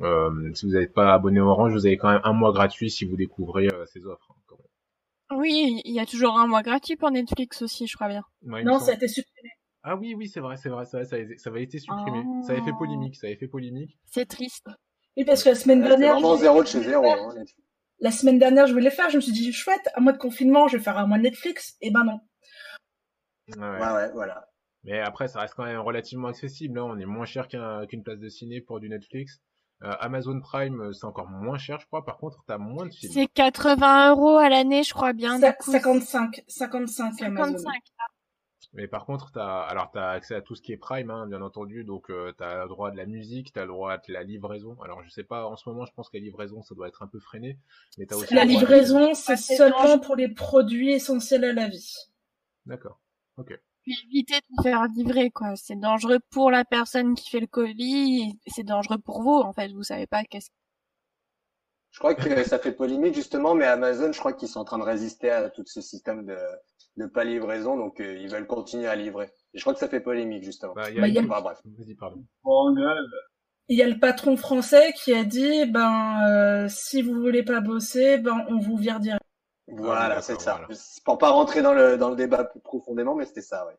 [0.00, 3.04] euh, si vous n'êtes pas abonné Orange, vous avez quand même un mois gratuit si
[3.04, 4.28] vous découvrez euh, ces offres.
[5.30, 8.22] Hein, oui, il y a toujours un mois gratuit pour Netflix aussi, je crois bien.
[8.42, 9.50] non, ça a été supprimé.
[9.82, 12.24] Ah oui, oui, c'est vrai, c'est vrai, ça, ça, ça avait été supprimé.
[12.42, 12.78] Ça avait fait oh.
[12.78, 13.98] polémique, ça avait fait polémique.
[14.06, 14.68] C'est triste.
[15.16, 16.14] Oui, parce que la semaine dernière.
[16.14, 17.04] vraiment zéro de chez zéro.
[17.06, 17.34] Hein,
[18.00, 20.68] la semaine dernière, je voulais faire, je me suis dit, chouette, un mois de confinement,
[20.68, 21.76] je vais faire un mois de Netflix.
[21.80, 22.20] Et eh ben non.
[23.56, 24.48] Ouais, ouais, voilà.
[24.84, 26.78] Mais après, ça reste quand même relativement accessible.
[26.78, 26.84] Hein.
[26.84, 29.40] On est moins cher qu'une place de ciné pour du Netflix.
[29.84, 32.04] Euh, Amazon Prime, euh, c'est encore moins cher, je crois.
[32.04, 33.12] Par contre, t'as moins de films.
[33.12, 35.38] C'est 80 euros à l'année, je crois bien.
[35.38, 37.68] 55, 55, Amazon.
[38.74, 41.40] Mais par contre, t'as, alors t'as accès à tout ce qui est Prime, hein, bien
[41.42, 41.84] entendu.
[41.84, 44.76] Donc, euh, t'as le droit de la musique, t'as le droit de la livraison.
[44.82, 47.02] Alors, je sais pas, en ce moment, je pense que la livraison, ça doit être
[47.02, 47.58] un peu freiné.
[47.96, 48.34] Mais t'as aussi.
[48.34, 51.94] La livraison, c'est seulement pour les produits essentiels à la vie.
[52.66, 53.00] D'accord.
[53.36, 53.58] Ok
[54.06, 55.54] éviter de faire livrer quoi.
[55.56, 59.68] C'est dangereux pour la personne qui fait le colis, c'est dangereux pour vous en fait.
[59.72, 60.50] Vous savez pas qu'est-ce.
[61.90, 64.78] Je crois que ça fait polémique justement, mais Amazon, je crois qu'ils sont en train
[64.78, 66.36] de résister à tout ce système de
[66.98, 69.30] de pas livraison, donc euh, ils veulent continuer à livrer.
[69.54, 70.74] Et je crois que ça fait polémique justement.
[70.74, 71.22] Bah, y a...
[71.22, 71.58] Bah, bref.
[71.98, 72.24] pardon.
[73.68, 77.60] il y a le patron français qui a dit ben euh, si vous voulez pas
[77.60, 79.22] bosser, ben on vous vire direct.
[79.70, 80.60] Voilà, ah, c'est ça.
[81.04, 83.76] Pour pas rentrer dans le, dans le débat plus profondément, mais c'était ça, ouais.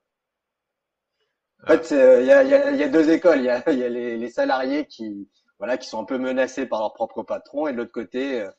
[1.63, 3.39] En fait, il y, a, y, a, y, a, deux écoles.
[3.39, 5.27] Il y a, y a les, les, salariés qui,
[5.57, 8.49] voilà, qui sont un peu menacés par leur propre patron, et de l'autre côté, euh,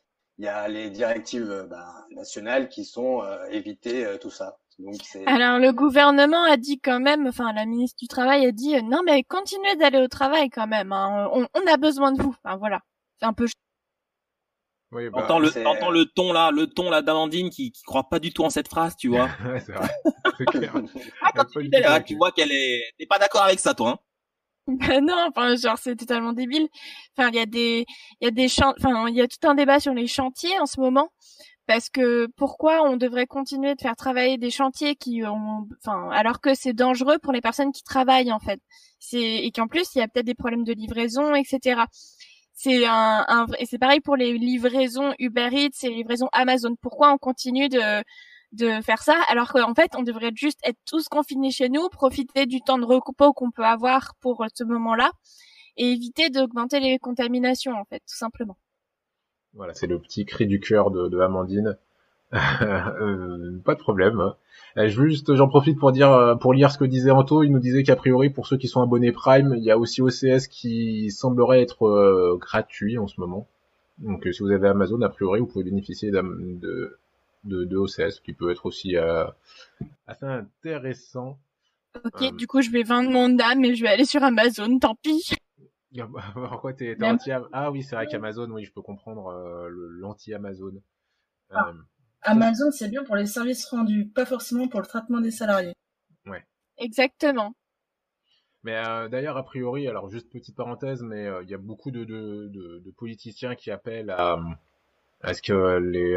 [0.40, 4.56] il y a les directives euh, bah, nationales qui sont euh, éviter euh, tout ça.
[4.78, 4.94] Donc,
[5.26, 9.02] Alors le gouvernement a dit quand même, enfin la ministre du travail a dit non
[9.04, 10.92] mais continuez d'aller au travail quand même.
[10.92, 11.28] Hein.
[11.34, 12.34] On, on, a besoin de vous.
[12.42, 12.80] Enfin voilà,
[13.18, 13.46] c'est un peu
[14.92, 18.08] oui, bah, entends, le, entends le ton là, le ton là d'Amandine qui, qui croit
[18.08, 19.28] pas du tout en cette phrase, tu vois.
[19.44, 19.88] ouais, c'est vrai.
[20.46, 20.74] clair.
[21.22, 23.90] ah, tu, vois qu'elle est, t'es pas d'accord avec ça, toi.
[23.90, 23.98] Hein
[24.66, 26.68] bah non, enfin genre c'est totalement débile.
[27.16, 27.86] Enfin il y a des,
[28.20, 30.66] il y a des enfin il y a tout un débat sur les chantiers en
[30.66, 31.08] ce moment
[31.66, 36.40] parce que pourquoi on devrait continuer de faire travailler des chantiers qui ont, enfin alors
[36.40, 38.60] que c'est dangereux pour les personnes qui travaillent en fait.
[39.00, 41.82] C'est et qu'en plus il y a peut-être des problèmes de livraison, etc
[42.62, 46.76] c'est un, un, et c'est pareil pour les livraisons Uber Eats et livraisons Amazon.
[46.82, 48.02] Pourquoi on continue de
[48.52, 52.44] de faire ça alors qu'en fait on devrait juste être tous confinés chez nous, profiter
[52.44, 55.10] du temps de repos qu'on peut avoir pour ce moment-là
[55.78, 58.58] et éviter d'augmenter les contaminations en fait, tout simplement.
[59.54, 61.78] Voilà, c'est le petit cri du cœur de, de Amandine.
[62.62, 64.32] Euh, pas de problème.
[64.76, 67.42] Euh, juste, j'en profite pour dire, euh, pour lire ce que disait Anto.
[67.42, 70.00] Il nous disait qu'a priori, pour ceux qui sont abonnés Prime, il y a aussi
[70.00, 73.48] OCS qui semblerait être gratuit en ce moment.
[73.98, 76.96] Donc, si vous avez Amazon, a priori, vous pouvez bénéficier de,
[77.44, 81.36] de, de OCS, qui peut être aussi assez intéressant.
[82.04, 84.78] Ok, du coup, je vais vendre mon âme et je vais aller sur Amazon.
[84.78, 85.34] Tant pis.
[86.34, 90.80] Pourquoi t'es anti Ah oui, c'est vrai qu'Amazon, oui, je peux comprendre euh, l'anti-Amazon.
[91.50, 91.72] Ah.
[92.26, 95.74] Euh, Amazon, c'est bien pour les services rendus, pas forcément pour le traitement des salariés.
[96.26, 96.44] Ouais.
[96.78, 97.54] Exactement.
[98.62, 102.04] Mais euh, d'ailleurs, a priori, alors juste petite parenthèse, mais il y a beaucoup de,
[102.04, 104.38] de, de, politiciens qui appellent à,
[105.22, 106.14] à ce que les,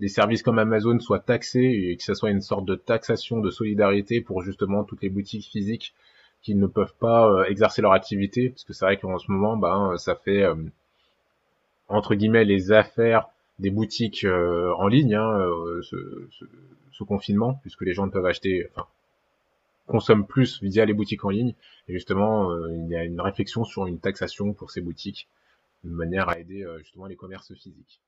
[0.00, 3.50] les services comme Amazon soient taxés et que ce soit une sorte de taxation de
[3.50, 5.94] solidarité pour justement toutes les boutiques physiques
[6.42, 9.56] qui ne peuvent pas euh, exercer leur activité, parce que c'est vrai qu'en ce moment,
[9.56, 10.54] ben, ça fait euh,
[11.88, 13.28] entre guillemets les affaires
[13.58, 15.38] des boutiques euh, en ligne, hein,
[15.82, 16.28] ce,
[16.92, 18.86] ce, confinement, puisque les gens ne peuvent acheter, enfin,
[19.86, 21.54] consomment plus via les boutiques en ligne.
[21.88, 25.28] Et justement, il y a une réflexion sur une taxation pour ces boutiques,
[25.84, 28.00] de manière à aider justement les commerces physiques.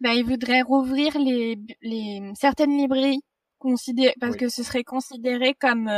[0.00, 3.22] Ben, il voudrait rouvrir les, les certaines librairies
[3.58, 5.90] considérées parce que ce serait considéré comme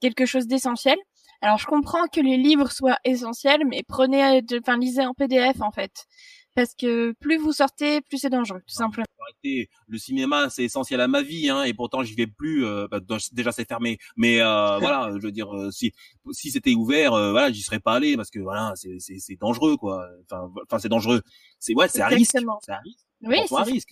[0.00, 0.98] quelque chose d'essentiel.
[1.40, 5.70] Alors je comprends que les livres soient essentiels, mais prenez, enfin lisez en PDF en
[5.70, 6.06] fait,
[6.54, 9.06] parce que plus vous sortez, plus c'est dangereux, tout simplement.
[9.42, 12.64] Le cinéma, c'est essentiel à ma vie, hein, et pourtant j'y vais plus.
[12.64, 13.00] Euh, bah,
[13.32, 15.92] déjà c'est fermé, mais euh, voilà, je veux dire, euh, si
[16.32, 19.76] si c'était ouvert, voilà, j'y serais pas allé parce que voilà, c'est c'est c'est dangereux
[19.76, 20.08] quoi.
[20.24, 21.22] Enfin, enfin c'est dangereux.
[21.58, 22.36] C'est ouais, c'est un risque.
[22.62, 23.06] C'est un risque.
[23.22, 23.90] Oui, c'est un risque.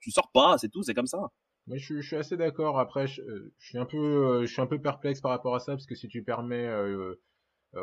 [0.00, 1.18] Tu sors pas, c'est tout, c'est comme ça.
[1.66, 2.78] Moi, je, je, suis assez d'accord.
[2.78, 3.22] Après, je,
[3.58, 5.86] je, suis un peu, euh, je suis un peu perplexe par rapport à ça parce
[5.86, 7.20] que si tu permets euh, euh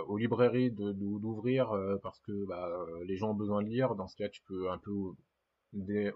[0.08, 2.70] aux librairies de d'ouvrir euh, parce que bah,
[3.06, 4.92] les gens ont besoin de lire, dans ce cas, tu peux un peu,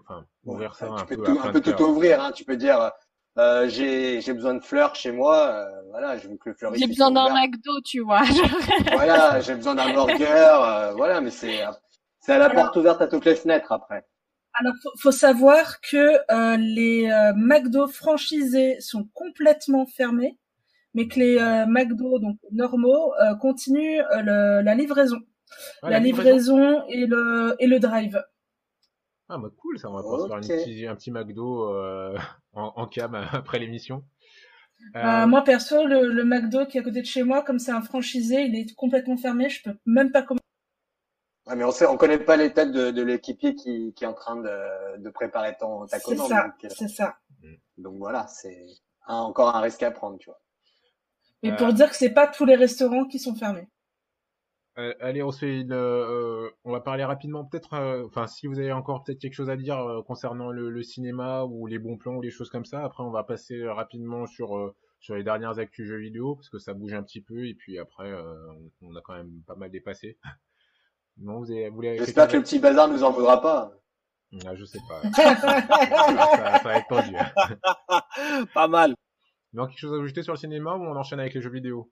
[0.00, 1.16] enfin, ouvrir ça un peu.
[1.16, 2.22] Tout, un peu tout ouvrir.
[2.22, 2.92] Hein, tu peux dire.
[3.36, 6.82] Euh, j'ai j'ai besoin de fleurs chez moi, voilà, je veux que le fleuriste.
[6.82, 8.22] J'ai besoin d'un McDo, tu vois.
[8.92, 11.60] voilà, j'ai besoin d'un burger, voilà, mais c'est
[12.20, 14.04] c'est à la porte ouverte à toutes les fenêtres après.
[14.60, 20.36] Alors, faut, faut savoir que euh, les euh, McDo franchisés sont complètement fermés,
[20.94, 25.18] mais que les euh, McDo donc normaux euh, continuent la livraison,
[25.82, 28.22] ah, la, livraison, et le et le drive.
[29.28, 31.68] Ah bah cool, ça on va pouvoir se faire un petit McDo
[32.54, 34.04] en, en, cam après l'émission.
[34.94, 37.82] moi perso, le, le, McDo qui est à côté de chez moi, comme c'est un
[37.82, 39.48] franchisé, il est complètement fermé.
[39.48, 40.42] Je peux même pas commander
[41.48, 44.06] Ouais, mais on sait, on connaît pas les têtes de, de l'équipier qui, qui est
[44.06, 46.28] en train de, de préparer ton ta commande.
[46.28, 47.16] C'est ça, euh, c'est ça.
[47.78, 48.66] Donc voilà, c'est
[49.06, 50.38] encore un risque à prendre, tu vois.
[51.42, 51.72] Et pour euh.
[51.72, 53.68] dire que c'est pas tous les restaurants qui sont fermés.
[54.78, 58.04] Euh, allez, on se fait une, euh, on va parler rapidement peut-être.
[58.06, 61.66] Enfin, si vous avez encore peut-être quelque chose à dire concernant le, le, cinéma ou
[61.66, 62.84] les bons plans ou les choses comme ça.
[62.84, 66.74] Après, on va passer rapidement sur sur les dernières actus jeux vidéo parce que ça
[66.74, 68.12] bouge un petit peu et puis après,
[68.82, 70.18] on a quand même pas mal dépassé.
[71.20, 73.72] Non, vous avez, J'espère que le petit bazar nous en voudra pas.
[74.46, 75.02] Ah, je sais pas.
[75.10, 77.16] ça, va être tendu.
[78.54, 78.94] pas mal.
[79.52, 81.90] Non, quelque chose à ajouter sur le cinéma ou on enchaîne avec les jeux vidéo?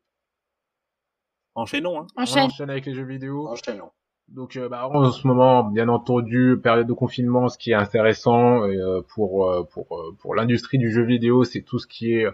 [1.55, 2.01] Enchaînons.
[2.01, 2.07] Hein.
[2.17, 3.49] On enchaîne avec les jeux vidéo.
[3.49, 3.91] Enchaînons.
[4.29, 8.65] Donc euh, bah, en ce moment, bien entendu, période de confinement, ce qui est intéressant
[8.65, 9.87] euh, pour euh, pour
[10.19, 12.27] pour l'industrie du jeu vidéo, c'est tout ce qui est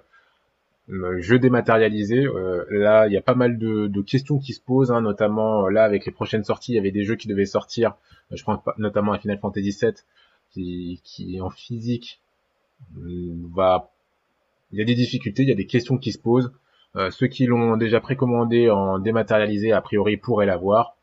[0.89, 2.25] euh, jeu dématérialisé.
[2.25, 5.67] Euh, là, il y a pas mal de, de questions qui se posent, hein, notamment
[5.67, 7.95] euh, là avec les prochaines sorties, il y avait des jeux qui devaient sortir.
[8.31, 9.93] je pense notamment à Final Fantasy VII,
[10.51, 12.21] qui, qui en physique
[12.97, 13.91] va.
[14.73, 16.53] Il y a des difficultés, il y a des questions qui se posent.
[17.11, 20.97] ceux qui l'ont déjà précommandé en dématérialisé, a priori, pourraient l'avoir.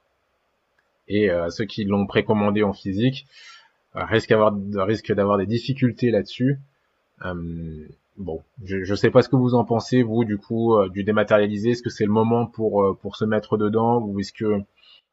[1.08, 3.28] Et ceux qui l'ont précommandé en physique
[3.94, 4.34] risquent
[5.14, 6.60] d'avoir des difficultés là-dessus.
[8.20, 11.06] Bon, je, je sais pas ce que vous en pensez, vous, du coup, euh, du
[11.06, 11.72] dématérialisé.
[11.72, 14.62] Est-ce que c'est le moment pour, euh, pour se mettre dedans ou est-ce que...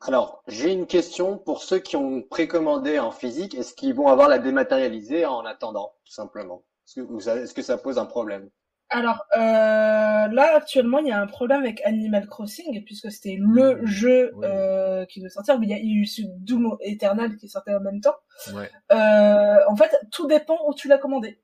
[0.01, 3.55] Alors, j'ai une question pour ceux qui ont précommandé en physique.
[3.55, 6.63] Est-ce qu'ils vont avoir la dématérialisée en attendant, tout simplement?
[6.87, 8.49] Est-ce que, ça pose un problème
[8.89, 13.85] alors euh, là actuellement il y a un problème avec Animal Crossing puisque c'était le
[13.85, 17.75] jeu euh, qui devait sortir mais il y a eu ce Doom Eternal qui sortait
[17.75, 18.15] en même temps.
[18.55, 18.71] Ouais.
[18.93, 21.41] Euh, en fait tout dépend où tu l'as commandé.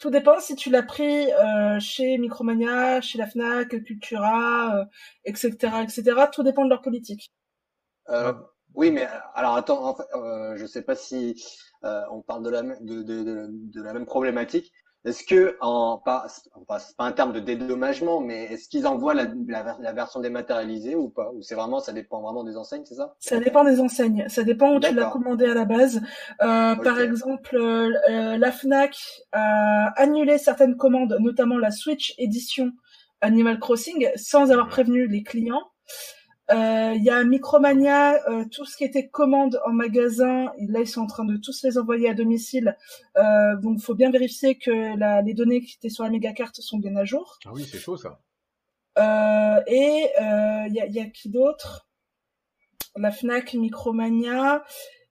[0.00, 4.84] Tout dépend si tu l'as pris euh, chez Micromania, chez la Fnac, Cultura, euh,
[5.24, 5.52] etc.,
[5.82, 6.02] etc.
[6.32, 7.30] Tout dépend de leur politique.
[8.74, 11.42] Oui, mais alors attends, en fait, euh, je sais pas si
[11.84, 14.72] euh, on parle de la, de, de, de, de la même problématique.
[15.06, 16.26] Est-ce que, en, pas,
[16.68, 20.94] pas, pas un terme de dédommagement, mais est-ce qu'ils envoient la, la, la, version dématérialisée
[20.94, 21.30] ou pas?
[21.32, 23.14] Ou c'est vraiment, ça dépend vraiment des enseignes, c'est ça?
[23.18, 24.28] Ça dépend des enseignes.
[24.28, 26.02] Ça dépend où tu l'as commandé à la base.
[26.42, 32.70] Euh, Par exemple, euh, euh, la Fnac a annulé certaines commandes, notamment la Switch édition
[33.22, 35.62] Animal Crossing, sans avoir prévenu les clients.
[36.52, 40.88] Euh, il y a Micromania, euh, tout ce qui était commande en magasin, là ils
[40.88, 42.76] sont en train de tous les envoyer à domicile.
[43.16, 46.32] Euh, donc il faut bien vérifier que la, les données qui étaient sur la méga
[46.32, 47.38] carte sont bien à jour.
[47.46, 48.20] Ah oui, c'est chaud ça.
[49.68, 50.06] Et
[50.66, 51.88] il y a, y, a, qui d'autre?
[52.96, 54.64] La Fnac, Micromania.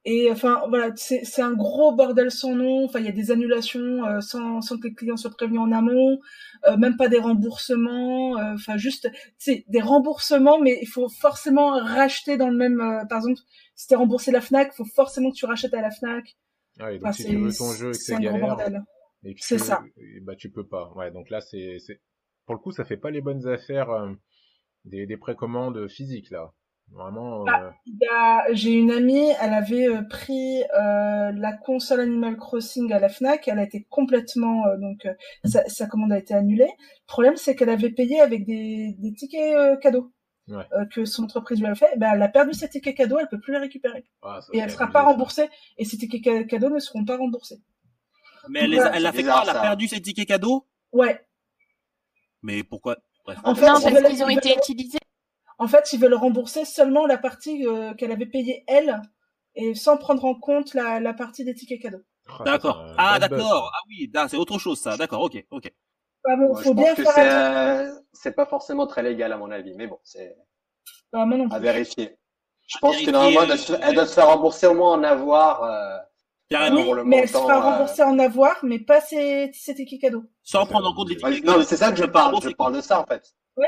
[0.05, 2.85] Et enfin voilà, c'est un gros bordel sans nom.
[2.85, 5.71] Enfin, il y a des annulations euh, sans, sans que les clients soient prévenus en
[5.73, 6.19] amont,
[6.67, 8.39] euh, même pas des remboursements.
[8.39, 12.77] Euh, enfin, juste, c'est des remboursements, mais il faut forcément racheter dans le même.
[13.09, 13.39] par exemple,
[13.76, 16.38] si t'es remboursé la Fnac, il faut forcément que tu rachètes à la Fnac.
[16.80, 18.55] Ah, et donc si tu veux ton jeu et que c'est galère,
[19.38, 19.84] c'est ça.
[20.21, 20.93] Bah tu peux pas.
[20.95, 21.77] Ouais, donc là c'est
[22.45, 23.89] pour le coup ça fait pas les bonnes affaires
[24.85, 26.53] des, des précommandes physiques là.
[26.91, 27.43] Vraiment.
[27.43, 32.99] Bah, euh, j'ai une amie, elle avait euh, pris euh, la console Animal Crossing à
[32.99, 35.07] la Fnac, elle a été complètement donc
[35.43, 36.67] sa, commande a été annulée.
[36.67, 40.11] Le problème c'est qu'elle avait payé avec des, des tickets cadeaux.
[40.91, 43.39] que son entreprise lui a fait, ben, elle a perdu ses tickets cadeaux, elle peut
[43.39, 44.05] plus les récupérer.
[44.23, 47.61] Ah, et elle sera pas remboursée, et ses tickets cadeaux ne seront pas remboursés.
[48.49, 49.41] Mais elle, elle a fait quoi?
[49.43, 50.67] Elle a perdu ses tickets cadeaux?
[50.91, 51.23] Ouais.
[52.41, 52.97] Mais pourquoi?
[53.43, 54.97] En fait, non, parce qu'ils ont été utilisés
[55.60, 59.02] en fait, ils veulent rembourser seulement la partie euh, qu'elle avait payée elle,
[59.56, 62.03] et sans prendre en compte la, la partie des tickets cadeaux.
[62.40, 62.84] Oh, d'accord.
[62.98, 63.72] Ah, d'accord.
[63.73, 64.98] Ah oui, c'est autre chose, ça.
[64.98, 65.72] D'accord, ok, ok.
[66.26, 69.99] Ah bon, faut bien faire c'est pas forcément très légal à mon avis, mais bon,
[70.03, 70.36] c'est
[71.14, 72.18] bah, à vérifier.
[72.68, 75.64] Je pense que normalement, elle doit, se, faire rembourser au moins en avoir.
[75.64, 75.98] Euh,
[76.52, 80.23] oui, mais elle se fera euh, rembourser en avoir, mais pas ses, ses tickets cadeaux.
[80.44, 81.60] Sans prendre en compte les tickets cadeaux.
[81.60, 82.36] Non, c'est ça que je parle.
[82.44, 83.34] Je parle de ça en fait.
[83.56, 83.68] Ouais,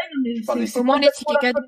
[0.56, 1.68] mais c'est au moins les tickets cadeaux.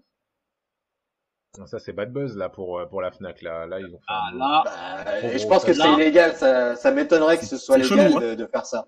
[1.66, 4.06] Ça c'est bad buzz là pour euh, pour la Fnac là là ils ont fait
[4.08, 8.12] ah, là bah, je pense que c'est illégal ça, ça m'étonnerait que ce soit légal
[8.12, 8.20] hein.
[8.20, 8.88] de, de, faire ça.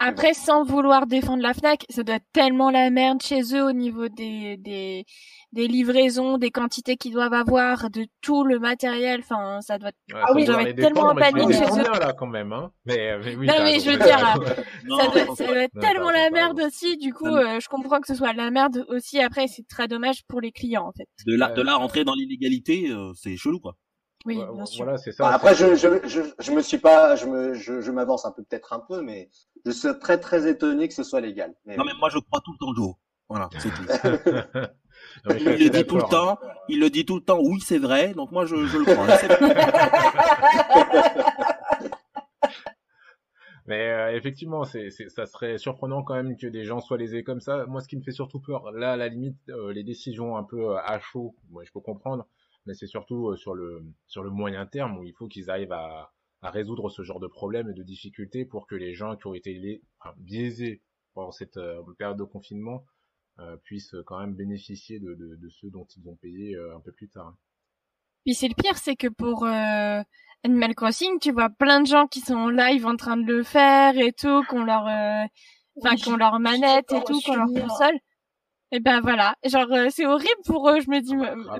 [0.00, 3.72] Après, sans vouloir défendre la Fnac, ça doit être tellement la merde chez eux au
[3.72, 5.04] niveau des, des,
[5.52, 9.20] des livraisons, des quantités qu'ils doivent avoir, de tout le matériel.
[9.20, 11.82] Enfin, ça doit, ouais, ah oui, doit être tellement en panique chez eux.
[11.82, 12.70] Là, quand même, hein.
[12.84, 16.30] mais, mais oui, non, mais je veux dire, ça, doit, ça doit, être tellement la
[16.30, 16.96] merde aussi.
[16.96, 19.20] Du coup, euh, je comprends que ce soit la merde aussi.
[19.20, 21.08] Après, c'est très dommage pour les clients, en fait.
[21.26, 23.74] De là, de là rentrer dans l'illégalité, euh, c'est chelou, quoi.
[24.28, 24.84] Oui, bien sûr.
[24.84, 25.24] Voilà, c'est ça.
[25.24, 28.30] Bah, après, je, je, je, je, me suis pas, je me, je, je m'avance un
[28.30, 29.30] peu, peut-être un peu, mais
[29.64, 31.54] je suis très, très étonné que ce soit légal.
[31.64, 31.78] Mais...
[31.78, 32.92] Non, mais moi, je crois tout le temps Joe.
[33.30, 33.82] Voilà, c'est tout.
[35.30, 36.38] il le dit tout le temps.
[36.68, 37.38] Il le dit tout le temps.
[37.40, 38.12] Oui, c'est vrai.
[38.12, 39.06] Donc moi, je, je le crois.
[43.66, 47.40] Mais euh, effectivement, c'est, ça serait surprenant quand même que des gens soient lésés comme
[47.40, 47.66] ça.
[47.66, 50.42] Moi, ce qui me fait surtout peur, là, à la limite, euh, les décisions un
[50.42, 52.26] peu euh, à chaud, moi, je peux comprendre
[52.68, 55.72] mais c'est surtout euh, sur le sur le moyen terme où il faut qu'ils arrivent
[55.72, 56.12] à,
[56.42, 59.34] à résoudre ce genre de problèmes et de difficultés pour que les gens qui ont
[59.34, 59.82] été
[60.18, 60.82] biaisés
[61.14, 62.84] pendant cette euh, période de confinement
[63.40, 66.92] euh, puissent quand même bénéficier de, de, de, ceux dont ils ont payé un peu
[66.92, 67.34] plus tard.
[68.24, 72.20] Puis c'est le pire, c'est que pour Animal Crossing, tu vois plein de gens qui
[72.20, 74.84] sont en live en train de le faire et tout, qu'on leur,
[75.80, 77.98] enfin qu'on leur manette et tout, qu'on leur console.
[78.70, 80.80] Et ben voilà, genre euh, c'est horrible pour eux.
[80.80, 81.14] Je me dis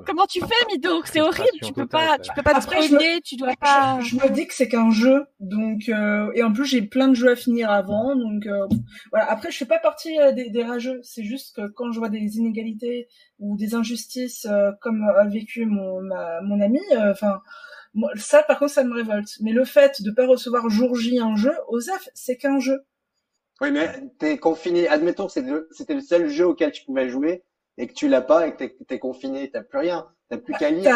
[0.04, 1.00] comment tu fais Mido?
[1.06, 1.58] C'est horrible.
[1.62, 3.98] Tu peux pas, tu peux pas te spoiler, tu dois pas.
[4.00, 7.14] Je, me dis que c'est qu'un jeu, donc euh, et en plus j'ai plein de
[7.14, 8.66] jeux à finir avant, donc euh,
[9.10, 9.30] voilà.
[9.30, 11.00] Après je fais pas partie des, des, rageux.
[11.02, 13.08] C'est juste que quand je vois des inégalités
[13.38, 14.46] ou des injustices
[14.82, 16.02] comme a vécu mon
[16.42, 16.80] mon ami,
[17.10, 17.40] enfin.
[18.16, 19.30] ça, par contre, ça me révolte.
[19.40, 22.84] Mais le fait de pas recevoir jour J un jeu, Osef, c'est qu'un jeu.
[23.60, 24.88] Oui, mais t'es confiné.
[24.88, 25.32] Admettons que
[25.70, 27.42] c'était le seul jeu auquel tu pouvais jouer
[27.76, 30.06] et que tu l'as pas et que t'es es confiné, t'as plus rien.
[30.30, 30.94] T'as plus qu'à lire.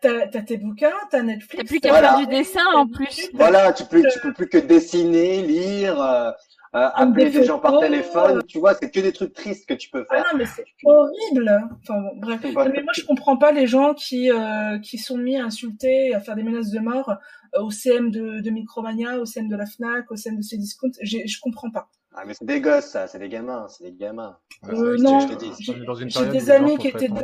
[0.00, 1.62] T'as tes bouquins, t'as Netflix.
[1.62, 3.30] T'as plus qu'à faire du dessin en plus.
[3.34, 6.34] Voilà, tu peux, tu peux plus que dessiner, lire,
[6.74, 8.42] euh, appeler des, gens par téléphone.
[8.46, 10.24] Tu vois, c'est que des trucs tristes que tu peux faire.
[10.26, 11.68] Ah non, mais c'est horrible.
[11.82, 12.40] Enfin bon, bref.
[12.44, 16.20] Mais moi, je comprends pas les gens qui euh, qui sont mis à insulter, à
[16.20, 17.16] faire des menaces de mort
[17.54, 20.92] euh, au CM de, de Micromania, au CM de la Fnac, au CM de Cdiscount.
[21.02, 21.88] Je comprends pas.
[22.14, 24.36] Ah, mais c'est des gosses, ça, c'est des gamins, c'est des gamins.
[24.68, 27.22] Euh, non, j'ai des amis qui étaient dans...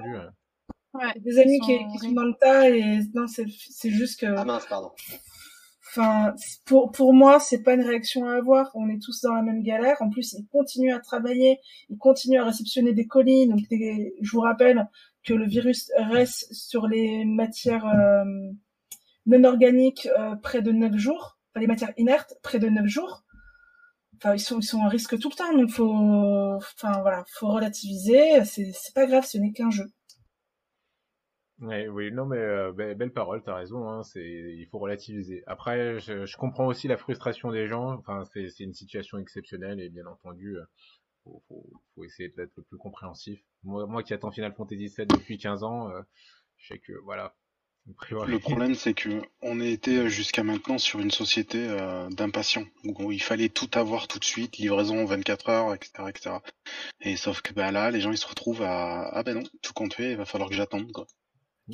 [0.94, 4.26] Ouais, des amis qui, qui sont dans le tas et non, c'est juste que.
[4.26, 4.92] Ah mince, pardon.
[5.96, 6.34] Enfin,
[6.64, 8.72] pour pour moi, c'est pas une réaction à avoir.
[8.74, 9.96] On est tous dans la même galère.
[10.00, 13.46] En plus, ils continuent à travailler, ils continuent à réceptionner des colis.
[13.46, 14.88] Donc, je vous rappelle
[15.22, 18.24] que le virus reste sur les matières euh,
[19.26, 23.22] non organiques euh, près de 9 jours, enfin les matières inertes près de 9 jours.
[24.16, 25.94] Enfin, ils sont, ils sont en risque tout le temps, donc faut,
[26.56, 28.44] enfin voilà, faut relativiser.
[28.44, 29.92] C'est pas grave, ce n'est qu'un jeu.
[31.60, 33.89] Oui, oui, non mais euh, belle parole, t'as raison.
[33.89, 35.43] Hein, c'est, il faut relativiser.
[35.47, 37.93] Après, je, je, comprends aussi la frustration des gens.
[37.93, 40.64] Enfin, c'est, c'est une situation exceptionnelle et bien entendu, euh,
[41.22, 41.64] faut, faut,
[41.94, 43.40] faut essayer d'être le plus compréhensif.
[43.62, 46.02] Moi, moi qui attends Final Fantasy VII depuis 15 ans, euh,
[46.59, 47.35] je sais que voilà,
[48.26, 53.22] Le problème, c'est que on était jusqu'à maintenant sur une société euh, d'impatients, où il
[53.22, 56.36] fallait tout avoir tout de suite, livraison 24 heures, etc., etc.
[57.02, 59.74] Et sauf que bah, là, les gens ils se retrouvent à ah ben non, tout
[59.74, 61.06] compte fait, il va falloir que j'attende quoi.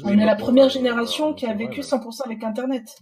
[0.04, 2.98] On est la première génération qui a vécu 100% avec Internet.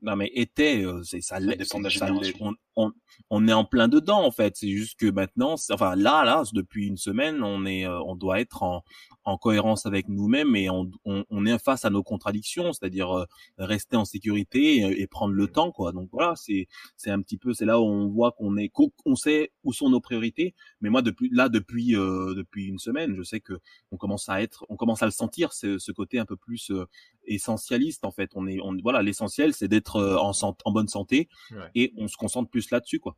[0.00, 2.08] Non mais était, euh, c'est ça, ça, ça
[2.40, 2.92] on, on,
[3.30, 4.56] on, est en plein dedans en fait.
[4.56, 8.40] C'est juste que maintenant, enfin là, là, depuis une semaine, on est, euh, on doit
[8.40, 8.84] être en,
[9.28, 13.26] en cohérence avec nous-mêmes et on, on, on, est face à nos contradictions, c'est-à-dire euh,
[13.58, 15.92] rester en sécurité et, prendre le temps, quoi.
[15.92, 19.16] Donc voilà, c'est c'est un petit peu, c'est là où on voit qu'on est, qu'on
[19.16, 20.54] sait où sont nos priorités.
[20.80, 23.54] Mais moi, depuis là, depuis euh, depuis une semaine, je sais que
[23.90, 26.70] on commence à être, on commence à le sentir, ce, ce côté un peu plus
[26.70, 26.86] euh,
[27.26, 28.30] essentialiste en fait.
[28.34, 30.32] On est, on, voilà, l'essentiel, c'est d'être en,
[30.64, 31.28] en bonne santé
[31.74, 33.16] et on se concentre plus là-dessus, quoi.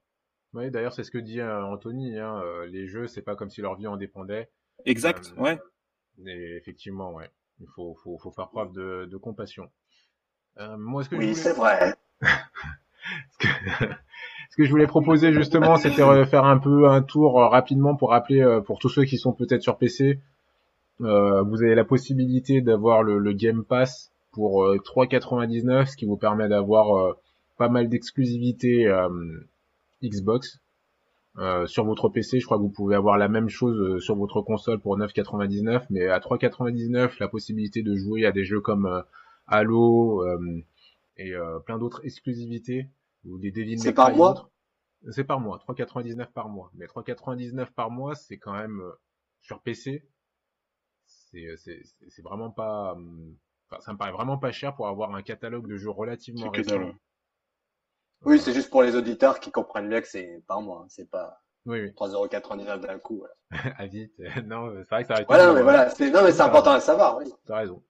[0.53, 2.19] Oui, d'ailleurs, c'est ce que dit Anthony.
[2.19, 4.51] Hein, les jeux, c'est pas comme si leur vie en dépendait.
[4.85, 5.59] Exact, ouais.
[6.27, 7.31] Et effectivement, ouais.
[7.61, 9.71] Il faut, faut, faut faire preuve de, de compassion.
[10.59, 11.95] Euh, moi, ce que oui, c'est vrai.
[12.23, 13.49] ce, que...
[14.51, 18.11] ce que je voulais proposer justement, c'était faire un peu un tour euh, rapidement pour
[18.11, 20.21] rappeler euh, pour tous ceux qui sont peut-être sur PC,
[21.03, 26.17] euh, vous avez la possibilité d'avoir le, le, Game Pass pour 3,99, ce qui vous
[26.17, 27.17] permet d'avoir
[27.61, 28.91] pas mal d'exclusivité
[30.03, 30.61] Xbox.
[31.37, 34.17] Euh, sur votre PC, je crois que vous pouvez avoir la même chose euh, sur
[34.17, 38.87] votre console pour 9,99, mais à 3,99, la possibilité de jouer à des jeux comme
[38.87, 39.03] euh,
[39.47, 40.25] Halo
[41.17, 41.35] et
[41.67, 42.89] plein d'autres exclusivités
[43.27, 44.51] ou des Devil C'est par mois
[45.11, 46.71] C'est par mois, 3,99 par mois.
[46.75, 48.81] Mais 3,99 par mois, c'est quand même
[49.41, 50.09] sur PC,
[51.07, 52.97] c'est vraiment pas,
[53.69, 56.93] enfin, ça me paraît vraiment pas cher pour avoir un catalogue de jeux relativement récent.
[58.25, 60.87] Oui, c'est juste pour les auditeurs qui comprennent bien que c'est par mois, hein.
[60.89, 61.91] c'est pas oui, oui.
[61.91, 63.19] 3,99€ d'un coup.
[63.19, 63.35] Voilà.
[63.79, 64.13] ah vite,
[64.47, 66.81] non, c'est vrai que ça va Voilà, mais voilà, c'est non mais c'est important à
[66.81, 67.27] savoir, oui.
[67.47, 67.83] T'as raison.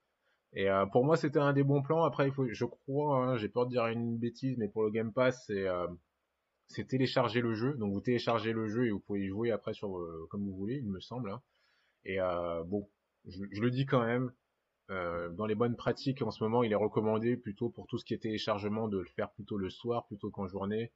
[0.52, 2.04] Et euh, pour moi, c'était un des bons plans.
[2.04, 4.90] Après, il faut, je crois, hein, j'ai peur de dire une bêtise, mais pour le
[4.90, 5.86] Game Pass, c'est euh,
[6.70, 7.74] c'est télécharger le jeu.
[7.74, 10.56] Donc vous téléchargez le jeu et vous pouvez y jouer après sur euh, comme vous
[10.56, 11.30] voulez, il me semble.
[11.30, 11.42] Hein.
[12.04, 12.88] Et euh, bon,
[13.26, 14.32] je, je, le dis quand même,
[14.90, 18.04] euh, dans les bonnes pratiques, en ce moment, il est recommandé plutôt pour tout ce
[18.04, 20.90] qui est téléchargement de le faire plutôt le soir plutôt qu'en journée,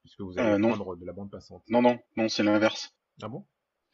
[0.00, 1.62] puisque vous allez euh, prendre de la bande passante.
[1.68, 2.94] Non, non, non, c'est l'inverse.
[3.22, 3.44] Ah bon?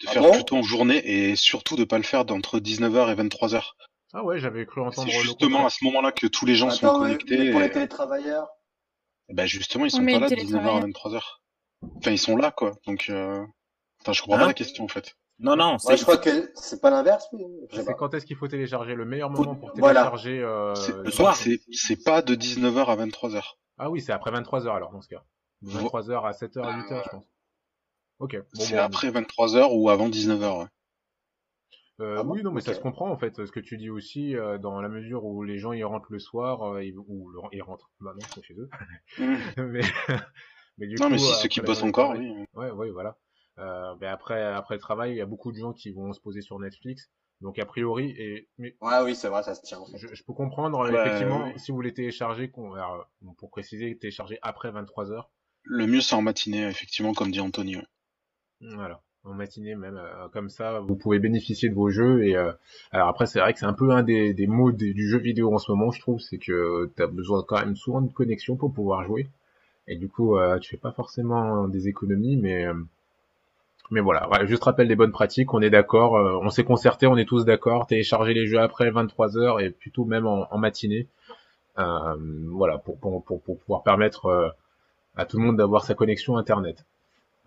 [0.00, 3.22] De ah faire plutôt en journée et surtout de pas le faire d'entre 19h et
[3.22, 3.72] 23h.
[4.12, 5.10] Ah ouais, j'avais cru entendre.
[5.10, 7.50] C'est justement à ce moment-là que tous les gens sont connectés.
[7.50, 8.48] pour les télétravailleurs?
[9.28, 11.22] Bah justement, ils sont pas là de 19h à 23h.
[11.96, 12.72] Enfin, ils sont là, quoi.
[12.86, 13.44] Donc, euh...
[14.00, 15.16] enfin, je comprends pas hein la question en fait.
[15.40, 15.76] Non, non.
[15.84, 17.26] Ouais, je crois que c'est pas l'inverse.
[17.70, 21.36] C'est quand est-ce qu'il faut télécharger le meilleur moment pour télécharger euh, le soir.
[21.36, 23.42] C'est pas de 19h à 23h.
[23.78, 25.24] Ah oui, c'est après 23h alors dans ce cas.
[25.62, 27.24] De 23h à 7h à 8h, je pense.
[28.18, 28.36] Ok.
[28.36, 30.60] Bon, c'est après 23h ou avant 19h.
[30.60, 30.66] Ouais.
[32.00, 33.44] Euh, ah oui, non, mais ça se comprend en fait.
[33.44, 36.18] Ce que tu dis aussi, euh, dans la mesure où les gens ils rentrent le
[36.18, 37.90] soir, euh, ils, ou ils rentrent.
[38.00, 38.70] Bah non, c'est chez eux.
[39.18, 39.36] Mmh.
[39.70, 39.80] mais,
[40.78, 42.32] mais du non, mais si ceux qui bossent encore, oui.
[42.54, 43.16] Ouais, ouais, voilà.
[43.60, 46.20] Euh, mais après, après le travail, il y a beaucoup de gens qui vont se
[46.20, 47.10] poser sur Netflix.
[47.40, 49.80] Donc a priori, et mais ouais, oui, c'est vrai, ça se tient.
[49.94, 55.30] Je, peux comprendre effectivement si vous voulez télécharger, pour préciser, télécharger après 23 heures.
[55.62, 57.78] Le mieux c'est en matinée, effectivement, comme dit Anthony.
[58.60, 62.24] Voilà, en matinée même, euh, comme ça, vous pouvez bénéficier de vos jeux.
[62.24, 62.52] Et euh,
[62.90, 65.54] alors après, c'est vrai que c'est un peu un des, des mots du jeu vidéo
[65.54, 68.56] en ce moment, je trouve, c'est que tu as besoin quand même souvent de connexion
[68.56, 69.28] pour pouvoir jouer.
[69.86, 72.66] Et du coup, euh, tu fais pas forcément des économies, mais
[73.90, 77.16] mais voilà, juste rappel des bonnes pratiques, on est d'accord, euh, on s'est concerté, on
[77.16, 81.08] est tous d'accord, télécharger les jeux après 23 heures et plutôt même en, matinée.
[81.78, 82.14] Euh,
[82.52, 84.48] voilà, pour, pour, pour, pouvoir permettre euh,
[85.16, 86.84] à tout le monde d'avoir sa connexion internet.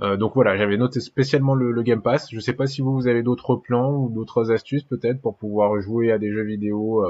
[0.01, 2.29] donc voilà, j'avais noté spécialement le, Game Pass.
[2.29, 5.79] Je sais pas si vous, vous avez d'autres plans ou d'autres astuces peut-être pour pouvoir
[5.81, 7.05] jouer à des jeux vidéo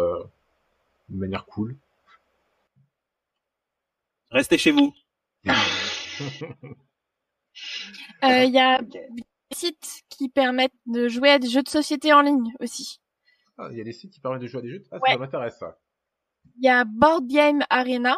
[1.10, 1.76] de manière cool.
[4.30, 4.93] Restez chez vous.
[8.24, 12.14] Euh, il y a des sites qui permettent de jouer à des jeux de société
[12.14, 13.00] en ligne aussi.
[13.58, 14.84] Ah, il y a des sites qui permettent de jouer à des jeux.
[14.92, 15.78] Ah, ça m'intéresse ça.
[16.58, 18.18] Il y a Board Game Arena.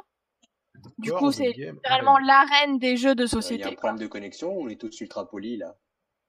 [0.98, 3.64] Du coup, c'est littéralement l'arène des jeux de société.
[3.64, 5.76] Il y a un problème de connexion, on est tous ultra polis là.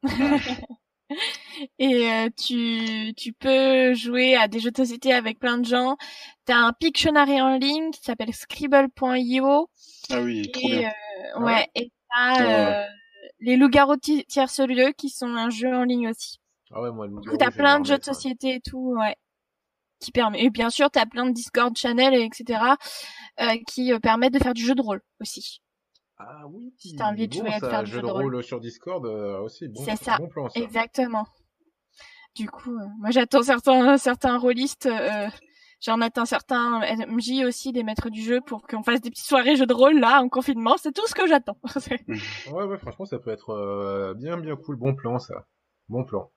[1.79, 5.97] et euh, tu, tu peux jouer à des jeux de société avec plein de gens.
[6.45, 9.69] T'as un Pictionary en ligne qui s'appelle Scribble.io.
[10.11, 10.93] Ah oui, trop bien.
[11.37, 12.87] Euh, ouais, et t'as euh,
[13.41, 16.41] les loups-garous tierce lieu qui sont un jeu en ligne aussi.
[16.71, 19.17] Ah ouais, moi, Du coup, t'as plein de jeux de société et tout, ouais.
[20.01, 22.61] Qui permet, et bien sûr, t'as plein de Discord channel, etc.,
[23.41, 25.63] euh, qui euh, permettent de faire du jeu de rôle aussi.
[26.19, 26.75] Ah oui.
[26.79, 29.69] Si t'as envie de jouer à faire du jeu de rôle, sur Discord euh, aussi.
[29.69, 30.19] Bon, C'est ça.
[30.19, 30.61] Bon plan, ça.
[30.61, 31.27] Exactement.
[32.35, 35.31] Du coup, euh, moi j'attends certains certains rôlistes J'en
[36.01, 39.67] atteins certains MJ aussi des maîtres du jeu pour qu'on fasse des petites soirées jeux
[39.67, 40.77] de rôle là en confinement.
[40.79, 41.59] C'est tout ce que j'attends.
[42.53, 44.77] ouais, ouais, franchement, ça peut être euh, bien, bien cool.
[44.77, 45.47] Bon plan, ça.
[45.89, 46.31] Bon plan.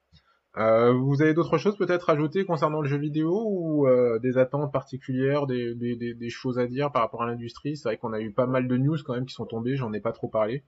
[0.58, 4.38] Euh, vous avez d'autres choses peut-être à ajouter concernant le jeu vidéo ou euh, des
[4.38, 7.78] attentes particulières, des, choses à dire par rapport à l'industrie?
[7.78, 9.94] C'est vrai qu'on a eu pas mal de news quand même qui sont tombées, j'en
[9.94, 10.64] ai pas trop parlé.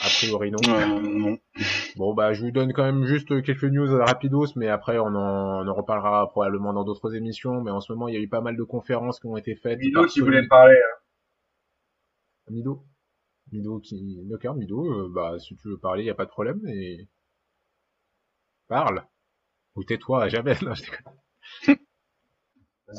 [0.00, 0.58] A priori non.
[1.00, 1.38] non.
[1.96, 5.64] Bon bah je vous donne quand même juste quelques news rapidos, mais après on en,
[5.64, 7.60] on en reparlera probablement dans d'autres émissions.
[7.62, 9.56] Mais en ce moment il y a eu pas mal de conférences qui ont été
[9.56, 9.78] faites.
[9.80, 10.76] Mido qui voulait parler.
[10.76, 10.98] Hein.
[12.50, 12.84] Mido
[13.52, 14.20] Mido qui.
[14.24, 17.08] D'accord, Mido, euh, bah si tu veux parler, y a pas de problème, et.
[18.68, 19.06] Parle
[19.76, 21.74] Ou tais-toi à jamais, non, je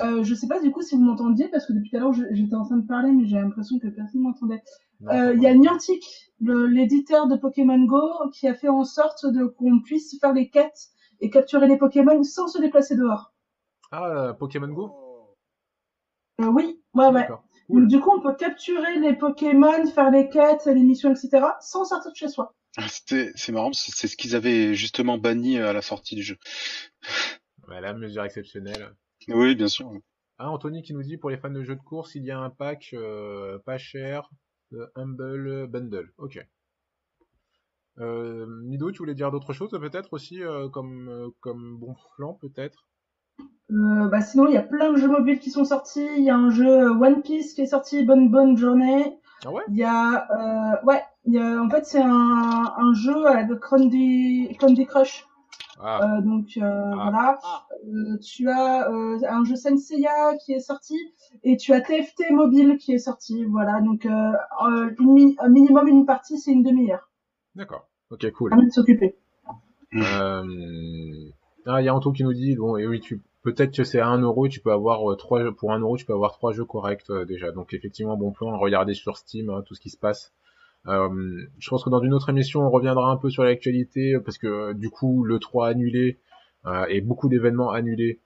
[0.03, 2.13] euh, je sais pas du coup si vous m'entendiez parce que depuis tout à l'heure
[2.13, 4.61] j'étais en train de parler mais j'ai l'impression que personne m'entendait.
[5.07, 9.45] Euh, il y a Niantic, l'éditeur de Pokémon Go, qui a fait en sorte de
[9.45, 10.89] qu'on puisse faire les quêtes
[11.21, 13.33] et capturer les Pokémon sans se déplacer dehors.
[13.91, 15.35] Ah, Pokémon Go?
[16.39, 17.27] Oui, ouais, ouais.
[17.69, 21.85] Donc, du coup, on peut capturer les Pokémon, faire les quêtes, les missions, etc., sans
[21.85, 22.53] sortir de chez soi.
[22.77, 26.37] Ah, c'est marrant, c'est ce qu'ils avaient justement banni à la sortie du jeu.
[27.67, 28.95] Voilà, mesure exceptionnelle.
[29.33, 29.91] Oui, bien sûr.
[30.37, 32.39] Ah, Anthony qui nous dit pour les fans de jeux de course, il y a
[32.39, 34.29] un pack euh, pas cher,
[34.71, 36.11] de Humble Bundle.
[36.17, 36.39] Ok.
[37.99, 42.35] Euh, Mido, tu voulais dire d'autres choses peut-être aussi euh, comme, euh, comme bon flanc
[42.35, 42.87] peut-être?
[43.71, 46.07] Euh, bah sinon, il y a plein de jeux mobiles qui sont sortis.
[46.17, 49.19] Il y a un jeu One Piece qui est sorti, Bonne Bonne Journée.
[49.45, 49.63] Ah ouais?
[49.67, 53.59] Il y a, euh, ouais, il y a, en fait, c'est un, un jeu avec
[53.59, 55.27] Candy, Candy Crush.
[55.79, 56.17] Ah.
[56.17, 56.93] Euh, donc euh, ah.
[56.95, 57.39] voilà.
[57.43, 57.67] Ah.
[57.87, 60.97] Euh, tu as un jeu Senseiya qui est sorti
[61.43, 63.45] et tu as TFT mobile qui est sorti.
[63.45, 67.09] Voilà, donc une, un minimum une partie, c'est une demi-heure.
[67.55, 67.87] D'accord.
[68.11, 68.53] Ok, cool.
[68.53, 69.15] À de s'occuper.
[69.95, 70.43] Euh...
[71.65, 73.99] Ah, il y a Anto qui nous dit bon, et oui, tu peut-être que c'est
[73.99, 76.65] à 1 euro, tu peux avoir trois pour 1 euro, tu peux avoir trois jeux
[76.65, 77.51] corrects euh, déjà.
[77.51, 80.33] Donc effectivement, bon plan, regardez sur Steam hein, tout ce qui se passe.
[80.87, 81.09] Euh,
[81.59, 84.73] je pense que dans une autre émission, on reviendra un peu sur l'actualité parce que
[84.73, 86.19] du coup, le 3 annulé
[86.89, 88.19] et beaucoup d'événements annulés.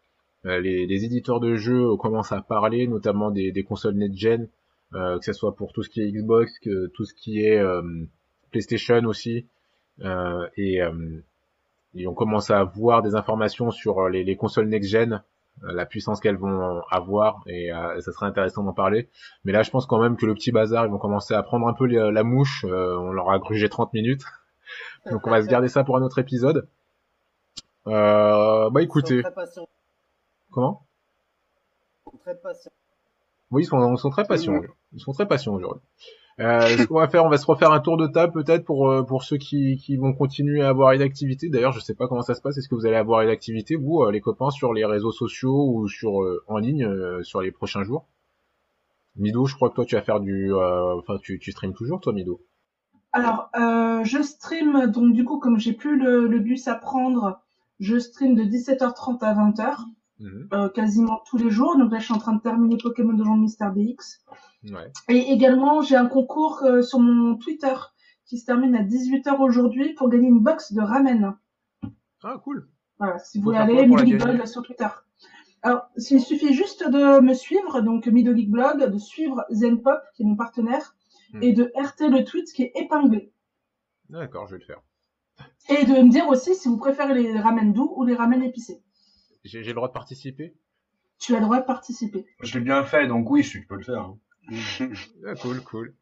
[0.44, 4.50] Les, les, éditeurs de jeux commencent à parler, notamment des, des consoles next-gen,
[4.92, 7.64] que ce soit pour tout ce qui est Xbox, que tout ce qui est
[8.52, 9.46] PlayStation aussi,
[10.58, 10.82] et
[11.96, 15.18] et on commence à voir des informations sur euh, les, les consoles next-gen, euh,
[15.62, 19.10] la puissance qu'elles vont avoir, et euh, ça serait intéressant d'en parler.
[19.46, 21.68] Mais là, je pense quand même que le petit bazar, ils vont commencer à prendre
[21.68, 22.66] un peu la mouche.
[22.66, 24.24] on leur a grugé 30 minutes.
[25.12, 26.68] Donc on va se garder ça pour un autre épisode.
[27.88, 29.24] Euh, bah écoutez.
[30.52, 30.86] Comment?
[32.22, 32.72] Très patients.
[33.52, 34.62] Oui, ils sont, ils sont très patients.
[34.94, 35.84] Ils sont très patients aujourd'hui.
[36.40, 38.90] Euh, ce qu'on va faire, on va se refaire un tour de table peut-être pour
[38.90, 41.50] euh, pour ceux qui, vont continuer à avoir une activité.
[41.50, 42.58] D'ailleurs, je sais pas comment ça se passe.
[42.58, 45.72] Est-ce que vous allez avoir une activité vous, euh, les copains, sur les réseaux sociaux
[45.72, 46.88] ou sur euh, en ligne
[47.24, 48.08] sur les prochains jours?
[49.16, 52.14] Mido, je crois que toi tu vas faire du, enfin tu tu streams toujours toi,
[52.14, 52.42] Mido?
[53.12, 57.40] Alors, je stream donc du coup comme j'ai plus le, le bus à prendre,
[57.80, 59.76] je stream de 17h30 à 20h.
[60.24, 60.48] Mhm.
[60.54, 61.78] Euh, quasiment tous les jours.
[61.78, 64.24] Donc là, je suis en train de terminer Pokémon de Mister BX.
[64.72, 64.92] Ouais.
[65.10, 67.74] Et également, j'ai un concours euh, sur mon Twitter
[68.26, 71.36] qui se termine à 18h aujourd'hui pour gagner une box de ramen.
[72.24, 72.70] Ah, cool.
[73.00, 74.88] Voilà, si vous voulez aller, Blog sur Twitter.
[75.62, 80.26] Alors, il suffit juste de me suivre, donc Midolic Blog, de suivre Zenpop, qui est
[80.26, 80.96] mon partenaire,
[81.34, 81.44] hmm.
[81.44, 83.34] et de RT le tweet qui est épinglé.
[84.10, 84.82] D'accord, je vais le faire.
[85.70, 88.82] Et de me dire aussi si vous préférez les ramen doux ou les ramen épicés.
[89.44, 90.56] J'ai le droit de participer?
[91.20, 92.26] Tu as le droit de participer.
[92.42, 94.02] Je l'ai bien fait, donc oui, je peux le faire.
[94.02, 94.20] Hein.
[95.26, 95.96] ah, cool, cool.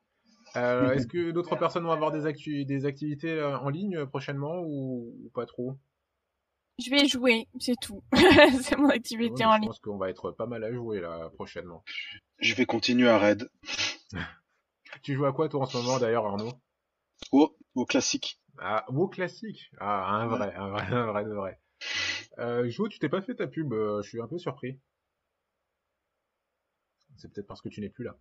[0.56, 4.06] Euh, Est-ce que d'autres personnes vont avoir des, actu des activités euh, en ligne euh,
[4.06, 5.78] prochainement ou, pas trop?
[6.84, 8.04] Je vais jouer, c'est tout.
[8.62, 9.64] c'est mon activité en ligne.
[9.64, 11.84] Je pense qu'on va être pas mal à jouer là prochainement.
[12.40, 13.50] Je vais continuer à raid.
[15.04, 16.54] tu joues à quoi toi en ce moment d'ailleurs Arnaud?
[17.32, 18.42] Oh, au classique.
[18.60, 19.72] Ah, au classique.
[19.80, 21.60] Ah, un vrai, un vrai, un vrai, un vrai.
[22.40, 24.80] Euh, Jo, tu t'es pas fait ta pub, euh, je suis un peu surpris.
[27.18, 28.18] C'est peut-être parce que tu n'es plus là.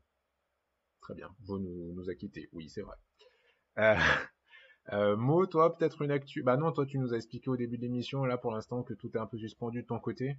[1.01, 2.97] Très bien, Jo nous, nous a quittés, oui, c'est vrai.
[3.79, 3.95] Euh,
[4.93, 6.43] euh, Mo, toi, peut-être une actu.
[6.43, 8.95] Bah non, toi, tu nous as expliqué au début de l'émission, là, pour l'instant, que
[8.95, 10.37] tout est un peu suspendu de ton côté.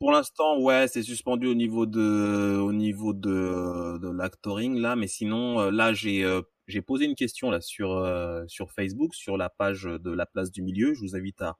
[0.00, 5.06] Pour l'instant, ouais, c'est suspendu au niveau de, au niveau de, de l'actoring là, mais
[5.06, 8.04] sinon, euh, là, j'ai, euh, j'ai posé une question là sur,
[8.48, 10.94] sur Facebook, sur la page de la place du milieu.
[10.94, 11.56] Je vous invite à,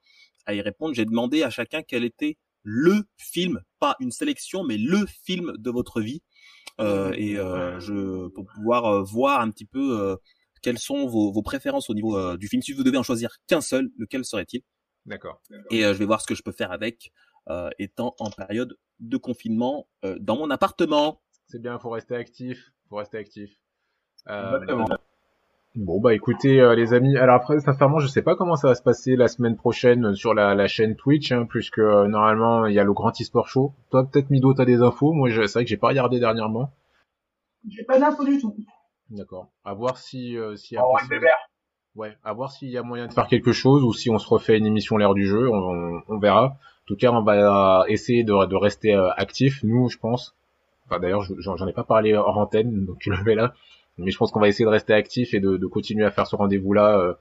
[0.47, 0.95] à y répondre.
[0.95, 5.71] J'ai demandé à chacun quel était le film, pas une sélection, mais le film de
[5.71, 6.23] votre vie,
[6.81, 10.17] euh, et euh, je pour pouvoir euh, voir un petit peu euh,
[10.63, 12.63] quelles sont vos, vos, préférences au niveau du film.
[12.63, 14.63] Si vous devez en choisir qu'un seul, lequel serait-il?
[15.05, 15.43] D'accord.
[15.71, 17.13] Et je vais voir ce que je peux faire avec.
[17.79, 19.87] étant en période de confinement
[20.21, 21.21] dans mon appartement.
[21.47, 23.61] C'est bien, faut rester actif, faut rester actif.
[25.77, 28.77] Bon bah écoutez euh, les amis, alors après sincèrement je sais pas comment ça va
[28.77, 32.75] se passer la semaine prochaine sur la, la chaîne Twitch, hein, puisque euh, normalement il
[32.75, 33.73] y a le Grand e-sport show.
[33.91, 36.71] Toi peut-être Mido t'as des infos, moi c'est vrai que j'ai pas regardé dernièrement.
[37.69, 38.55] J'ai pas d'infos du tout.
[39.11, 39.49] D'accord.
[39.65, 40.97] À voir si euh, si oh,
[41.97, 44.29] ouais, à voir s'il y a moyen de faire quelque chose ou si on se
[44.29, 46.45] refait une émission l'air du jeu, on, on, verra.
[46.45, 50.37] En tout cas on va essayer de, de rester actif, nous je pense.
[50.87, 53.55] Enfin d'ailleurs j'en ai pas parlé hors antenne, donc tu le mets là
[53.99, 56.27] mais je pense qu'on va essayer de rester actif et de, de continuer à faire
[56.27, 57.15] ce rendez-vous-là euh,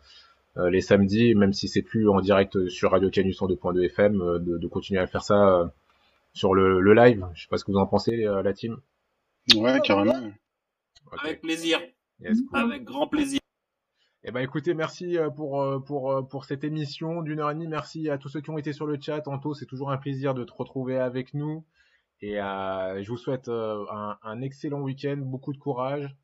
[0.57, 4.39] euh, les samedis, même si c'est plus en direct sur Radio Canus 2.2 FM, euh,
[4.39, 5.71] de, de, continuer à faire ça
[6.33, 7.27] sur le, le, live.
[7.33, 8.77] Je sais pas ce que vous en pensez, la team.
[9.55, 10.31] Ouais, carrément.
[11.23, 11.79] Avec plaisir.
[12.53, 13.39] Avec grand plaisir.
[14.25, 17.67] Eh ben écoutez, merci pour pour pour cette émission d'une heure et demie.
[17.67, 19.27] Merci à tous ceux qui ont été sur le chat.
[19.27, 21.65] Anto, c'est toujours un plaisir de te retrouver avec nous.
[22.21, 26.15] Et euh, je vous souhaite un, un, excellent week-end, beaucoup de courage.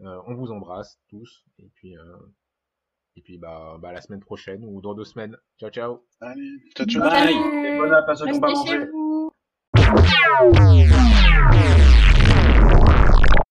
[0.00, 2.16] Euh, on vous embrasse tous et puis euh,
[3.16, 5.36] et puis bah, bah la semaine prochaine ou dans deux semaines.
[5.58, 6.04] Ciao ciao.
[6.20, 7.02] Allez, ciao ciao.
[7.02, 7.32] Bye.
[7.32, 7.92] Et bonne